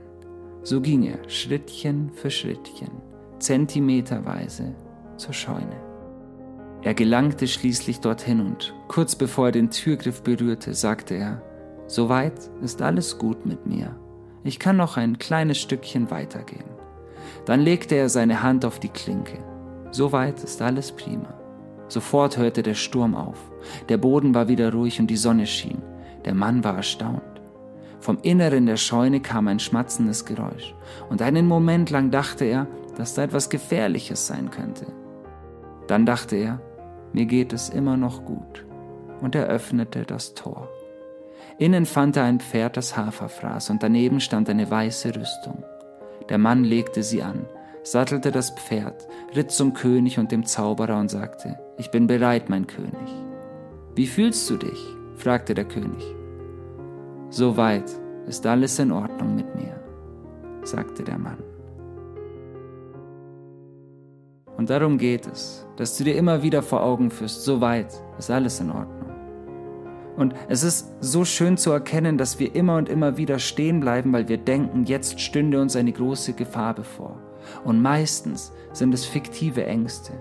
So 0.63 0.81
ging 0.81 1.03
er 1.03 1.29
Schrittchen 1.29 2.11
für 2.13 2.29
Schrittchen, 2.29 2.91
zentimeterweise 3.39 4.75
zur 5.17 5.33
Scheune. 5.33 5.81
Er 6.83 6.93
gelangte 6.93 7.47
schließlich 7.47 7.99
dorthin 7.99 8.39
und 8.39 8.73
kurz 8.87 9.15
bevor 9.15 9.47
er 9.47 9.51
den 9.51 9.71
Türgriff 9.71 10.21
berührte, 10.21 10.73
sagte 10.73 11.15
er, 11.15 11.41
Soweit 11.87 12.49
ist 12.61 12.81
alles 12.81 13.17
gut 13.17 13.45
mit 13.45 13.65
mir. 13.65 13.95
Ich 14.43 14.59
kann 14.59 14.75
noch 14.75 14.97
ein 14.97 15.17
kleines 15.17 15.57
Stückchen 15.57 16.11
weitergehen. 16.11 16.65
Dann 17.45 17.61
legte 17.61 17.95
er 17.95 18.09
seine 18.09 18.43
Hand 18.43 18.65
auf 18.65 18.79
die 18.79 18.89
Klinke. 18.89 19.39
Soweit 19.91 20.43
ist 20.43 20.61
alles 20.61 20.91
prima. 20.91 21.33
Sofort 21.87 22.37
hörte 22.37 22.63
der 22.63 22.73
Sturm 22.73 23.15
auf. 23.15 23.51
Der 23.89 23.97
Boden 23.97 24.35
war 24.35 24.47
wieder 24.47 24.73
ruhig 24.73 24.99
und 24.99 25.07
die 25.07 25.17
Sonne 25.17 25.45
schien. 25.45 25.81
Der 26.25 26.33
Mann 26.33 26.63
war 26.63 26.75
erstaunt. 26.75 27.21
Vom 27.99 28.19
Inneren 28.21 28.65
der 28.65 28.77
Scheune 28.77 29.21
kam 29.21 29.47
ein 29.47 29.59
schmatzendes 29.59 30.25
Geräusch, 30.25 30.75
und 31.09 31.21
einen 31.21 31.47
Moment 31.47 31.89
lang 31.89 32.11
dachte 32.11 32.45
er, 32.45 32.67
dass 32.95 33.15
da 33.15 33.23
etwas 33.23 33.49
Gefährliches 33.49 34.27
sein 34.27 34.51
könnte. 34.51 34.85
Dann 35.87 36.05
dachte 36.05 36.35
er, 36.35 36.61
mir 37.13 37.25
geht 37.25 37.53
es 37.53 37.69
immer 37.69 37.97
noch 37.97 38.25
gut, 38.25 38.65
und 39.21 39.35
er 39.35 39.47
öffnete 39.47 40.03
das 40.03 40.35
Tor. 40.35 40.69
Innen 41.57 41.85
fand 41.85 42.17
er 42.17 42.23
ein 42.25 42.39
Pferd, 42.39 42.77
das 42.77 42.95
Hafer 42.95 43.29
fraß, 43.29 43.71
und 43.71 43.81
daneben 43.81 44.19
stand 44.19 44.49
eine 44.49 44.69
weiße 44.69 45.15
Rüstung. 45.15 45.63
Der 46.29 46.37
Mann 46.37 46.63
legte 46.63 47.01
sie 47.01 47.23
an, 47.23 47.45
sattelte 47.91 48.31
das 48.31 48.51
Pferd, 48.51 49.07
ritt 49.35 49.51
zum 49.51 49.73
König 49.73 50.19
und 50.19 50.31
dem 50.31 50.45
Zauberer 50.45 50.99
und 50.99 51.09
sagte, 51.09 51.57
ich 51.77 51.89
bin 51.91 52.07
bereit, 52.07 52.49
mein 52.49 52.67
König. 52.67 53.09
Wie 53.95 54.07
fühlst 54.07 54.49
du 54.49 54.57
dich? 54.57 54.95
fragte 55.15 55.53
der 55.53 55.65
König. 55.65 56.03
Soweit 57.29 57.89
ist 58.27 58.45
alles 58.45 58.77
in 58.79 58.91
Ordnung 58.91 59.35
mit 59.35 59.55
mir, 59.55 59.81
sagte 60.63 61.03
der 61.03 61.17
Mann. 61.17 61.39
Und 64.57 64.69
darum 64.69 64.97
geht 64.97 65.27
es, 65.27 65.65
dass 65.75 65.97
du 65.97 66.03
dir 66.03 66.15
immer 66.15 66.43
wieder 66.43 66.61
vor 66.63 66.83
Augen 66.83 67.09
führst, 67.09 67.43
soweit 67.43 67.93
ist 68.17 68.31
alles 68.31 68.59
in 68.59 68.71
Ordnung. 68.71 69.11
Und 70.17 70.33
es 70.49 70.63
ist 70.63 70.95
so 70.99 71.25
schön 71.25 71.57
zu 71.57 71.71
erkennen, 71.71 72.17
dass 72.17 72.39
wir 72.39 72.55
immer 72.55 72.77
und 72.77 72.89
immer 72.89 73.17
wieder 73.17 73.37
stehen 73.37 73.79
bleiben, 73.79 74.11
weil 74.13 74.27
wir 74.27 74.37
denken, 74.37 74.85
jetzt 74.85 75.19
stünde 75.19 75.61
uns 75.61 75.75
eine 75.75 75.91
große 75.91 76.33
Gefahr 76.33 76.73
bevor. 76.73 77.26
Und 77.63 77.81
meistens 77.81 78.51
sind 78.73 78.93
es 78.93 79.05
fiktive 79.05 79.65
Ängste. 79.65 80.13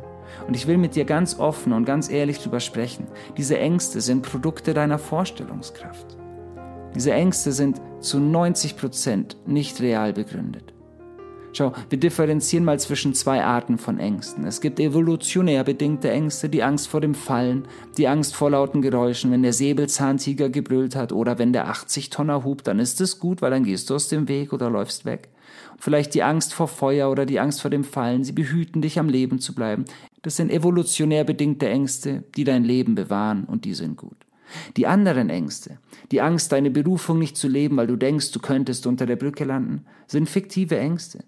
Und 0.47 0.55
ich 0.55 0.67
will 0.67 0.77
mit 0.77 0.97
dir 0.97 1.05
ganz 1.05 1.39
offen 1.39 1.73
und 1.73 1.85
ganz 1.85 2.11
ehrlich 2.11 2.41
drüber 2.41 2.61
sprechen. 2.61 3.07
Diese 3.37 3.59
Ängste 3.59 4.01
sind 4.01 4.23
Produkte 4.23 4.75
deiner 4.75 4.99
Vorstellungskraft. 4.99 6.17
Diese 6.95 7.13
Ängste 7.13 7.53
sind 7.53 7.81
zu 8.01 8.19
90 8.19 8.77
Prozent 8.77 9.37
nicht 9.47 9.81
real 9.81 10.13
begründet. 10.13 10.76
Schau, 11.57 11.73
wir 11.89 11.99
differenzieren 11.99 12.67
mal 12.67 12.79
zwischen 12.79 13.15
zwei 13.15 13.43
Arten 13.43 13.79
von 13.79 13.99
Ängsten. 13.99 14.45
Es 14.45 14.61
gibt 14.61 14.79
evolutionär 14.79 15.65
bedingte 15.65 16.11
Ängste, 16.11 16.51
die 16.51 16.63
Angst 16.63 16.87
vor 16.87 17.01
dem 17.01 17.15
Fallen, 17.15 17.67
die 17.97 18.09
Angst 18.09 18.37
vor 18.37 18.51
lauten 18.51 18.83
Geräuschen, 18.83 19.31
wenn 19.31 19.43
der 19.43 19.55
Säbelzahntiger 19.55 20.51
gebrüllt 20.51 20.95
hat 20.95 21.13
oder 21.13 21.39
wenn 21.39 21.55
der 21.55 21.73
80-Tonner 21.73 22.45
hupt, 22.45 22.67
dann 22.67 22.79
ist 22.79 23.01
es 23.01 23.19
gut, 23.19 23.41
weil 23.41 23.53
dann 23.53 23.65
gehst 23.65 23.89
du 23.89 23.95
aus 23.95 24.09
dem 24.09 24.29
Weg 24.29 24.53
oder 24.53 24.69
läufst 24.69 25.07
weg. 25.07 25.31
Vielleicht 25.79 26.13
die 26.13 26.23
Angst 26.23 26.53
vor 26.53 26.69
Feuer 26.69 27.11
oder 27.11 27.25
die 27.25 27.41
Angst 27.41 27.63
vor 27.63 27.71
dem 27.71 27.85
Fallen, 27.85 28.23
sie 28.23 28.33
behüten 28.33 28.83
dich 28.83 28.99
am 28.99 29.09
Leben 29.09 29.39
zu 29.39 29.55
bleiben. 29.55 29.87
Das 30.21 30.37
sind 30.37 30.53
evolutionär 30.53 31.25
bedingte 31.25 31.71
Ängste, 31.71 32.25
die 32.37 32.45
dein 32.45 32.65
Leben 32.65 32.95
bewahren 32.95 33.45
und 33.45 33.65
die 33.65 33.73
sind 33.73 33.97
gut. 33.97 34.27
Die 34.77 34.87
anderen 34.87 35.31
Ängste, 35.31 35.79
die 36.11 36.21
Angst, 36.21 36.53
deine 36.53 36.71
Berufung 36.71 37.19
nicht 37.19 37.39
zu 37.39 37.49
leben, 37.49 37.79
weil 37.79 37.87
du 37.87 37.97
denkst, 37.97 38.33
du 38.33 38.41
könntest 38.41 38.87
unter 38.87 39.07
der 39.07 39.17
Brücke 39.17 39.45
landen, 39.45 39.87
sind 40.07 40.29
fiktive 40.29 40.79
Ängste. 40.79 41.25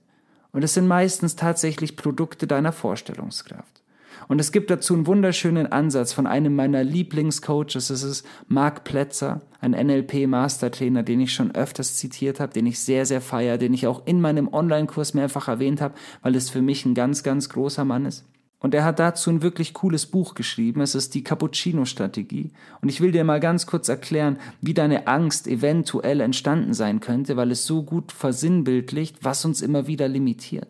Und 0.52 0.64
es 0.64 0.74
sind 0.74 0.86
meistens 0.86 1.36
tatsächlich 1.36 1.96
Produkte 1.96 2.46
deiner 2.46 2.72
Vorstellungskraft. 2.72 3.82
Und 4.26 4.40
es 4.40 4.52
gibt 4.52 4.70
dazu 4.70 4.94
einen 4.94 5.06
wunderschönen 5.06 5.70
Ansatz 5.70 6.12
von 6.12 6.26
einem 6.26 6.54
meiner 6.54 6.84
Lieblingscoaches. 6.84 7.90
Es 7.90 8.02
ist 8.02 8.26
Mark 8.46 8.84
Plätzer, 8.84 9.40
ein 9.60 9.72
NLP-Mastertrainer, 9.72 11.02
den 11.02 11.20
ich 11.20 11.32
schon 11.32 11.54
öfters 11.54 11.96
zitiert 11.96 12.40
habe, 12.40 12.52
den 12.52 12.66
ich 12.66 12.80
sehr, 12.80 13.06
sehr 13.06 13.20
feiere, 13.20 13.58
den 13.58 13.72
ich 13.72 13.86
auch 13.86 14.06
in 14.06 14.20
meinem 14.20 14.52
Online-Kurs 14.52 15.14
mehrfach 15.14 15.48
erwähnt 15.48 15.80
habe, 15.80 15.94
weil 16.22 16.34
es 16.34 16.50
für 16.50 16.62
mich 16.62 16.84
ein 16.84 16.94
ganz, 16.94 17.22
ganz 17.22 17.48
großer 17.48 17.84
Mann 17.84 18.04
ist. 18.04 18.24
Und 18.60 18.74
er 18.74 18.84
hat 18.84 18.98
dazu 18.98 19.30
ein 19.30 19.42
wirklich 19.42 19.72
cooles 19.72 20.06
Buch 20.06 20.34
geschrieben. 20.34 20.80
Es 20.80 20.96
ist 20.96 21.14
die 21.14 21.22
Cappuccino-Strategie. 21.22 22.50
Und 22.80 22.88
ich 22.88 23.00
will 23.00 23.12
dir 23.12 23.22
mal 23.22 23.38
ganz 23.38 23.66
kurz 23.66 23.88
erklären, 23.88 24.38
wie 24.60 24.74
deine 24.74 25.06
Angst 25.06 25.46
eventuell 25.46 26.20
entstanden 26.20 26.74
sein 26.74 26.98
könnte, 26.98 27.36
weil 27.36 27.52
es 27.52 27.66
so 27.66 27.84
gut 27.84 28.10
versinnbildlicht, 28.10 29.18
was 29.22 29.44
uns 29.44 29.62
immer 29.62 29.86
wieder 29.86 30.08
limitiert. 30.08 30.68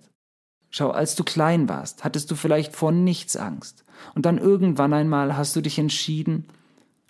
Schau, 0.70 0.90
als 0.90 1.14
du 1.14 1.24
klein 1.24 1.68
warst, 1.70 2.04
hattest 2.04 2.30
du 2.30 2.34
vielleicht 2.34 2.76
vor 2.76 2.92
nichts 2.92 3.36
Angst. 3.36 3.84
Und 4.14 4.26
dann 4.26 4.36
irgendwann 4.36 4.92
einmal 4.92 5.38
hast 5.38 5.56
du 5.56 5.62
dich 5.62 5.78
entschieden, 5.78 6.44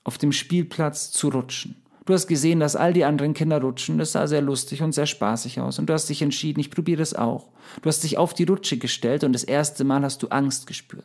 auf 0.04 0.16
dem 0.16 0.30
Spielplatz 0.30 1.10
zu 1.10 1.28
rutschen. 1.28 1.74
Du 2.08 2.14
hast 2.14 2.26
gesehen, 2.26 2.58
dass 2.58 2.74
all 2.74 2.94
die 2.94 3.04
anderen 3.04 3.34
Kinder 3.34 3.60
rutschen. 3.60 3.98
Das 3.98 4.12
sah 4.12 4.26
sehr 4.26 4.40
lustig 4.40 4.80
und 4.80 4.92
sehr 4.92 5.04
spaßig 5.04 5.60
aus. 5.60 5.78
Und 5.78 5.90
du 5.90 5.92
hast 5.92 6.08
dich 6.08 6.22
entschieden, 6.22 6.58
ich 6.58 6.70
probiere 6.70 7.00
das 7.00 7.12
auch. 7.12 7.50
Du 7.82 7.88
hast 7.90 8.02
dich 8.02 8.16
auf 8.16 8.32
die 8.32 8.44
Rutsche 8.44 8.78
gestellt 8.78 9.24
und 9.24 9.34
das 9.34 9.44
erste 9.44 9.84
Mal 9.84 10.00
hast 10.00 10.22
du 10.22 10.28
Angst 10.28 10.66
gespürt. 10.66 11.04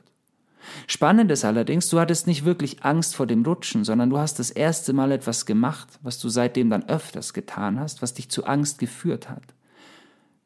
Spannend 0.88 1.30
ist 1.30 1.44
allerdings, 1.44 1.90
du 1.90 2.00
hattest 2.00 2.26
nicht 2.26 2.46
wirklich 2.46 2.86
Angst 2.86 3.18
vor 3.18 3.28
dem 3.28 3.44
Rutschen, 3.44 3.84
sondern 3.84 4.12
du 4.12 4.18
hast 4.18 4.40
das 4.40 4.50
erste 4.50 4.94
Mal 4.94 5.12
etwas 5.12 5.46
gemacht, 5.46 5.90
was 6.04 6.20
du 6.20 6.30
seitdem 6.30 6.70
dann 6.70 6.88
öfters 6.88 7.34
getan 7.34 7.82
hast, 7.82 8.02
was 8.02 8.14
dich 8.14 8.30
zu 8.30 8.46
Angst 8.46 8.80
geführt 8.80 9.30
hat. 9.30 9.44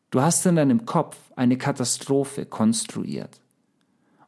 Du 0.10 0.22
hast 0.22 0.44
in 0.48 0.56
deinem 0.56 0.88
Kopf 0.88 1.18
eine 1.36 1.60
Katastrophe 1.60 2.48
konstruiert. 2.48 3.42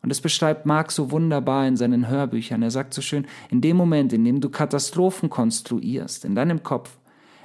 Und 0.10 0.14
das 0.14 0.22
beschreibt 0.22 0.66
Marx 0.66 0.96
so 0.96 1.12
wunderbar 1.12 1.68
in 1.68 1.78
seinen 1.78 2.08
Hörbüchern. 2.08 2.64
Er 2.64 2.72
sagt 2.72 2.96
so 2.96 3.02
schön, 3.04 3.28
in 3.52 3.62
dem 3.62 3.78
Moment, 3.78 4.12
in 4.12 4.26
dem 4.26 4.42
du 4.42 4.50
Katastrophen 4.50 5.30
konstruierst, 5.30 6.26
in 6.26 6.34
deinem 6.34 6.64
Kopf, 6.64 6.98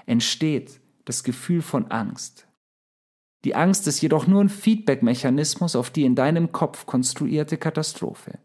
entsteht 0.07 0.81
das 1.05 1.25
Gefühl 1.25 1.61
von 1.61 1.91
Angst. 1.91 2.47
Die 3.45 3.55
Angst 3.55 3.87
ist 3.87 4.01
jedoch 4.01 4.27
nur 4.27 4.41
ein 4.41 4.49
Feedback-Mechanismus 4.49 5.77
auf 5.77 5.91
die 5.91 6.05
in 6.05 6.15
deinem 6.15 6.53
Kopf 6.53 6.87
konstruierte 6.87 7.59
Katastrophe. 7.59 8.39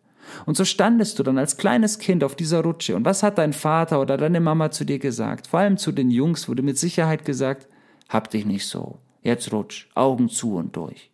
Und 0.45 0.57
so 0.57 0.65
standest 0.65 1.17
du 1.17 1.23
dann 1.23 1.37
als 1.37 1.55
kleines 1.55 1.97
Kind 1.97 2.21
auf 2.25 2.35
dieser 2.35 2.61
Rutsche. 2.61 2.97
Und 2.97 3.05
was 3.05 3.23
hat 3.23 3.37
dein 3.37 3.53
Vater 3.53 4.01
oder 4.01 4.17
deine 4.17 4.41
Mama 4.41 4.69
zu 4.69 4.83
dir 4.83 4.99
gesagt? 4.99 5.47
Vor 5.47 5.61
allem 5.61 5.77
zu 5.77 5.93
den 5.93 6.11
Jungs 6.11 6.49
wurde 6.49 6.61
mit 6.61 6.77
Sicherheit 6.77 7.23
gesagt, 7.23 7.69
hab 8.09 8.29
dich 8.29 8.45
nicht 8.45 8.67
so. 8.67 8.99
Jetzt 9.21 9.53
rutsch, 9.53 9.87
Augen 9.95 10.27
zu 10.27 10.55
und 10.55 10.75
durch. 10.75 11.09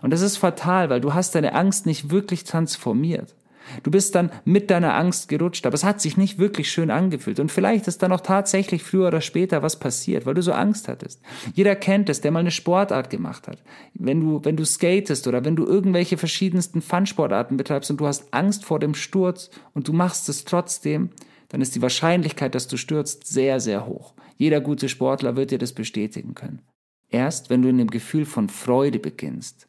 Und 0.00 0.12
das 0.12 0.20
ist 0.20 0.36
fatal, 0.36 0.90
weil 0.90 1.00
du 1.00 1.14
hast 1.14 1.34
deine 1.34 1.54
Angst 1.54 1.86
nicht 1.86 2.10
wirklich 2.10 2.44
transformiert. 2.44 3.34
Du 3.82 3.90
bist 3.90 4.14
dann 4.14 4.30
mit 4.44 4.70
deiner 4.70 4.94
Angst 4.94 5.28
gerutscht, 5.28 5.66
aber 5.66 5.74
es 5.74 5.84
hat 5.84 6.00
sich 6.00 6.16
nicht 6.16 6.38
wirklich 6.38 6.70
schön 6.70 6.90
angefühlt. 6.90 7.40
Und 7.40 7.50
vielleicht 7.50 7.88
ist 7.88 8.02
dann 8.02 8.12
auch 8.12 8.20
tatsächlich 8.20 8.82
früher 8.82 9.08
oder 9.08 9.20
später 9.20 9.62
was 9.62 9.78
passiert, 9.78 10.26
weil 10.26 10.34
du 10.34 10.42
so 10.42 10.52
Angst 10.52 10.88
hattest. 10.88 11.20
Jeder 11.54 11.76
kennt 11.76 12.08
es, 12.08 12.20
der 12.20 12.30
mal 12.30 12.40
eine 12.40 12.50
Sportart 12.50 13.10
gemacht 13.10 13.48
hat. 13.48 13.62
Wenn 13.94 14.20
du, 14.20 14.40
wenn 14.44 14.56
du 14.56 14.64
skatest 14.64 15.26
oder 15.26 15.44
wenn 15.44 15.56
du 15.56 15.64
irgendwelche 15.64 16.16
verschiedensten 16.16 16.82
Fun-Sportarten 16.82 17.56
betreibst 17.56 17.90
und 17.90 18.00
du 18.00 18.06
hast 18.06 18.32
Angst 18.34 18.64
vor 18.64 18.78
dem 18.78 18.94
Sturz 18.94 19.50
und 19.74 19.88
du 19.88 19.92
machst 19.92 20.28
es 20.28 20.44
trotzdem, 20.44 21.10
dann 21.48 21.60
ist 21.60 21.74
die 21.74 21.82
Wahrscheinlichkeit, 21.82 22.54
dass 22.54 22.66
du 22.66 22.76
stürzt, 22.76 23.26
sehr, 23.26 23.60
sehr 23.60 23.86
hoch. 23.86 24.14
Jeder 24.38 24.60
gute 24.60 24.88
Sportler 24.88 25.36
wird 25.36 25.50
dir 25.50 25.58
das 25.58 25.72
bestätigen 25.72 26.34
können. 26.34 26.62
Erst 27.10 27.50
wenn 27.50 27.60
du 27.60 27.68
in 27.68 27.78
dem 27.78 27.90
Gefühl 27.90 28.24
von 28.24 28.48
Freude 28.48 28.98
beginnst, 28.98 29.68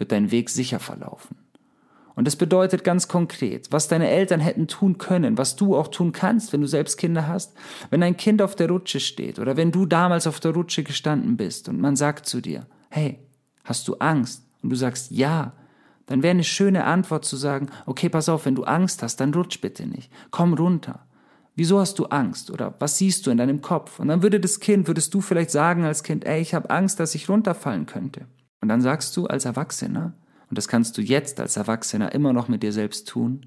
wird 0.00 0.10
dein 0.10 0.32
Weg 0.32 0.50
sicher 0.50 0.80
verlaufen. 0.80 1.36
Und 2.16 2.26
das 2.26 2.36
bedeutet 2.36 2.82
ganz 2.84 3.06
konkret, 3.06 3.70
was 3.70 3.88
deine 3.88 4.10
Eltern 4.10 4.40
hätten 4.40 4.66
tun 4.66 4.98
können, 4.98 5.38
was 5.38 5.56
du 5.56 5.76
auch 5.76 5.88
tun 5.88 6.12
kannst, 6.12 6.52
wenn 6.52 6.60
du 6.60 6.66
selbst 6.66 6.98
Kinder 6.98 7.28
hast, 7.28 7.54
wenn 7.90 8.02
ein 8.02 8.16
Kind 8.16 8.42
auf 8.42 8.56
der 8.56 8.68
Rutsche 8.68 9.00
steht 9.00 9.38
oder 9.38 9.56
wenn 9.56 9.70
du 9.72 9.86
damals 9.86 10.26
auf 10.26 10.40
der 10.40 10.52
Rutsche 10.52 10.82
gestanden 10.82 11.36
bist 11.36 11.68
und 11.68 11.80
man 11.80 11.96
sagt 11.96 12.26
zu 12.26 12.40
dir, 12.40 12.66
hey, 12.90 13.20
hast 13.64 13.86
du 13.86 13.94
Angst? 13.96 14.44
Und 14.62 14.70
du 14.70 14.76
sagst 14.76 15.12
ja, 15.12 15.52
dann 16.06 16.22
wäre 16.22 16.32
eine 16.32 16.44
schöne 16.44 16.84
Antwort 16.84 17.24
zu 17.24 17.36
sagen, 17.36 17.70
okay, 17.86 18.08
pass 18.08 18.28
auf, 18.28 18.44
wenn 18.44 18.56
du 18.56 18.64
Angst 18.64 19.02
hast, 19.02 19.20
dann 19.20 19.32
rutsch 19.32 19.60
bitte 19.60 19.86
nicht, 19.86 20.10
komm 20.30 20.54
runter. 20.54 21.06
Wieso 21.54 21.78
hast 21.78 21.98
du 21.98 22.06
Angst? 22.06 22.50
Oder 22.50 22.74
was 22.78 22.98
siehst 22.98 23.26
du 23.26 23.30
in 23.30 23.38
deinem 23.38 23.60
Kopf? 23.60 23.98
Und 23.98 24.08
dann 24.08 24.22
würde 24.22 24.40
das 24.40 24.60
Kind, 24.60 24.88
würdest 24.88 25.12
du 25.14 25.20
vielleicht 25.20 25.50
sagen 25.50 25.84
als 25.84 26.02
Kind, 26.02 26.24
ey, 26.24 26.40
ich 26.40 26.54
habe 26.54 26.70
Angst, 26.70 27.00
dass 27.00 27.14
ich 27.14 27.28
runterfallen 27.28 27.86
könnte. 27.86 28.26
Und 28.60 28.68
dann 28.68 28.80
sagst 28.80 29.16
du 29.16 29.26
als 29.26 29.44
Erwachsener, 29.44 30.12
und 30.48 30.58
das 30.58 30.68
kannst 30.68 30.98
du 30.98 31.02
jetzt 31.02 31.40
als 31.40 31.56
Erwachsener 31.56 32.12
immer 32.12 32.32
noch 32.32 32.48
mit 32.48 32.62
dir 32.62 32.72
selbst 32.72 33.08
tun, 33.08 33.46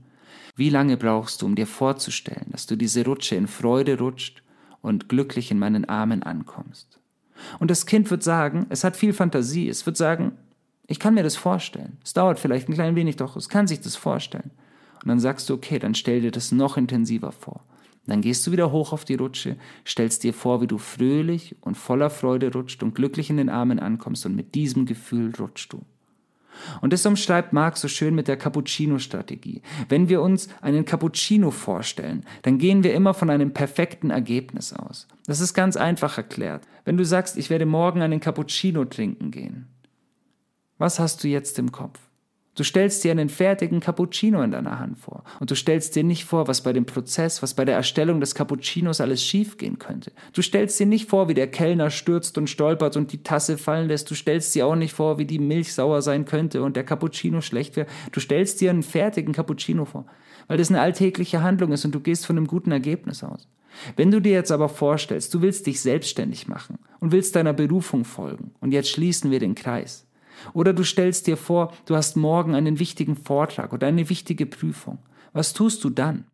wie 0.55 0.69
lange 0.69 0.97
brauchst 0.97 1.41
du, 1.41 1.45
um 1.45 1.55
dir 1.55 1.67
vorzustellen, 1.67 2.47
dass 2.51 2.65
du 2.65 2.75
diese 2.75 3.05
Rutsche 3.05 3.35
in 3.35 3.47
Freude 3.47 3.97
rutscht 3.97 4.43
und 4.81 5.09
glücklich 5.09 5.51
in 5.51 5.59
meinen 5.59 5.85
Armen 5.85 6.23
ankommst? 6.23 6.99
Und 7.59 7.71
das 7.71 7.85
Kind 7.85 8.09
wird 8.11 8.23
sagen, 8.23 8.67
es 8.69 8.83
hat 8.83 8.95
viel 8.95 9.13
Fantasie, 9.13 9.67
es 9.67 9.85
wird 9.85 9.97
sagen, 9.97 10.37
ich 10.87 10.99
kann 10.99 11.13
mir 11.13 11.23
das 11.23 11.35
vorstellen. 11.35 11.97
Es 12.03 12.13
dauert 12.13 12.39
vielleicht 12.39 12.69
ein 12.69 12.73
klein 12.73 12.95
wenig, 12.95 13.15
doch 13.15 13.35
es 13.35 13.49
kann 13.49 13.67
sich 13.67 13.81
das 13.81 13.95
vorstellen. 13.95 14.51
Und 15.01 15.09
dann 15.09 15.19
sagst 15.19 15.49
du, 15.49 15.55
okay, 15.55 15.79
dann 15.79 15.95
stell 15.95 16.21
dir 16.21 16.31
das 16.31 16.51
noch 16.51 16.77
intensiver 16.77 17.31
vor. 17.31 17.65
Dann 18.05 18.21
gehst 18.21 18.45
du 18.45 18.51
wieder 18.51 18.71
hoch 18.71 18.91
auf 18.91 19.05
die 19.05 19.15
Rutsche, 19.15 19.55
stellst 19.85 20.23
dir 20.23 20.33
vor, 20.33 20.61
wie 20.61 20.67
du 20.67 20.77
fröhlich 20.77 21.55
und 21.61 21.77
voller 21.77 22.09
Freude 22.09 22.51
rutscht 22.51 22.83
und 22.83 22.95
glücklich 22.95 23.29
in 23.29 23.37
den 23.37 23.49
Armen 23.49 23.79
ankommst 23.79 24.25
und 24.25 24.35
mit 24.35 24.55
diesem 24.55 24.85
Gefühl 24.85 25.31
rutschst 25.39 25.71
du. 25.71 25.81
Und 26.81 26.93
das 26.93 27.05
umschreibt 27.05 27.53
Marx 27.53 27.81
so 27.81 27.87
schön 27.87 28.13
mit 28.13 28.27
der 28.27 28.37
Cappuccino-Strategie. 28.37 29.61
Wenn 29.89 30.09
wir 30.09 30.21
uns 30.21 30.49
einen 30.61 30.85
Cappuccino 30.85 31.49
vorstellen, 31.51 32.25
dann 32.43 32.57
gehen 32.57 32.83
wir 32.83 32.93
immer 32.93 33.13
von 33.13 33.29
einem 33.29 33.53
perfekten 33.53 34.11
Ergebnis 34.11 34.73
aus. 34.73 35.07
Das 35.25 35.39
ist 35.39 35.53
ganz 35.53 35.77
einfach 35.77 36.17
erklärt. 36.17 36.67
Wenn 36.85 36.97
du 36.97 37.05
sagst, 37.05 37.37
ich 37.37 37.49
werde 37.49 37.65
morgen 37.65 38.01
einen 38.01 38.19
Cappuccino 38.19 38.85
trinken 38.85 39.31
gehen, 39.31 39.67
was 40.77 40.99
hast 40.99 41.23
du 41.23 41.27
jetzt 41.27 41.57
im 41.59 41.71
Kopf? 41.71 41.99
Du 42.55 42.63
stellst 42.63 43.03
dir 43.03 43.11
einen 43.11 43.29
fertigen 43.29 43.79
Cappuccino 43.79 44.43
in 44.43 44.51
deiner 44.51 44.77
Hand 44.77 44.99
vor. 44.99 45.23
Und 45.39 45.49
du 45.49 45.55
stellst 45.55 45.95
dir 45.95 46.03
nicht 46.03 46.25
vor, 46.25 46.47
was 46.47 46.61
bei 46.61 46.71
dem 46.71 46.85
Prozess, 46.85 47.41
was 47.41 47.55
bei 47.55 47.65
der 47.65 47.75
Erstellung 47.75 48.19
des 48.19 48.35
Cappuccinos 48.35 49.01
alles 49.01 49.23
schiefgehen 49.23 49.79
könnte. 49.79 50.11
Du 50.33 50.43
stellst 50.43 50.79
dir 50.79 50.85
nicht 50.85 51.09
vor, 51.09 51.27
wie 51.27 51.33
der 51.33 51.49
Kellner 51.49 51.89
stürzt 51.89 52.37
und 52.37 52.49
stolpert 52.49 52.95
und 52.95 53.11
die 53.11 53.23
Tasse 53.23 53.57
fallen 53.57 53.87
lässt. 53.87 54.11
Du 54.11 54.15
stellst 54.15 54.53
dir 54.53 54.67
auch 54.67 54.75
nicht 54.75 54.93
vor, 54.93 55.17
wie 55.17 55.25
die 55.25 55.39
Milch 55.39 55.73
sauer 55.73 56.03
sein 56.03 56.25
könnte 56.25 56.61
und 56.61 56.75
der 56.75 56.83
Cappuccino 56.83 57.41
schlecht 57.41 57.75
wäre. 57.75 57.87
Du 58.11 58.19
stellst 58.19 58.61
dir 58.61 58.69
einen 58.69 58.83
fertigen 58.83 59.33
Cappuccino 59.33 59.85
vor, 59.85 60.05
weil 60.47 60.57
das 60.57 60.69
eine 60.69 60.81
alltägliche 60.81 61.41
Handlung 61.41 61.71
ist 61.71 61.85
und 61.85 61.95
du 61.95 62.01
gehst 62.01 62.27
von 62.27 62.37
einem 62.37 62.47
guten 62.47 62.71
Ergebnis 62.71 63.23
aus. 63.23 63.47
Wenn 63.95 64.11
du 64.11 64.21
dir 64.21 64.33
jetzt 64.33 64.51
aber 64.51 64.69
vorstellst, 64.69 65.33
du 65.33 65.41
willst 65.41 65.65
dich 65.65 65.81
selbstständig 65.81 66.47
machen 66.47 66.77
und 66.99 67.11
willst 67.11 67.35
deiner 67.35 67.53
Berufung 67.53 68.05
folgen, 68.05 68.51
und 68.59 68.71
jetzt 68.71 68.89
schließen 68.89 69.31
wir 69.31 69.39
den 69.39 69.55
Kreis, 69.55 70.05
oder 70.53 70.73
du 70.73 70.83
stellst 70.83 71.27
dir 71.27 71.37
vor, 71.37 71.73
du 71.85 71.95
hast 71.95 72.15
morgen 72.15 72.55
einen 72.55 72.79
wichtigen 72.79 73.15
Vortrag 73.15 73.73
oder 73.73 73.87
eine 73.87 74.09
wichtige 74.09 74.45
Prüfung. 74.45 74.99
Was 75.31 75.53
tust 75.53 75.83
du 75.83 75.89
dann? 75.89 76.25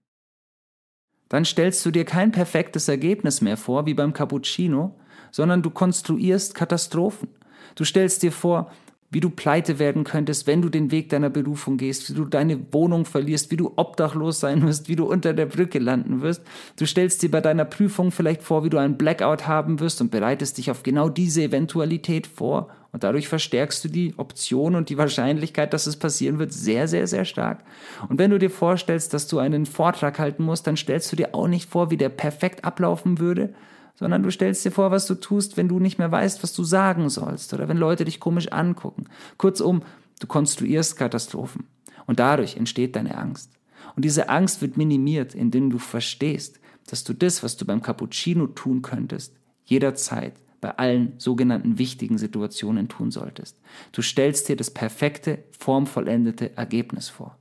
Dann 1.30 1.46
stellst 1.46 1.86
du 1.86 1.92
dir 1.92 2.06
kein 2.06 2.32
perfektes 2.32 2.88
Ergebnis 2.88 3.42
mehr 3.42 3.58
vor, 3.58 3.86
wie 3.86 3.94
beim 3.94 4.14
Cappuccino, 4.14 5.00
sondern 5.32 5.62
du 5.62 5.70
konstruierst 5.70 6.56
Katastrophen. 6.56 7.30
Du 7.76 7.86
stellst 7.86 8.24
dir 8.24 8.32
vor, 8.32 8.72
wie 9.12 9.20
du 9.20 9.30
pleite 9.30 9.80
werden 9.80 10.04
könntest, 10.04 10.46
wenn 10.46 10.62
du 10.62 10.70
den 10.70 10.92
Weg 10.92 11.10
deiner 11.10 11.30
Berufung 11.30 11.78
gehst, 11.78 12.10
wie 12.10 12.14
du 12.14 12.26
deine 12.26 12.60
Wohnung 12.72 13.06
verlierst, 13.06 13.50
wie 13.52 13.58
du 13.58 13.74
obdachlos 13.76 14.40
sein 14.40 14.62
wirst, 14.66 14.88
wie 14.88 14.96
du 14.96 15.06
unter 15.06 15.34
der 15.34 15.48
Brücke 15.48 15.80
landen 15.80 16.22
wirst. 16.22 16.44
Du 16.78 16.86
stellst 16.86 17.22
dir 17.24 17.32
bei 17.32 17.42
deiner 17.42 17.66
Prüfung 17.66 18.12
vielleicht 18.12 18.44
vor, 18.44 18.64
wie 18.64 18.70
du 18.70 18.78
einen 18.78 18.98
Blackout 18.98 19.48
haben 19.48 19.80
wirst 19.80 20.02
und 20.02 20.12
bereitest 20.12 20.58
dich 20.58 20.70
auf 20.70 20.84
genau 20.84 21.10
diese 21.10 21.44
Eventualität 21.44 22.28
vor 22.28 22.70
und 22.92 23.04
dadurch 23.04 23.28
verstärkst 23.28 23.84
du 23.84 23.88
die 23.88 24.14
Option 24.18 24.76
und 24.76 24.90
die 24.90 24.98
Wahrscheinlichkeit, 24.98 25.74
dass 25.74 25.86
es 25.86 25.98
passieren 25.98 26.40
wird, 26.40 26.52
sehr, 26.52 26.88
sehr, 26.88 27.06
sehr 27.06 27.26
stark. 27.26 27.64
Und 28.10 28.18
wenn 28.18 28.32
du 28.32 28.40
dir 28.40 28.50
vorstellst, 28.50 29.14
dass 29.14 29.28
du 29.28 29.38
einen 29.38 29.66
Vortrag 29.68 30.18
halten 30.18 30.44
musst, 30.44 30.66
dann 30.66 30.76
stellst 30.76 31.12
du 31.12 31.16
dir 31.16 31.36
auch 31.36 31.48
nicht 31.48 31.70
vor, 31.70 31.92
wie 31.92 31.98
der 31.98 32.10
perfekt 32.10 32.66
ablaufen 32.66 33.20
würde, 33.20 33.54
sondern 34.00 34.24
du 34.24 34.32
stellst 34.32 34.64
dir 34.64 34.72
vor, 34.72 34.92
was 34.92 35.06
du 35.08 35.16
tust, 35.16 35.58
wenn 35.58 35.68
du 35.68 35.80
nicht 35.80 36.00
mehr 36.00 36.12
weißt, 36.12 36.42
was 36.42 36.54
du 36.54 36.64
sagen 36.64 37.10
sollst 37.10 37.54
oder 37.54 37.68
wenn 37.68 37.76
Leute 37.76 38.06
dich 38.06 38.22
komisch 38.22 38.48
angucken. 38.48 39.06
Kurzum, 39.38 39.82
du 40.22 40.28
konstruierst 40.28 40.96
Katastrophen 40.96 41.68
und 42.08 42.20
dadurch 42.20 42.56
entsteht 42.56 42.96
deine 42.96 43.18
Angst. 43.18 43.52
Und 43.98 44.06
diese 44.06 44.30
Angst 44.30 44.62
wird 44.62 44.78
minimiert, 44.78 45.36
indem 45.36 45.70
du 45.70 45.80
verstehst, 45.80 46.62
dass 46.88 47.04
du 47.04 47.14
das, 47.14 47.44
was 47.44 47.58
du 47.58 47.66
beim 47.66 47.82
Cappuccino 47.82 48.48
tun 48.48 48.82
könntest, 48.82 49.36
jederzeit 49.66 50.34
bei 50.62 50.78
allen 50.78 51.14
sogenannten 51.18 51.78
wichtigen 51.78 52.18
Situationen 52.18 52.88
tun 52.88 53.12
solltest. 53.12 53.60
Du 53.92 54.02
stellst 54.02 54.48
dir 54.48 54.56
das 54.56 54.72
perfekte, 54.72 55.44
formvollendete 55.58 56.56
Ergebnis 56.56 57.10
vor. 57.10 57.38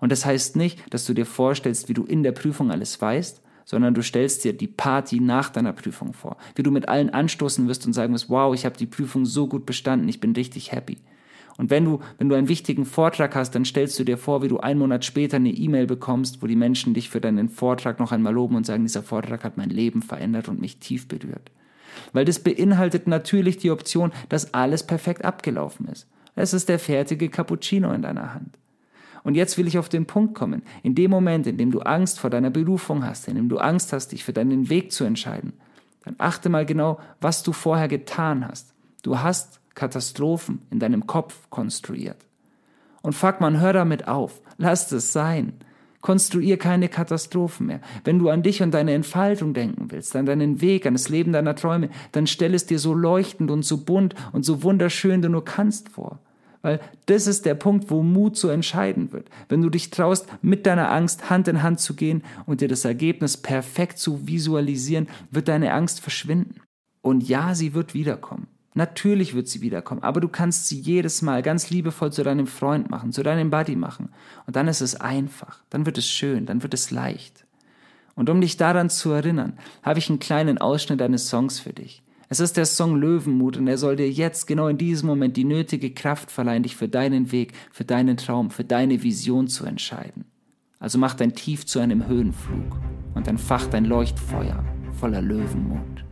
Und 0.00 0.12
das 0.12 0.24
heißt 0.24 0.54
nicht, 0.54 0.94
dass 0.94 1.06
du 1.06 1.14
dir 1.14 1.26
vorstellst, 1.26 1.88
wie 1.88 1.94
du 1.94 2.04
in 2.04 2.22
der 2.22 2.32
Prüfung 2.32 2.70
alles 2.70 3.00
weißt, 3.00 3.42
sondern 3.68 3.92
du 3.92 4.02
stellst 4.02 4.44
dir 4.44 4.54
die 4.54 4.66
Party 4.66 5.20
nach 5.20 5.50
deiner 5.50 5.74
Prüfung 5.74 6.14
vor, 6.14 6.38
wie 6.54 6.62
du 6.62 6.70
mit 6.70 6.88
allen 6.88 7.10
anstoßen 7.10 7.68
wirst 7.68 7.84
und 7.84 7.92
sagen 7.92 8.14
wirst, 8.14 8.30
wow, 8.30 8.54
ich 8.54 8.64
habe 8.64 8.78
die 8.78 8.86
Prüfung 8.86 9.26
so 9.26 9.46
gut 9.46 9.66
bestanden, 9.66 10.08
ich 10.08 10.20
bin 10.20 10.32
richtig 10.32 10.72
happy. 10.72 10.96
Und 11.58 11.68
wenn 11.68 11.84
du, 11.84 12.00
wenn 12.16 12.30
du 12.30 12.34
einen 12.34 12.48
wichtigen 12.48 12.86
Vortrag 12.86 13.34
hast, 13.34 13.54
dann 13.54 13.66
stellst 13.66 13.98
du 13.98 14.04
dir 14.04 14.16
vor, 14.16 14.42
wie 14.42 14.48
du 14.48 14.58
einen 14.58 14.78
Monat 14.78 15.04
später 15.04 15.36
eine 15.36 15.50
E-Mail 15.50 15.86
bekommst, 15.86 16.40
wo 16.40 16.46
die 16.46 16.56
Menschen 16.56 16.94
dich 16.94 17.10
für 17.10 17.20
deinen 17.20 17.50
Vortrag 17.50 18.00
noch 18.00 18.10
einmal 18.10 18.32
loben 18.32 18.56
und 18.56 18.64
sagen, 18.64 18.84
dieser 18.84 19.02
Vortrag 19.02 19.44
hat 19.44 19.58
mein 19.58 19.68
Leben 19.68 20.00
verändert 20.00 20.48
und 20.48 20.62
mich 20.62 20.78
tief 20.78 21.06
berührt. 21.06 21.50
Weil 22.14 22.24
das 22.24 22.38
beinhaltet 22.38 23.06
natürlich 23.06 23.58
die 23.58 23.70
Option, 23.70 24.12
dass 24.30 24.54
alles 24.54 24.82
perfekt 24.82 25.26
abgelaufen 25.26 25.88
ist. 25.88 26.06
Es 26.36 26.54
ist 26.54 26.70
der 26.70 26.78
fertige 26.78 27.28
Cappuccino 27.28 27.92
in 27.92 28.00
deiner 28.00 28.32
Hand. 28.32 28.56
Und 29.28 29.34
jetzt 29.34 29.58
will 29.58 29.66
ich 29.66 29.76
auf 29.76 29.90
den 29.90 30.06
Punkt 30.06 30.34
kommen. 30.34 30.62
In 30.82 30.94
dem 30.94 31.10
Moment, 31.10 31.46
in 31.46 31.58
dem 31.58 31.70
du 31.70 31.80
Angst 31.80 32.18
vor 32.18 32.30
deiner 32.30 32.48
Berufung 32.48 33.04
hast, 33.04 33.28
in 33.28 33.34
dem 33.34 33.50
du 33.50 33.58
Angst 33.58 33.92
hast, 33.92 34.12
dich 34.12 34.24
für 34.24 34.32
deinen 34.32 34.70
Weg 34.70 34.90
zu 34.90 35.04
entscheiden, 35.04 35.52
dann 36.06 36.14
achte 36.16 36.48
mal 36.48 36.64
genau, 36.64 36.98
was 37.20 37.42
du 37.42 37.52
vorher 37.52 37.88
getan 37.88 38.48
hast. 38.48 38.72
Du 39.02 39.18
hast 39.18 39.60
Katastrophen 39.74 40.62
in 40.70 40.78
deinem 40.78 41.06
Kopf 41.06 41.50
konstruiert. 41.50 42.24
Und 43.02 43.12
fuck 43.12 43.42
man, 43.42 43.60
hör 43.60 43.74
damit 43.74 44.08
auf. 44.08 44.40
Lass 44.56 44.90
es 44.92 45.12
sein. 45.12 45.52
Konstruier 46.00 46.56
keine 46.56 46.88
Katastrophen 46.88 47.66
mehr. 47.66 47.80
Wenn 48.04 48.18
du 48.18 48.30
an 48.30 48.42
dich 48.42 48.62
und 48.62 48.72
deine 48.72 48.94
Entfaltung 48.94 49.52
denken 49.52 49.90
willst, 49.90 50.16
an 50.16 50.24
deinen 50.24 50.62
Weg, 50.62 50.86
an 50.86 50.94
das 50.94 51.10
Leben 51.10 51.34
deiner 51.34 51.54
Träume, 51.54 51.90
dann 52.12 52.26
stell 52.26 52.54
es 52.54 52.64
dir 52.64 52.78
so 52.78 52.94
leuchtend 52.94 53.50
und 53.50 53.62
so 53.62 53.84
bunt 53.84 54.14
und 54.32 54.46
so 54.46 54.62
wunderschön 54.62 55.20
du 55.20 55.28
nur 55.28 55.44
kannst 55.44 55.90
vor. 55.90 56.18
Weil 56.62 56.80
das 57.06 57.26
ist 57.26 57.46
der 57.46 57.54
Punkt, 57.54 57.90
wo 57.90 58.02
Mut 58.02 58.36
so 58.36 58.48
entscheiden 58.48 59.12
wird. 59.12 59.28
Wenn 59.48 59.62
du 59.62 59.70
dich 59.70 59.90
traust, 59.90 60.26
mit 60.42 60.66
deiner 60.66 60.90
Angst 60.90 61.30
Hand 61.30 61.48
in 61.48 61.62
Hand 61.62 61.80
zu 61.80 61.94
gehen 61.94 62.22
und 62.46 62.60
dir 62.60 62.68
das 62.68 62.84
Ergebnis 62.84 63.36
perfekt 63.36 63.98
zu 63.98 64.26
visualisieren, 64.26 65.08
wird 65.30 65.48
deine 65.48 65.72
Angst 65.72 66.00
verschwinden. 66.00 66.60
Und 67.00 67.28
ja, 67.28 67.54
sie 67.54 67.74
wird 67.74 67.94
wiederkommen. 67.94 68.48
Natürlich 68.74 69.34
wird 69.34 69.48
sie 69.48 69.60
wiederkommen, 69.60 70.02
aber 70.02 70.20
du 70.20 70.28
kannst 70.28 70.68
sie 70.68 70.78
jedes 70.78 71.22
Mal 71.22 71.42
ganz 71.42 71.70
liebevoll 71.70 72.12
zu 72.12 72.22
deinem 72.22 72.46
Freund 72.46 72.90
machen, 72.90 73.12
zu 73.12 73.22
deinem 73.22 73.50
Buddy 73.50 73.74
machen. 73.74 74.10
Und 74.46 74.54
dann 74.54 74.68
ist 74.68 74.82
es 74.82 74.94
einfach, 74.94 75.64
dann 75.70 75.84
wird 75.84 75.98
es 75.98 76.08
schön, 76.08 76.46
dann 76.46 76.62
wird 76.62 76.74
es 76.74 76.90
leicht. 76.90 77.44
Und 78.14 78.30
um 78.30 78.40
dich 78.40 78.56
daran 78.56 78.90
zu 78.90 79.10
erinnern, 79.10 79.58
habe 79.82 79.98
ich 79.98 80.08
einen 80.08 80.18
kleinen 80.18 80.58
Ausschnitt 80.58 81.00
eines 81.02 81.28
Songs 81.28 81.58
für 81.58 81.72
dich. 81.72 82.02
Es 82.30 82.40
ist 82.40 82.58
der 82.58 82.66
Song 82.66 82.96
Löwenmut 82.96 83.56
und 83.56 83.68
er 83.68 83.78
soll 83.78 83.96
dir 83.96 84.10
jetzt 84.10 84.46
genau 84.46 84.68
in 84.68 84.76
diesem 84.76 85.06
Moment 85.06 85.38
die 85.38 85.44
nötige 85.44 85.94
Kraft 85.94 86.30
verleihen, 86.30 86.62
dich 86.62 86.76
für 86.76 86.88
deinen 86.88 87.32
Weg, 87.32 87.54
für 87.72 87.84
deinen 87.84 88.18
Traum, 88.18 88.50
für 88.50 88.64
deine 88.64 89.02
Vision 89.02 89.48
zu 89.48 89.64
entscheiden. 89.64 90.26
Also 90.78 90.98
mach 90.98 91.14
dein 91.14 91.34
Tief 91.34 91.64
zu 91.64 91.78
einem 91.80 92.06
Höhenflug 92.06 92.78
und 93.14 93.26
entfach 93.28 93.66
dein 93.66 93.86
Leuchtfeuer 93.86 94.62
voller 94.92 95.22
Löwenmut. 95.22 96.07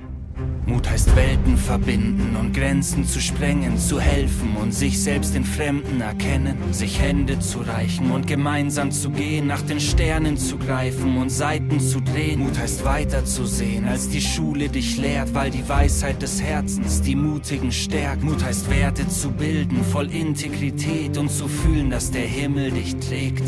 Mut 0.67 0.91
heißt 0.91 1.17
Welten 1.17 1.57
verbinden 1.57 2.37
und 2.37 2.53
Grenzen 2.53 3.07
zu 3.07 3.21
sprengen, 3.21 3.79
zu 3.79 4.01
helfen 4.01 4.57
und 4.61 4.75
sich 4.75 5.01
selbst 5.01 5.35
in 5.35 5.45
Fremden 5.45 6.01
erkennen, 6.01 6.57
sich 6.73 7.01
Hände 7.01 7.39
zu 7.39 7.61
reichen 7.61 8.11
und 8.11 8.27
gemeinsam 8.27 8.91
zu 8.91 9.11
gehen, 9.11 9.47
nach 9.47 9.63
den 9.63 9.81
Sternen 9.81 10.37
zu 10.37 10.59
greifen 10.59 11.17
und 11.17 11.31
Seiten 11.31 11.81
zu 11.81 12.01
drehen. 12.01 12.41
Mut 12.41 12.59
heißt 12.59 12.85
weiterzusehen, 12.85 13.87
als 13.87 14.09
die 14.09 14.21
Schule 14.21 14.69
dich 14.69 14.99
lehrt, 14.99 15.33
weil 15.35 15.51
die 15.51 15.67
Weisheit 15.67 16.21
des 16.21 16.43
Herzens 16.43 17.01
die 17.01 17.17
Mutigen 17.17 17.73
stärkt. 17.73 18.23
Mut 18.23 18.45
heißt 18.45 18.69
Werte 18.69 19.09
zu 19.09 19.31
bilden, 19.31 19.83
voll 19.85 20.11
Integrität 20.11 21.17
und 21.17 21.31
zu 21.31 21.49
fühlen, 21.49 21.91
dass 21.91 22.11
der 22.11 22.27
Himmel 22.27 22.73
dich 22.73 22.97
trägt. 22.97 23.45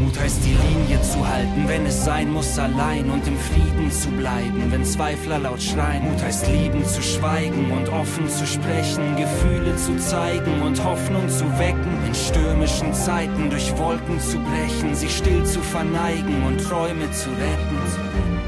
Mut 0.00 0.18
heißt 0.18 0.40
die 0.44 0.56
Linie 0.56 1.02
zu 1.02 1.28
halten, 1.28 1.68
wenn 1.68 1.86
es 1.86 2.04
sein 2.04 2.32
muss, 2.32 2.58
allein 2.58 3.10
und 3.10 3.26
im 3.28 3.36
Frieden 3.36 3.90
zu 3.90 4.08
bleiben, 4.08 4.70
wenn 4.70 4.84
Zweifler 4.84 5.38
laut 5.38 5.62
schreien. 5.62 6.02
Mut 6.04 6.22
heißt 6.22 6.31
Liebe 6.40 6.62
lieben 6.62 6.84
zu 6.86 7.02
schweigen 7.02 7.70
und 7.72 7.88
offen 7.90 8.26
zu 8.26 8.46
sprechen, 8.46 9.16
Gefühle 9.16 9.76
zu 9.76 9.96
zeigen 9.98 10.62
und 10.62 10.82
Hoffnung 10.82 11.28
zu 11.28 11.44
wecken, 11.58 12.06
in 12.06 12.14
stürmischen 12.14 12.94
Zeiten 12.94 13.50
durch 13.50 13.76
Wolken 13.76 14.18
zu 14.18 14.38
brechen, 14.38 14.94
sich 14.94 15.14
still 15.14 15.44
zu 15.44 15.60
verneigen 15.60 16.42
und 16.46 16.58
Träume 16.58 17.10
zu 17.10 17.28
retten. 17.30 18.41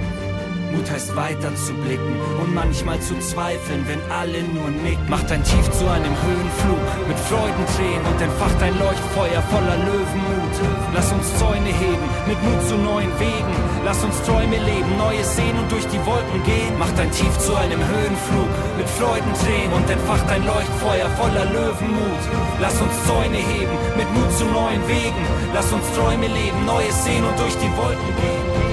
Mut 0.74 0.90
heißt 0.90 1.14
weiter 1.14 1.54
zu 1.54 1.72
blicken 1.74 2.18
und 2.42 2.54
manchmal 2.54 2.98
zu 3.00 3.18
zweifeln, 3.20 3.86
wenn 3.86 4.00
alle 4.10 4.42
nur 4.42 4.70
nicken. 4.70 5.06
Mach 5.08 5.22
dein 5.24 5.42
Tief 5.44 5.70
zu 5.70 5.86
einem 5.88 6.10
Höhenflug 6.10 6.84
mit 7.08 7.18
Freudentränen 7.18 8.04
und 8.10 8.20
entfacht 8.20 8.60
ein 8.62 8.74
Leuchtfeuer 8.78 9.42
voller 9.50 9.78
Löwenmut. 9.86 10.54
Lass 10.94 11.12
uns 11.12 11.38
Zäune 11.38 11.70
heben 11.70 12.08
mit 12.26 12.42
Mut 12.42 12.62
zu 12.66 12.76
neuen 12.76 13.12
Wegen. 13.20 13.54
Lass 13.84 14.02
uns 14.02 14.20
Träume 14.22 14.58
leben, 14.58 14.98
Neues 14.98 15.36
sehen 15.36 15.56
und 15.58 15.70
durch 15.70 15.86
die 15.86 16.02
Wolken 16.06 16.42
gehen. 16.44 16.74
Mach 16.78 16.90
dein 16.96 17.10
Tief 17.10 17.38
zu 17.38 17.54
einem 17.54 17.80
Höhenflug 17.80 18.50
mit 18.76 18.88
Freudentränen 18.88 19.72
und 19.72 19.88
entfacht 19.88 20.28
ein 20.28 20.44
Leuchtfeuer 20.44 21.08
voller 21.20 21.46
Löwenmut. 21.46 22.22
Lass 22.60 22.80
uns 22.80 22.94
Zäune 23.06 23.38
heben 23.38 23.76
mit 23.96 24.08
Mut 24.14 24.32
zu 24.32 24.44
neuen 24.46 24.82
Wegen. 24.88 25.22
Lass 25.52 25.70
uns 25.72 25.86
Träume 25.94 26.26
leben, 26.26 26.64
Neues 26.66 27.04
sehen 27.04 27.24
und 27.24 27.38
durch 27.38 27.56
die 27.58 27.70
Wolken 27.76 28.10
gehen. 28.18 28.63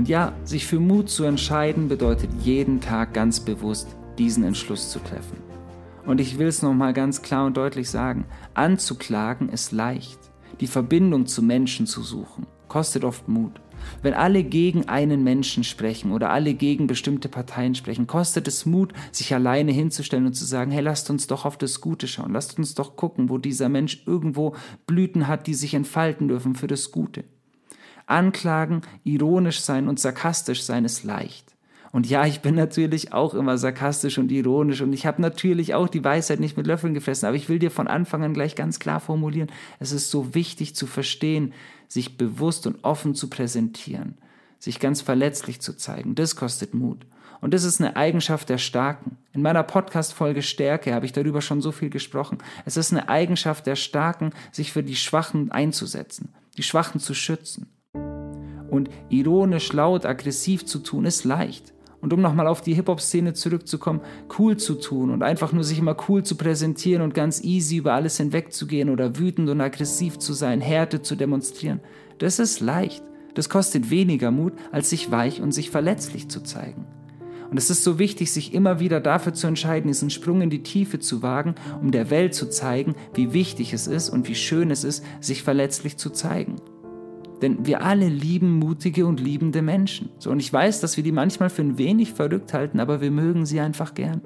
Und 0.00 0.08
ja, 0.08 0.32
sich 0.44 0.66
für 0.66 0.80
Mut 0.80 1.10
zu 1.10 1.24
entscheiden 1.24 1.88
bedeutet 1.88 2.30
jeden 2.42 2.80
Tag 2.80 3.12
ganz 3.12 3.38
bewusst 3.38 3.86
diesen 4.16 4.44
Entschluss 4.44 4.90
zu 4.90 4.98
treffen. 4.98 5.36
Und 6.06 6.22
ich 6.22 6.38
will 6.38 6.46
es 6.46 6.62
nochmal 6.62 6.94
ganz 6.94 7.20
klar 7.20 7.44
und 7.44 7.58
deutlich 7.58 7.90
sagen, 7.90 8.24
anzuklagen 8.54 9.50
ist 9.50 9.72
leicht. 9.72 10.18
Die 10.58 10.68
Verbindung 10.68 11.26
zu 11.26 11.42
Menschen 11.42 11.86
zu 11.86 12.02
suchen, 12.02 12.46
kostet 12.66 13.04
oft 13.04 13.28
Mut. 13.28 13.60
Wenn 14.00 14.14
alle 14.14 14.42
gegen 14.42 14.88
einen 14.88 15.22
Menschen 15.22 15.64
sprechen 15.64 16.12
oder 16.12 16.30
alle 16.30 16.54
gegen 16.54 16.86
bestimmte 16.86 17.28
Parteien 17.28 17.74
sprechen, 17.74 18.06
kostet 18.06 18.48
es 18.48 18.64
Mut, 18.64 18.94
sich 19.12 19.34
alleine 19.34 19.70
hinzustellen 19.70 20.24
und 20.24 20.32
zu 20.32 20.46
sagen, 20.46 20.70
hey, 20.70 20.80
lasst 20.80 21.10
uns 21.10 21.26
doch 21.26 21.44
auf 21.44 21.58
das 21.58 21.82
Gute 21.82 22.08
schauen, 22.08 22.32
lasst 22.32 22.56
uns 22.56 22.74
doch 22.74 22.96
gucken, 22.96 23.28
wo 23.28 23.36
dieser 23.36 23.68
Mensch 23.68 24.02
irgendwo 24.06 24.54
Blüten 24.86 25.28
hat, 25.28 25.46
die 25.46 25.52
sich 25.52 25.74
entfalten 25.74 26.26
dürfen 26.26 26.54
für 26.54 26.68
das 26.68 26.90
Gute. 26.90 27.24
Anklagen, 28.10 28.82
ironisch 29.04 29.60
sein 29.60 29.88
und 29.88 30.00
sarkastisch 30.00 30.62
sein 30.62 30.84
ist 30.84 31.04
leicht. 31.04 31.54
Und 31.92 32.08
ja, 32.08 32.24
ich 32.24 32.40
bin 32.40 32.54
natürlich 32.54 33.12
auch 33.12 33.34
immer 33.34 33.58
sarkastisch 33.58 34.18
und 34.18 34.30
ironisch 34.30 34.80
und 34.80 34.92
ich 34.92 35.06
habe 35.06 35.20
natürlich 35.20 35.74
auch 35.74 35.88
die 35.88 36.04
Weisheit 36.04 36.38
nicht 36.38 36.56
mit 36.56 36.66
Löffeln 36.66 36.94
gefressen, 36.94 37.26
aber 37.26 37.36
ich 37.36 37.48
will 37.48 37.58
dir 37.58 37.70
von 37.70 37.88
Anfang 37.88 38.22
an 38.22 38.34
gleich 38.34 38.54
ganz 38.54 38.78
klar 38.78 39.00
formulieren, 39.00 39.50
es 39.80 39.90
ist 39.90 40.10
so 40.10 40.34
wichtig 40.34 40.76
zu 40.76 40.86
verstehen, 40.86 41.52
sich 41.88 42.16
bewusst 42.16 42.68
und 42.68 42.84
offen 42.84 43.16
zu 43.16 43.28
präsentieren, 43.28 44.18
sich 44.60 44.78
ganz 44.78 45.00
verletzlich 45.00 45.60
zu 45.60 45.76
zeigen. 45.76 46.14
Das 46.14 46.36
kostet 46.36 46.74
Mut. 46.74 47.06
Und 47.40 47.54
das 47.54 47.64
ist 47.64 47.80
eine 47.80 47.96
Eigenschaft 47.96 48.48
der 48.50 48.58
Starken. 48.58 49.16
In 49.32 49.42
meiner 49.42 49.62
Podcast-Folge 49.62 50.42
Stärke 50.42 50.94
habe 50.94 51.06
ich 51.06 51.12
darüber 51.12 51.40
schon 51.40 51.60
so 51.60 51.72
viel 51.72 51.90
gesprochen. 51.90 52.38
Es 52.66 52.76
ist 52.76 52.92
eine 52.92 53.08
Eigenschaft 53.08 53.66
der 53.66 53.76
Starken, 53.76 54.32
sich 54.52 54.72
für 54.72 54.82
die 54.82 54.96
Schwachen 54.96 55.50
einzusetzen, 55.50 56.34
die 56.56 56.62
Schwachen 56.62 57.00
zu 57.00 57.14
schützen. 57.14 57.66
Und 58.70 58.88
ironisch, 59.08 59.72
laut, 59.72 60.06
aggressiv 60.06 60.64
zu 60.64 60.78
tun, 60.78 61.04
ist 61.04 61.24
leicht. 61.24 61.72
Und 62.00 62.12
um 62.14 62.20
nochmal 62.20 62.46
auf 62.46 62.62
die 62.62 62.74
Hip-Hop-Szene 62.74 63.34
zurückzukommen, 63.34 64.00
cool 64.38 64.56
zu 64.56 64.74
tun 64.76 65.10
und 65.10 65.22
einfach 65.22 65.52
nur 65.52 65.64
sich 65.64 65.78
immer 65.78 65.96
cool 66.08 66.22
zu 66.22 66.36
präsentieren 66.36 67.02
und 67.02 67.12
ganz 67.12 67.42
easy 67.44 67.76
über 67.76 67.92
alles 67.92 68.16
hinwegzugehen 68.16 68.88
oder 68.88 69.18
wütend 69.18 69.50
und 69.50 69.60
aggressiv 69.60 70.18
zu 70.18 70.32
sein, 70.32 70.62
Härte 70.62 71.02
zu 71.02 71.14
demonstrieren, 71.14 71.80
das 72.18 72.38
ist 72.38 72.60
leicht. 72.60 73.02
Das 73.34 73.48
kostet 73.48 73.90
weniger 73.90 74.30
Mut, 74.30 74.54
als 74.72 74.90
sich 74.90 75.10
weich 75.10 75.40
und 75.40 75.52
sich 75.52 75.70
verletzlich 75.70 76.28
zu 76.28 76.42
zeigen. 76.42 76.86
Und 77.50 77.58
es 77.58 77.68
ist 77.68 77.82
so 77.82 77.98
wichtig, 77.98 78.32
sich 78.32 78.54
immer 78.54 78.80
wieder 78.80 79.00
dafür 79.00 79.34
zu 79.34 79.46
entscheiden, 79.46 79.88
diesen 79.88 80.10
Sprung 80.10 80.40
in 80.40 80.50
die 80.50 80.62
Tiefe 80.62 81.00
zu 81.00 81.22
wagen, 81.22 81.54
um 81.80 81.90
der 81.90 82.10
Welt 82.10 82.34
zu 82.34 82.48
zeigen, 82.48 82.94
wie 83.14 83.32
wichtig 83.32 83.72
es 83.72 83.86
ist 83.86 84.10
und 84.10 84.28
wie 84.28 84.36
schön 84.36 84.70
es 84.70 84.84
ist, 84.84 85.04
sich 85.20 85.42
verletzlich 85.42 85.96
zu 85.96 86.10
zeigen. 86.10 86.56
Denn 87.42 87.66
wir 87.66 87.82
alle 87.82 88.08
lieben 88.08 88.58
mutige 88.58 89.06
und 89.06 89.20
liebende 89.20 89.62
Menschen. 89.62 90.10
So, 90.18 90.30
und 90.30 90.40
ich 90.40 90.52
weiß, 90.52 90.80
dass 90.80 90.96
wir 90.96 91.04
die 91.04 91.12
manchmal 91.12 91.50
für 91.50 91.62
ein 91.62 91.78
wenig 91.78 92.12
verrückt 92.12 92.52
halten, 92.52 92.80
aber 92.80 93.00
wir 93.00 93.10
mögen 93.10 93.46
sie 93.46 93.60
einfach 93.60 93.94
gern, 93.94 94.20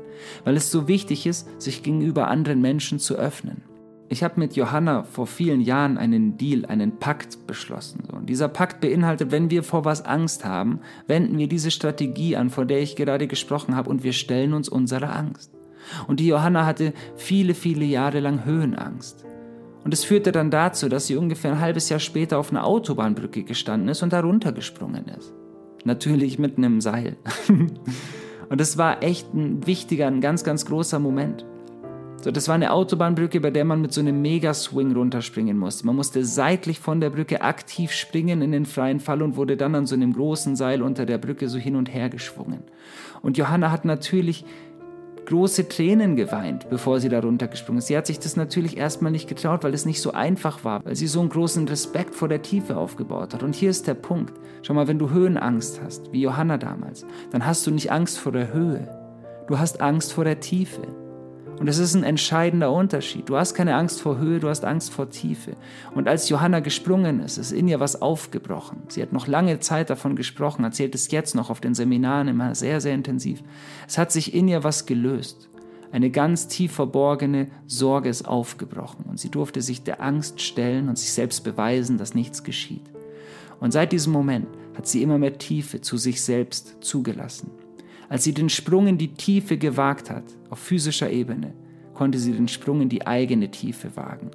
weil 0.45 0.57
es 0.57 0.71
so 0.71 0.89
wichtig 0.89 1.27
ist, 1.27 1.49
sich 1.61 1.83
gegenüber 1.83 2.29
anderen 2.29 2.61
Menschen 2.61 2.99
zu 2.99 3.15
öffnen. 3.15 3.63
Ich 4.11 4.23
habe 4.23 4.39
mit 4.39 4.55
Johanna 4.55 5.03
vor 5.05 5.27
vielen 5.27 5.61
Jahren 5.61 5.97
einen 5.97 6.37
Deal, 6.37 6.67
einen 6.67 6.99
Pakt 6.99 7.47
beschlossen. 7.47 8.03
Und 8.13 8.29
dieser 8.29 8.49
Pakt 8.49 8.81
beinhaltet, 8.81 9.33
wenn 9.33 9.51
wir 9.51 9.63
vor 9.63 9.85
was 9.85 10.05
Angst 10.05 10.45
haben, 10.45 10.81
wenden 11.07 11.39
wir 11.39 11.49
diese 11.49 11.71
Strategie 11.71 12.37
an, 12.37 12.51
vor 12.51 12.67
der 12.67 12.81
ich 12.81 12.97
gerade 12.97 13.27
gesprochen 13.27 13.75
habe, 13.75 13.89
und 13.89 14.05
wir 14.05 14.13
stellen 14.13 14.53
uns 14.53 14.69
unserer 14.69 15.17
Angst. 15.17 15.53
Und 16.07 16.21
die 16.21 16.27
Johanna 16.27 16.67
hatte 16.67 16.93
viele, 17.17 17.55
viele 17.55 17.85
Jahre 17.85 18.21
lang 18.21 18.45
Höhenangst. 18.45 19.25
Und 19.85 19.93
es 19.93 20.05
führte 20.05 20.33
dann 20.33 20.51
dazu, 20.51 20.89
dass 20.89 21.07
sie 21.07 21.17
ungefähr 21.17 21.53
ein 21.53 21.61
halbes 21.61 21.91
Jahr 21.91 22.01
später 22.01 22.39
auf 22.39 22.51
einer 22.51 22.65
Autobahnbrücke 22.65 23.45
gestanden 23.45 23.91
ist 23.91 24.03
und 24.03 24.13
darunter 24.13 24.53
gesprungen 24.53 25.07
ist. 25.19 25.33
Natürlich 25.85 26.39
mit 26.39 26.57
einem 26.57 26.81
Seil. 26.81 27.17
und 28.49 28.61
es 28.61 28.79
war 28.79 29.03
echt 29.03 29.35
ein 29.35 29.67
wichtiger, 29.67 30.07
ein 30.07 30.23
ganz, 30.23 30.43
ganz 30.43 30.65
großer 30.65 30.99
Moment. 30.99 31.45
So, 32.23 32.31
das 32.31 32.49
war 32.49 32.55
eine 32.55 32.73
Autobahnbrücke, 32.73 33.39
bei 33.41 33.51
der 33.51 33.67
man 33.67 33.83
mit 33.83 33.93
so 33.93 34.01
einem 34.01 34.23
Mega-Swing 34.23 34.97
runterspringen 34.97 35.59
musste. 35.59 35.85
Man 35.85 35.97
musste 35.97 36.25
seitlich 36.25 36.81
von 36.81 37.03
der 37.03 37.11
Brücke 37.11 37.43
aktiv 37.43 37.93
springen 37.93 38.41
in 38.41 38.53
den 38.53 38.65
freien 38.65 39.01
Fall 39.01 39.21
und 39.21 39.37
wurde 39.37 39.59
dann 39.59 39.75
an 39.75 39.85
so 39.85 39.95
einem 39.95 40.15
großen 40.15 40.57
Seil 40.57 40.81
unter 40.81 41.05
der 41.05 41.19
Brücke 41.19 41.51
so 41.51 41.59
hin 41.59 41.77
und 41.77 41.93
her 41.93 42.09
geschwungen. 42.09 42.63
Und 43.21 43.37
Johanna 43.37 43.71
hat 43.71 43.85
natürlich 43.85 44.47
große 45.27 45.69
Tränen 45.69 46.17
geweint, 46.17 46.69
bevor 46.71 47.01
sie 47.01 47.09
da 47.09 47.21
runtergesprungen 47.21 47.79
ist. 47.79 47.87
Sie 47.87 47.97
hat 47.97 48.07
sich 48.07 48.19
das 48.19 48.37
natürlich 48.37 48.77
erstmal 48.77 49.13
nicht 49.13 49.29
getraut, 49.29 49.65
weil 49.65 49.75
es 49.75 49.87
nicht 49.87 50.01
so 50.01 50.13
einfach 50.13 50.65
war, 50.65 50.85
weil 50.85 50.97
sie 50.97 51.07
so 51.07 51.21
einen 51.21 51.29
großen 51.29 51.67
Respekt 51.69 52.15
vor 52.15 52.29
der 52.29 52.43
Tiefe 52.43 52.77
aufgebaut 52.77 53.35
hat. 53.35 53.43
Und 53.43 53.55
hier 53.55 53.71
ist 53.71 53.87
der 53.87 53.95
Punkt. 53.95 54.35
Schau 54.63 54.75
mal, 54.75 54.89
wenn 54.89 54.99
du 54.99 55.11
Höhenangst 55.11 55.81
hast, 55.83 56.13
wie 56.13 56.23
Johanna 56.23 56.59
damals, 56.59 57.07
dann 57.31 57.45
hast 57.45 57.67
du 57.67 57.71
nicht 57.71 57.91
Angst 57.91 58.19
vor 58.19 58.33
der 58.33 58.53
Höhe. 58.53 58.89
Du 59.47 59.59
hast 59.59 59.81
Angst 59.81 60.13
vor 60.13 60.25
der 60.25 60.41
Tiefe. 60.41 60.83
Und 61.59 61.69
es 61.69 61.79
ist 61.79 61.95
ein 61.95 62.03
entscheidender 62.03 62.73
Unterschied. 62.73 63.29
Du 63.29 63.37
hast 63.37 63.55
keine 63.55 63.77
Angst 63.77 64.01
vor 64.03 64.19
Höhe, 64.19 64.41
du 64.41 64.49
hast 64.49 64.65
Angst 64.65 64.93
vor 64.93 65.09
Tiefe. 65.11 65.57
Und 65.95 66.09
als 66.09 66.29
Johanna 66.29 66.61
gesprungen 66.61 67.21
ist, 67.21 67.39
ist 67.39 67.53
in 67.53 67.69
ihr 67.69 67.81
was 67.81 68.03
aufgebrochen. 68.03 68.83
Sie 68.89 69.01
hat 69.01 69.13
noch 69.13 69.29
lange 69.29 69.61
Zeit 69.61 69.89
davon 69.89 70.17
gesprochen, 70.17 70.65
erzählt 70.65 70.95
es 70.95 71.11
jetzt 71.11 71.35
noch 71.35 71.51
auf 71.51 71.61
den 71.61 71.75
Seminaren 71.75 72.29
immer 72.29 72.55
sehr, 72.55 72.81
sehr 72.81 72.95
intensiv. 72.95 73.43
Es 73.87 73.99
hat 73.99 74.11
sich 74.11 74.35
in 74.35 74.49
ihr 74.49 74.65
was 74.65 74.87
gelöst. 74.87 75.49
Eine 75.93 76.11
ganz 76.11 76.49
tief 76.49 76.73
verborgene 76.73 77.47
Sorge 77.69 78.09
ist 78.09 78.27
aufgebrochen 78.27 79.05
und 79.09 79.21
sie 79.21 79.31
durfte 79.31 79.63
sich 79.63 79.85
der 79.85 80.03
Angst 80.03 80.41
stellen 80.41 80.89
und 80.89 80.99
sich 80.99 81.13
selbst 81.13 81.45
beweisen, 81.45 81.99
dass 81.99 82.15
nichts 82.15 82.43
geschieht. 82.43 82.91
Und 83.61 83.71
seit 83.71 83.93
diesem 83.93 84.13
Moment 84.13 84.49
hat 84.77 84.89
sie 84.89 85.03
immer 85.03 85.19
mehr 85.19 85.39
Tiefe 85.39 85.81
zu 85.81 85.97
sich 85.97 86.21
selbst 86.21 86.79
zugelassen. 86.81 87.53
Als 88.15 88.23
sie 88.23 88.33
den 88.33 88.49
Sprung 88.49 88.87
in 88.87 88.97
die 88.97 89.13
Tiefe 89.13 89.59
gewagt 89.59 90.09
hat, 90.09 90.23
auf 90.49 90.61
physischer 90.61 91.11
Ebene, 91.11 91.53
konnte 91.95 92.17
sie 92.17 92.31
den 92.31 92.47
Sprung 92.47 92.81
in 92.81 92.89
die 92.89 93.09
eigene 93.09 93.51
Tiefe 93.51 93.97
wagen. 93.97 94.31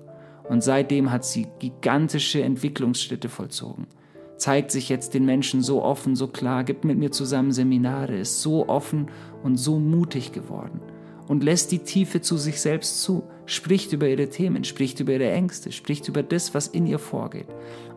Und 0.50 0.62
seitdem 0.62 1.14
hat 1.14 1.24
sie 1.24 1.48
gigantische 1.60 2.44
Entwicklungsschritte 2.44 3.30
vollzogen. 3.30 3.88
Zeigt 4.36 4.72
sich 4.72 4.90
jetzt 4.90 5.14
den 5.14 5.24
Menschen 5.24 5.62
so 5.62 5.82
offen, 5.82 6.18
so 6.18 6.28
klar, 6.28 6.66
gibt 6.66 6.84
mit 6.84 6.98
mir 6.98 7.12
zusammen 7.12 7.54
Seminare, 7.54 8.18
ist 8.18 8.42
so 8.42 8.68
offen 8.68 9.08
und 9.44 9.56
so 9.56 9.80
mutig 9.80 10.34
geworden 10.34 10.82
und 11.30 11.46
lässt 11.46 11.72
die 11.72 11.80
Tiefe 11.80 12.20
zu 12.20 12.36
sich 12.36 12.60
selbst 12.60 13.02
zu, 13.02 13.24
spricht 13.46 13.94
über 13.94 14.10
ihre 14.10 14.28
Themen, 14.28 14.66
spricht 14.66 15.00
über 15.00 15.14
ihre 15.14 15.32
Ängste, 15.32 15.72
spricht 15.72 16.10
über 16.10 16.22
das, 16.22 16.54
was 16.54 16.68
in 16.68 16.86
ihr 16.86 17.00
vorgeht. 17.00 17.48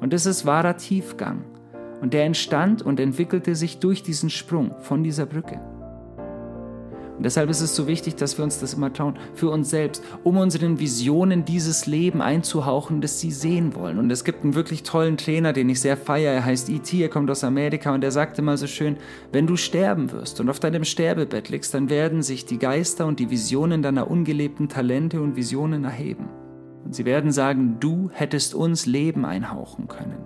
Und 0.00 0.12
das 0.12 0.26
ist 0.26 0.46
wahrer 0.46 0.76
Tiefgang. 0.76 1.44
Und 2.00 2.14
der 2.14 2.24
entstand 2.24 2.82
und 2.82 3.00
entwickelte 3.00 3.56
sich 3.56 3.78
durch 3.78 4.04
diesen 4.04 4.30
Sprung 4.30 4.76
von 4.80 5.02
dieser 5.02 5.26
Brücke. 5.26 5.60
Und 7.16 7.24
deshalb 7.24 7.50
ist 7.50 7.60
es 7.60 7.76
so 7.76 7.86
wichtig, 7.86 8.16
dass 8.16 8.38
wir 8.38 8.44
uns 8.44 8.58
das 8.58 8.74
immer 8.74 8.92
trauen, 8.92 9.18
für 9.34 9.50
uns 9.50 9.70
selbst, 9.70 10.02
um 10.24 10.38
unseren 10.38 10.78
Visionen 10.78 11.44
dieses 11.44 11.86
Leben 11.86 12.22
einzuhauchen, 12.22 13.00
das 13.00 13.20
sie 13.20 13.30
sehen 13.30 13.74
wollen. 13.74 13.98
Und 13.98 14.10
es 14.10 14.24
gibt 14.24 14.44
einen 14.44 14.54
wirklich 14.54 14.82
tollen 14.82 15.16
Trainer, 15.16 15.52
den 15.52 15.68
ich 15.68 15.80
sehr 15.80 15.96
feiere, 15.96 16.32
er 16.32 16.44
heißt 16.44 16.70
E.T., 16.70 17.02
er 17.02 17.08
kommt 17.08 17.30
aus 17.30 17.44
Amerika 17.44 17.94
und 17.94 18.02
er 18.02 18.10
sagte 18.10 18.42
mal 18.42 18.56
so 18.56 18.66
schön, 18.66 18.96
wenn 19.30 19.46
du 19.46 19.56
sterben 19.56 20.10
wirst 20.12 20.40
und 20.40 20.48
auf 20.48 20.60
deinem 20.60 20.84
Sterbebett 20.84 21.48
liegst, 21.48 21.74
dann 21.74 21.90
werden 21.90 22.22
sich 22.22 22.46
die 22.46 22.58
Geister 22.58 23.06
und 23.06 23.20
die 23.20 23.30
Visionen 23.30 23.82
deiner 23.82 24.10
ungelebten 24.10 24.68
Talente 24.68 25.20
und 25.20 25.36
Visionen 25.36 25.84
erheben. 25.84 26.28
Und 26.84 26.94
sie 26.94 27.04
werden 27.04 27.30
sagen, 27.30 27.76
du 27.78 28.10
hättest 28.12 28.54
uns 28.54 28.86
Leben 28.86 29.24
einhauchen 29.24 29.86
können. 29.86 30.18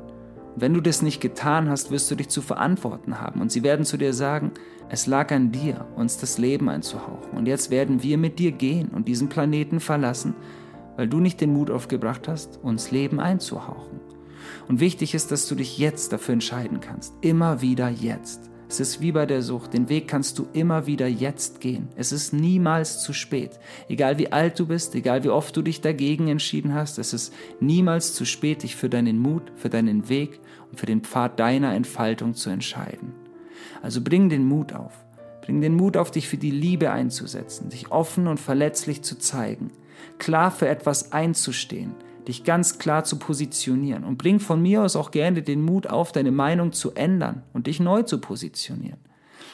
Wenn 0.59 0.73
du 0.73 0.81
das 0.81 1.03
nicht 1.03 1.21
getan 1.21 1.69
hast, 1.69 1.91
wirst 1.91 2.11
du 2.11 2.15
dich 2.15 2.31
zu 2.31 2.41
verantworten 2.41 3.21
haben. 3.21 3.43
Und 3.43 3.53
sie 3.53 3.63
werden 3.63 3.85
zu 3.85 3.99
dir 3.99 4.15
sagen, 4.15 4.53
es 4.89 5.07
lag 5.07 5.33
an 5.33 5.51
dir, 5.51 5.87
uns 5.97 6.19
das 6.19 6.39
Leben 6.39 6.69
einzuhauchen. 6.69 7.33
Und 7.37 7.47
jetzt 7.47 7.71
werden 7.71 8.03
wir 8.03 8.19
mit 8.19 8.39
dir 8.39 8.53
gehen 8.53 8.89
und 8.89 9.09
diesen 9.09 9.29
Planeten 9.29 9.81
verlassen, 9.81 10.35
weil 10.97 11.09
du 11.09 11.19
nicht 11.19 11.41
den 11.41 11.53
Mut 11.53 11.71
aufgebracht 11.71 12.29
hast, 12.29 12.61
uns 12.63 12.91
Leben 12.91 13.19
einzuhauchen. 13.19 14.01
Und 14.69 14.81
wichtig 14.81 15.15
ist, 15.15 15.33
dass 15.33 15.49
du 15.49 15.57
dich 15.57 15.79
jetzt 15.79 16.13
dafür 16.13 16.35
entscheiden 16.35 16.81
kannst. 16.81 17.15
Immer 17.21 17.63
wieder 17.63 17.89
jetzt. 17.89 18.51
Es 18.69 18.81
ist 18.81 19.01
wie 19.01 19.13
bei 19.13 19.27
der 19.27 19.43
Sucht. 19.43 19.75
Den 19.75 19.89
Weg 19.89 20.09
kannst 20.09 20.39
du 20.39 20.49
immer 20.53 20.87
wieder 20.87 21.07
jetzt 21.07 21.61
gehen. 21.61 21.89
Es 21.95 22.11
ist 22.11 22.33
niemals 22.33 23.01
zu 23.01 23.13
spät. 23.13 23.59
Egal 23.89 24.19
wie 24.19 24.33
alt 24.33 24.59
du 24.59 24.67
bist, 24.67 24.95
egal 24.95 25.23
wie 25.23 25.29
oft 25.29 25.57
du 25.57 25.63
dich 25.63 25.81
dagegen 25.81 26.29
entschieden 26.29 26.75
hast, 26.75 26.99
es 26.99 27.13
ist 27.13 27.33
niemals 27.61 28.15
zu 28.15 28.25
spät, 28.25 28.65
dich 28.65 28.75
für 28.75 28.89
deinen 28.89 29.19
Mut, 29.19 29.53
für 29.55 29.71
deinen 29.71 30.09
Weg 30.09 30.41
und 30.71 30.81
für 30.81 30.87
den 30.87 31.03
Pfad 31.03 31.39
deiner 31.39 31.75
Entfaltung 31.75 32.35
zu 32.35 32.51
entscheiden. 32.51 33.26
Also 33.83 34.01
bring 34.01 34.29
den 34.29 34.45
Mut 34.45 34.73
auf. 34.73 34.93
Bring 35.43 35.61
den 35.61 35.75
Mut 35.75 35.97
auf, 35.97 36.11
dich 36.11 36.29
für 36.29 36.39
die 36.39 36.51
Liebe 36.51 36.91
einzusetzen, 36.91 37.69
dich 37.69 37.93
offen 37.93 38.27
und 38.27 38.41
verletzlich 38.41 39.03
zu 39.03 39.17
zeigen, 39.17 39.71
klar 40.19 40.51
für 40.51 40.69
etwas 40.69 41.13
einzustehen, 41.13 41.95
dich 42.27 42.43
ganz 42.43 42.79
klar 42.79 43.05
zu 43.05 43.19
positionieren 43.19 44.03
und 44.03 44.19
bring 44.19 44.41
von 44.41 44.61
mir 44.61 44.83
aus 44.83 44.97
auch 44.97 45.13
gerne 45.13 45.43
den 45.43 45.63
Mut 45.63 45.87
auf, 45.87 46.11
deine 46.11 46.33
Meinung 46.33 46.73
zu 46.73 46.95
ändern 46.95 47.45
und 47.53 47.69
dich 47.69 47.79
neu 47.79 48.03
zu 48.03 48.21
positionieren. 48.21 48.99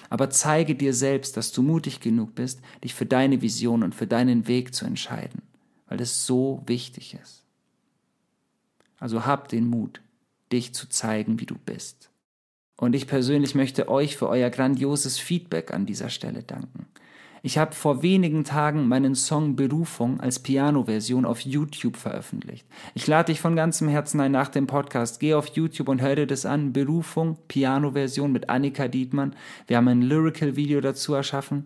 Aber 0.08 0.30
zeige 0.30 0.74
dir 0.74 0.94
selbst, 0.94 1.36
dass 1.36 1.52
du 1.52 1.62
mutig 1.62 2.00
genug 2.00 2.34
bist, 2.34 2.60
dich 2.82 2.94
für 2.94 3.06
deine 3.06 3.42
Vision 3.42 3.82
und 3.82 3.94
für 3.94 4.06
deinen 4.06 4.46
Weg 4.46 4.74
zu 4.74 4.86
entscheiden, 4.86 5.42
weil 5.88 6.00
es 6.00 6.26
so 6.26 6.62
wichtig 6.66 7.18
ist. 7.20 7.44
Also 8.98 9.26
hab 9.26 9.48
den 9.48 9.66
Mut, 9.66 10.00
dich 10.52 10.74
zu 10.74 10.88
zeigen, 10.88 11.40
wie 11.40 11.46
du 11.46 11.56
bist. 11.56 12.11
Und 12.76 12.94
ich 12.94 13.06
persönlich 13.06 13.54
möchte 13.54 13.88
euch 13.88 14.16
für 14.16 14.28
euer 14.28 14.50
grandioses 14.50 15.18
Feedback 15.18 15.72
an 15.72 15.86
dieser 15.86 16.08
Stelle 16.08 16.42
danken. 16.42 16.86
Ich 17.44 17.58
habe 17.58 17.74
vor 17.74 18.04
wenigen 18.04 18.44
Tagen 18.44 18.86
meinen 18.86 19.16
Song 19.16 19.56
Berufung 19.56 20.20
als 20.20 20.38
Piano-Version 20.38 21.24
auf 21.24 21.40
YouTube 21.40 21.96
veröffentlicht. 21.96 22.64
Ich 22.94 23.08
lade 23.08 23.32
dich 23.32 23.40
von 23.40 23.56
ganzem 23.56 23.88
Herzen 23.88 24.20
ein 24.20 24.30
nach 24.30 24.48
dem 24.48 24.68
Podcast. 24.68 25.18
Geh 25.18 25.34
auf 25.34 25.48
YouTube 25.48 25.88
und 25.88 26.00
hör 26.00 26.14
dir 26.14 26.28
das 26.28 26.46
an. 26.46 26.72
Berufung, 26.72 27.38
Piano-Version 27.48 28.30
mit 28.30 28.48
Annika 28.48 28.86
Dietmann. 28.86 29.34
Wir 29.66 29.76
haben 29.76 29.88
ein 29.88 30.02
Lyrical-Video 30.02 30.80
dazu 30.80 31.14
erschaffen. 31.14 31.64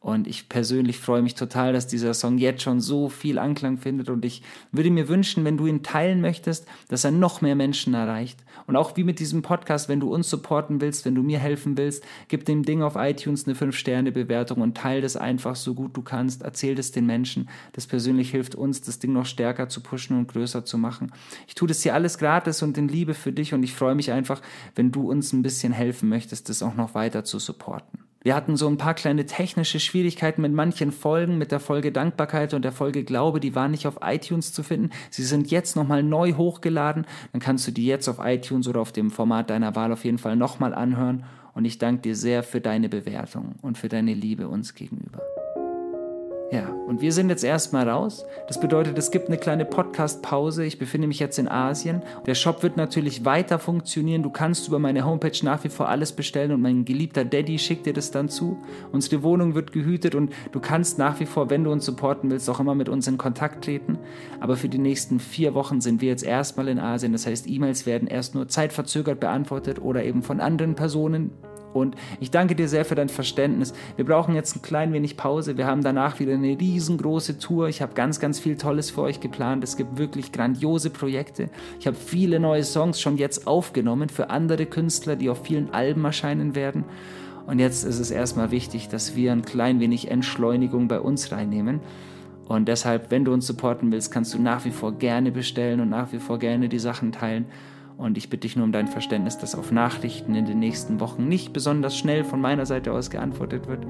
Und 0.00 0.28
ich 0.28 0.48
persönlich 0.48 1.00
freue 1.00 1.22
mich 1.22 1.34
total, 1.34 1.72
dass 1.72 1.88
dieser 1.88 2.14
Song 2.14 2.38
jetzt 2.38 2.62
schon 2.62 2.80
so 2.80 3.08
viel 3.08 3.36
Anklang 3.36 3.78
findet. 3.78 4.08
Und 4.08 4.24
ich 4.24 4.42
würde 4.70 4.92
mir 4.92 5.08
wünschen, 5.08 5.44
wenn 5.44 5.56
du 5.56 5.66
ihn 5.66 5.82
teilen 5.82 6.20
möchtest, 6.20 6.66
dass 6.86 7.02
er 7.02 7.10
noch 7.10 7.40
mehr 7.40 7.56
Menschen 7.56 7.94
erreicht. 7.94 8.44
Und 8.68 8.76
auch 8.76 8.96
wie 8.96 9.02
mit 9.02 9.18
diesem 9.18 9.42
Podcast, 9.42 9.88
wenn 9.88 9.98
du 9.98 10.14
uns 10.14 10.30
supporten 10.30 10.80
willst, 10.80 11.04
wenn 11.04 11.16
du 11.16 11.24
mir 11.24 11.40
helfen 11.40 11.76
willst, 11.76 12.04
gib 12.28 12.44
dem 12.44 12.62
Ding 12.62 12.82
auf 12.82 12.94
iTunes 12.94 13.46
eine 13.46 13.56
5-Sterne-Bewertung 13.56 14.60
und 14.60 14.76
teile 14.76 15.00
das 15.00 15.16
einfach 15.16 15.56
so 15.56 15.74
gut 15.74 15.96
du 15.96 16.02
kannst. 16.02 16.42
Erzähl 16.42 16.76
das 16.76 16.92
den 16.92 17.04
Menschen. 17.04 17.48
Das 17.72 17.88
persönlich 17.88 18.30
hilft 18.30 18.54
uns, 18.54 18.80
das 18.80 19.00
Ding 19.00 19.12
noch 19.12 19.26
stärker 19.26 19.68
zu 19.68 19.82
pushen 19.82 20.16
und 20.16 20.28
größer 20.28 20.64
zu 20.64 20.78
machen. 20.78 21.12
Ich 21.48 21.56
tue 21.56 21.66
das 21.66 21.82
hier 21.82 21.94
alles 21.94 22.18
gratis 22.18 22.62
und 22.62 22.78
in 22.78 22.86
Liebe 22.86 23.14
für 23.14 23.32
dich 23.32 23.52
und 23.52 23.64
ich 23.64 23.74
freue 23.74 23.96
mich 23.96 24.12
einfach, 24.12 24.42
wenn 24.76 24.92
du 24.92 25.10
uns 25.10 25.32
ein 25.32 25.42
bisschen 25.42 25.72
helfen 25.72 26.08
möchtest, 26.08 26.48
das 26.48 26.62
auch 26.62 26.76
noch 26.76 26.94
weiter 26.94 27.24
zu 27.24 27.40
supporten. 27.40 28.07
Wir 28.22 28.34
hatten 28.34 28.56
so 28.56 28.66
ein 28.66 28.78
paar 28.78 28.94
kleine 28.94 29.26
technische 29.26 29.78
Schwierigkeiten 29.78 30.42
mit 30.42 30.52
manchen 30.52 30.90
Folgen, 30.90 31.38
mit 31.38 31.52
der 31.52 31.60
Folge 31.60 31.92
Dankbarkeit 31.92 32.52
und 32.52 32.62
der 32.62 32.72
Folge 32.72 33.04
Glaube, 33.04 33.38
die 33.38 33.54
waren 33.54 33.70
nicht 33.70 33.86
auf 33.86 33.98
iTunes 34.02 34.52
zu 34.52 34.62
finden. 34.62 34.90
Sie 35.10 35.22
sind 35.22 35.50
jetzt 35.50 35.76
nochmal 35.76 36.02
neu 36.02 36.32
hochgeladen. 36.32 37.06
Dann 37.32 37.40
kannst 37.40 37.66
du 37.68 37.70
die 37.70 37.86
jetzt 37.86 38.08
auf 38.08 38.18
iTunes 38.20 38.66
oder 38.66 38.80
auf 38.80 38.92
dem 38.92 39.10
Format 39.10 39.50
deiner 39.50 39.76
Wahl 39.76 39.92
auf 39.92 40.04
jeden 40.04 40.18
Fall 40.18 40.34
nochmal 40.34 40.74
anhören. 40.74 41.24
Und 41.54 41.64
ich 41.64 41.78
danke 41.78 42.02
dir 42.02 42.16
sehr 42.16 42.42
für 42.42 42.60
deine 42.60 42.88
Bewertung 42.88 43.54
und 43.62 43.78
für 43.78 43.88
deine 43.88 44.14
Liebe 44.14 44.48
uns 44.48 44.74
gegenüber. 44.74 45.20
Ja, 46.50 46.66
und 46.86 47.02
wir 47.02 47.12
sind 47.12 47.28
jetzt 47.28 47.44
erstmal 47.44 47.86
raus. 47.86 48.24
Das 48.46 48.58
bedeutet, 48.58 48.96
es 48.96 49.10
gibt 49.10 49.28
eine 49.28 49.36
kleine 49.36 49.66
Podcast-Pause. 49.66 50.64
Ich 50.64 50.78
befinde 50.78 51.06
mich 51.06 51.18
jetzt 51.18 51.38
in 51.38 51.46
Asien. 51.46 52.02
Der 52.24 52.34
Shop 52.34 52.62
wird 52.62 52.78
natürlich 52.78 53.26
weiter 53.26 53.58
funktionieren. 53.58 54.22
Du 54.22 54.30
kannst 54.30 54.66
über 54.66 54.78
meine 54.78 55.04
Homepage 55.04 55.38
nach 55.42 55.62
wie 55.64 55.68
vor 55.68 55.90
alles 55.90 56.12
bestellen 56.12 56.52
und 56.52 56.62
mein 56.62 56.86
geliebter 56.86 57.26
Daddy 57.26 57.58
schickt 57.58 57.84
dir 57.84 57.92
das 57.92 58.12
dann 58.12 58.30
zu. 58.30 58.56
Unsere 58.92 59.22
Wohnung 59.22 59.54
wird 59.54 59.72
gehütet 59.72 60.14
und 60.14 60.32
du 60.52 60.58
kannst 60.58 60.98
nach 60.98 61.20
wie 61.20 61.26
vor, 61.26 61.50
wenn 61.50 61.64
du 61.64 61.70
uns 61.70 61.84
supporten 61.84 62.30
willst, 62.30 62.48
auch 62.48 62.60
immer 62.60 62.74
mit 62.74 62.88
uns 62.88 63.06
in 63.06 63.18
Kontakt 63.18 63.66
treten. 63.66 63.98
Aber 64.40 64.56
für 64.56 64.70
die 64.70 64.78
nächsten 64.78 65.20
vier 65.20 65.52
Wochen 65.52 65.82
sind 65.82 66.00
wir 66.00 66.08
jetzt 66.08 66.24
erstmal 66.24 66.68
in 66.68 66.78
Asien. 66.78 67.12
Das 67.12 67.26
heißt, 67.26 67.46
E-Mails 67.46 67.84
werden 67.84 68.08
erst 68.08 68.34
nur 68.34 68.48
zeitverzögert 68.48 69.20
beantwortet 69.20 69.82
oder 69.82 70.02
eben 70.02 70.22
von 70.22 70.40
anderen 70.40 70.76
Personen, 70.76 71.30
und 71.78 71.96
ich 72.20 72.30
danke 72.30 72.54
dir 72.54 72.68
sehr 72.68 72.84
für 72.84 72.94
dein 72.94 73.08
Verständnis. 73.08 73.72
Wir 73.96 74.04
brauchen 74.04 74.34
jetzt 74.34 74.56
ein 74.56 74.62
klein 74.62 74.92
wenig 74.92 75.16
Pause. 75.16 75.56
Wir 75.56 75.66
haben 75.66 75.82
danach 75.82 76.20
wieder 76.20 76.34
eine 76.34 76.58
riesengroße 76.58 77.38
Tour. 77.38 77.68
Ich 77.68 77.82
habe 77.82 77.94
ganz, 77.94 78.20
ganz 78.20 78.38
viel 78.38 78.56
Tolles 78.56 78.90
für 78.90 79.02
euch 79.02 79.20
geplant. 79.20 79.64
Es 79.64 79.76
gibt 79.76 79.98
wirklich 79.98 80.32
grandiose 80.32 80.90
Projekte. 80.90 81.50
Ich 81.80 81.86
habe 81.86 81.96
viele 81.96 82.40
neue 82.40 82.64
Songs 82.64 83.00
schon 83.00 83.16
jetzt 83.16 83.46
aufgenommen 83.46 84.08
für 84.08 84.30
andere 84.30 84.66
Künstler, 84.66 85.16
die 85.16 85.30
auf 85.30 85.44
vielen 85.44 85.72
Alben 85.72 86.04
erscheinen 86.04 86.54
werden. 86.54 86.84
Und 87.46 87.58
jetzt 87.60 87.84
ist 87.84 87.98
es 87.98 88.10
erstmal 88.10 88.50
wichtig, 88.50 88.88
dass 88.88 89.16
wir 89.16 89.32
ein 89.32 89.42
klein 89.42 89.80
wenig 89.80 90.10
Entschleunigung 90.10 90.86
bei 90.86 91.00
uns 91.00 91.32
reinnehmen. 91.32 91.80
Und 92.46 92.68
deshalb, 92.68 93.10
wenn 93.10 93.24
du 93.24 93.32
uns 93.32 93.46
supporten 93.46 93.92
willst, 93.92 94.10
kannst 94.10 94.34
du 94.34 94.38
nach 94.38 94.64
wie 94.64 94.70
vor 94.70 94.92
gerne 94.92 95.32
bestellen 95.32 95.80
und 95.80 95.88
nach 95.88 96.12
wie 96.12 96.18
vor 96.18 96.38
gerne 96.38 96.68
die 96.68 96.78
Sachen 96.78 97.12
teilen. 97.12 97.46
Und 97.98 98.16
ich 98.16 98.30
bitte 98.30 98.42
dich 98.42 98.54
nur 98.54 98.64
um 98.64 98.72
dein 98.72 98.86
Verständnis, 98.86 99.38
dass 99.38 99.56
auf 99.56 99.72
Nachrichten 99.72 100.36
in 100.36 100.46
den 100.46 100.60
nächsten 100.60 101.00
Wochen 101.00 101.28
nicht 101.28 101.52
besonders 101.52 101.98
schnell 101.98 102.24
von 102.24 102.40
meiner 102.40 102.64
Seite 102.64 102.92
aus 102.92 103.10
geantwortet 103.10 103.66
wird. 103.66 103.84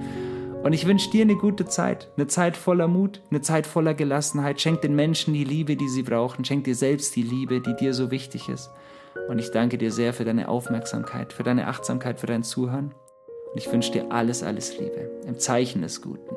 Und 0.65 0.73
ich 0.73 0.87
wünsche 0.87 1.11
dir 1.11 1.23
eine 1.23 1.37
gute 1.37 1.67
Zeit, 1.67 2.11
eine 2.17 2.27
Zeit 2.27 2.57
voller 2.57 2.89
Mut, 2.89 3.21
eine 3.31 3.43
Zeit 3.43 3.67
voller 3.67 3.95
Gelassenheit. 3.95 4.61
Schenk 4.61 4.81
den 4.81 4.97
Menschen 4.97 5.35
die 5.35 5.45
Liebe, 5.45 5.77
die 5.77 5.89
sie 5.89 6.03
brauchen. 6.03 6.45
Schenk 6.45 6.65
dir 6.65 6.75
selbst 6.75 7.15
die 7.17 7.23
Liebe, 7.23 7.61
die 7.61 7.77
dir 7.77 7.93
so 7.93 8.11
wichtig 8.11 8.49
ist. 8.49 8.71
Und 9.29 9.39
ich 9.39 9.51
danke 9.51 9.77
dir 9.77 9.93
sehr 9.93 10.15
für 10.15 10.25
deine 10.25 10.49
Aufmerksamkeit, 10.49 11.35
für 11.35 11.43
deine 11.43 11.69
Achtsamkeit, 11.69 12.19
für 12.19 12.27
dein 12.27 12.43
Zuhören. 12.43 12.95
Und 13.53 13.59
ich 13.59 13.71
wünsche 13.71 13.93
dir 13.93 14.11
alles, 14.11 14.43
alles 14.43 14.79
Liebe, 14.79 15.11
im 15.27 15.39
Zeichen 15.39 15.83
des 15.83 16.01
Guten. 16.01 16.35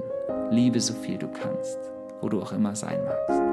Liebe 0.52 0.80
so 0.82 0.94
viel 0.94 1.18
du 1.18 1.28
kannst, 1.28 1.80
wo 2.20 2.28
du 2.28 2.42
auch 2.42 2.52
immer 2.52 2.76
sein 2.76 3.00
magst. 3.06 3.51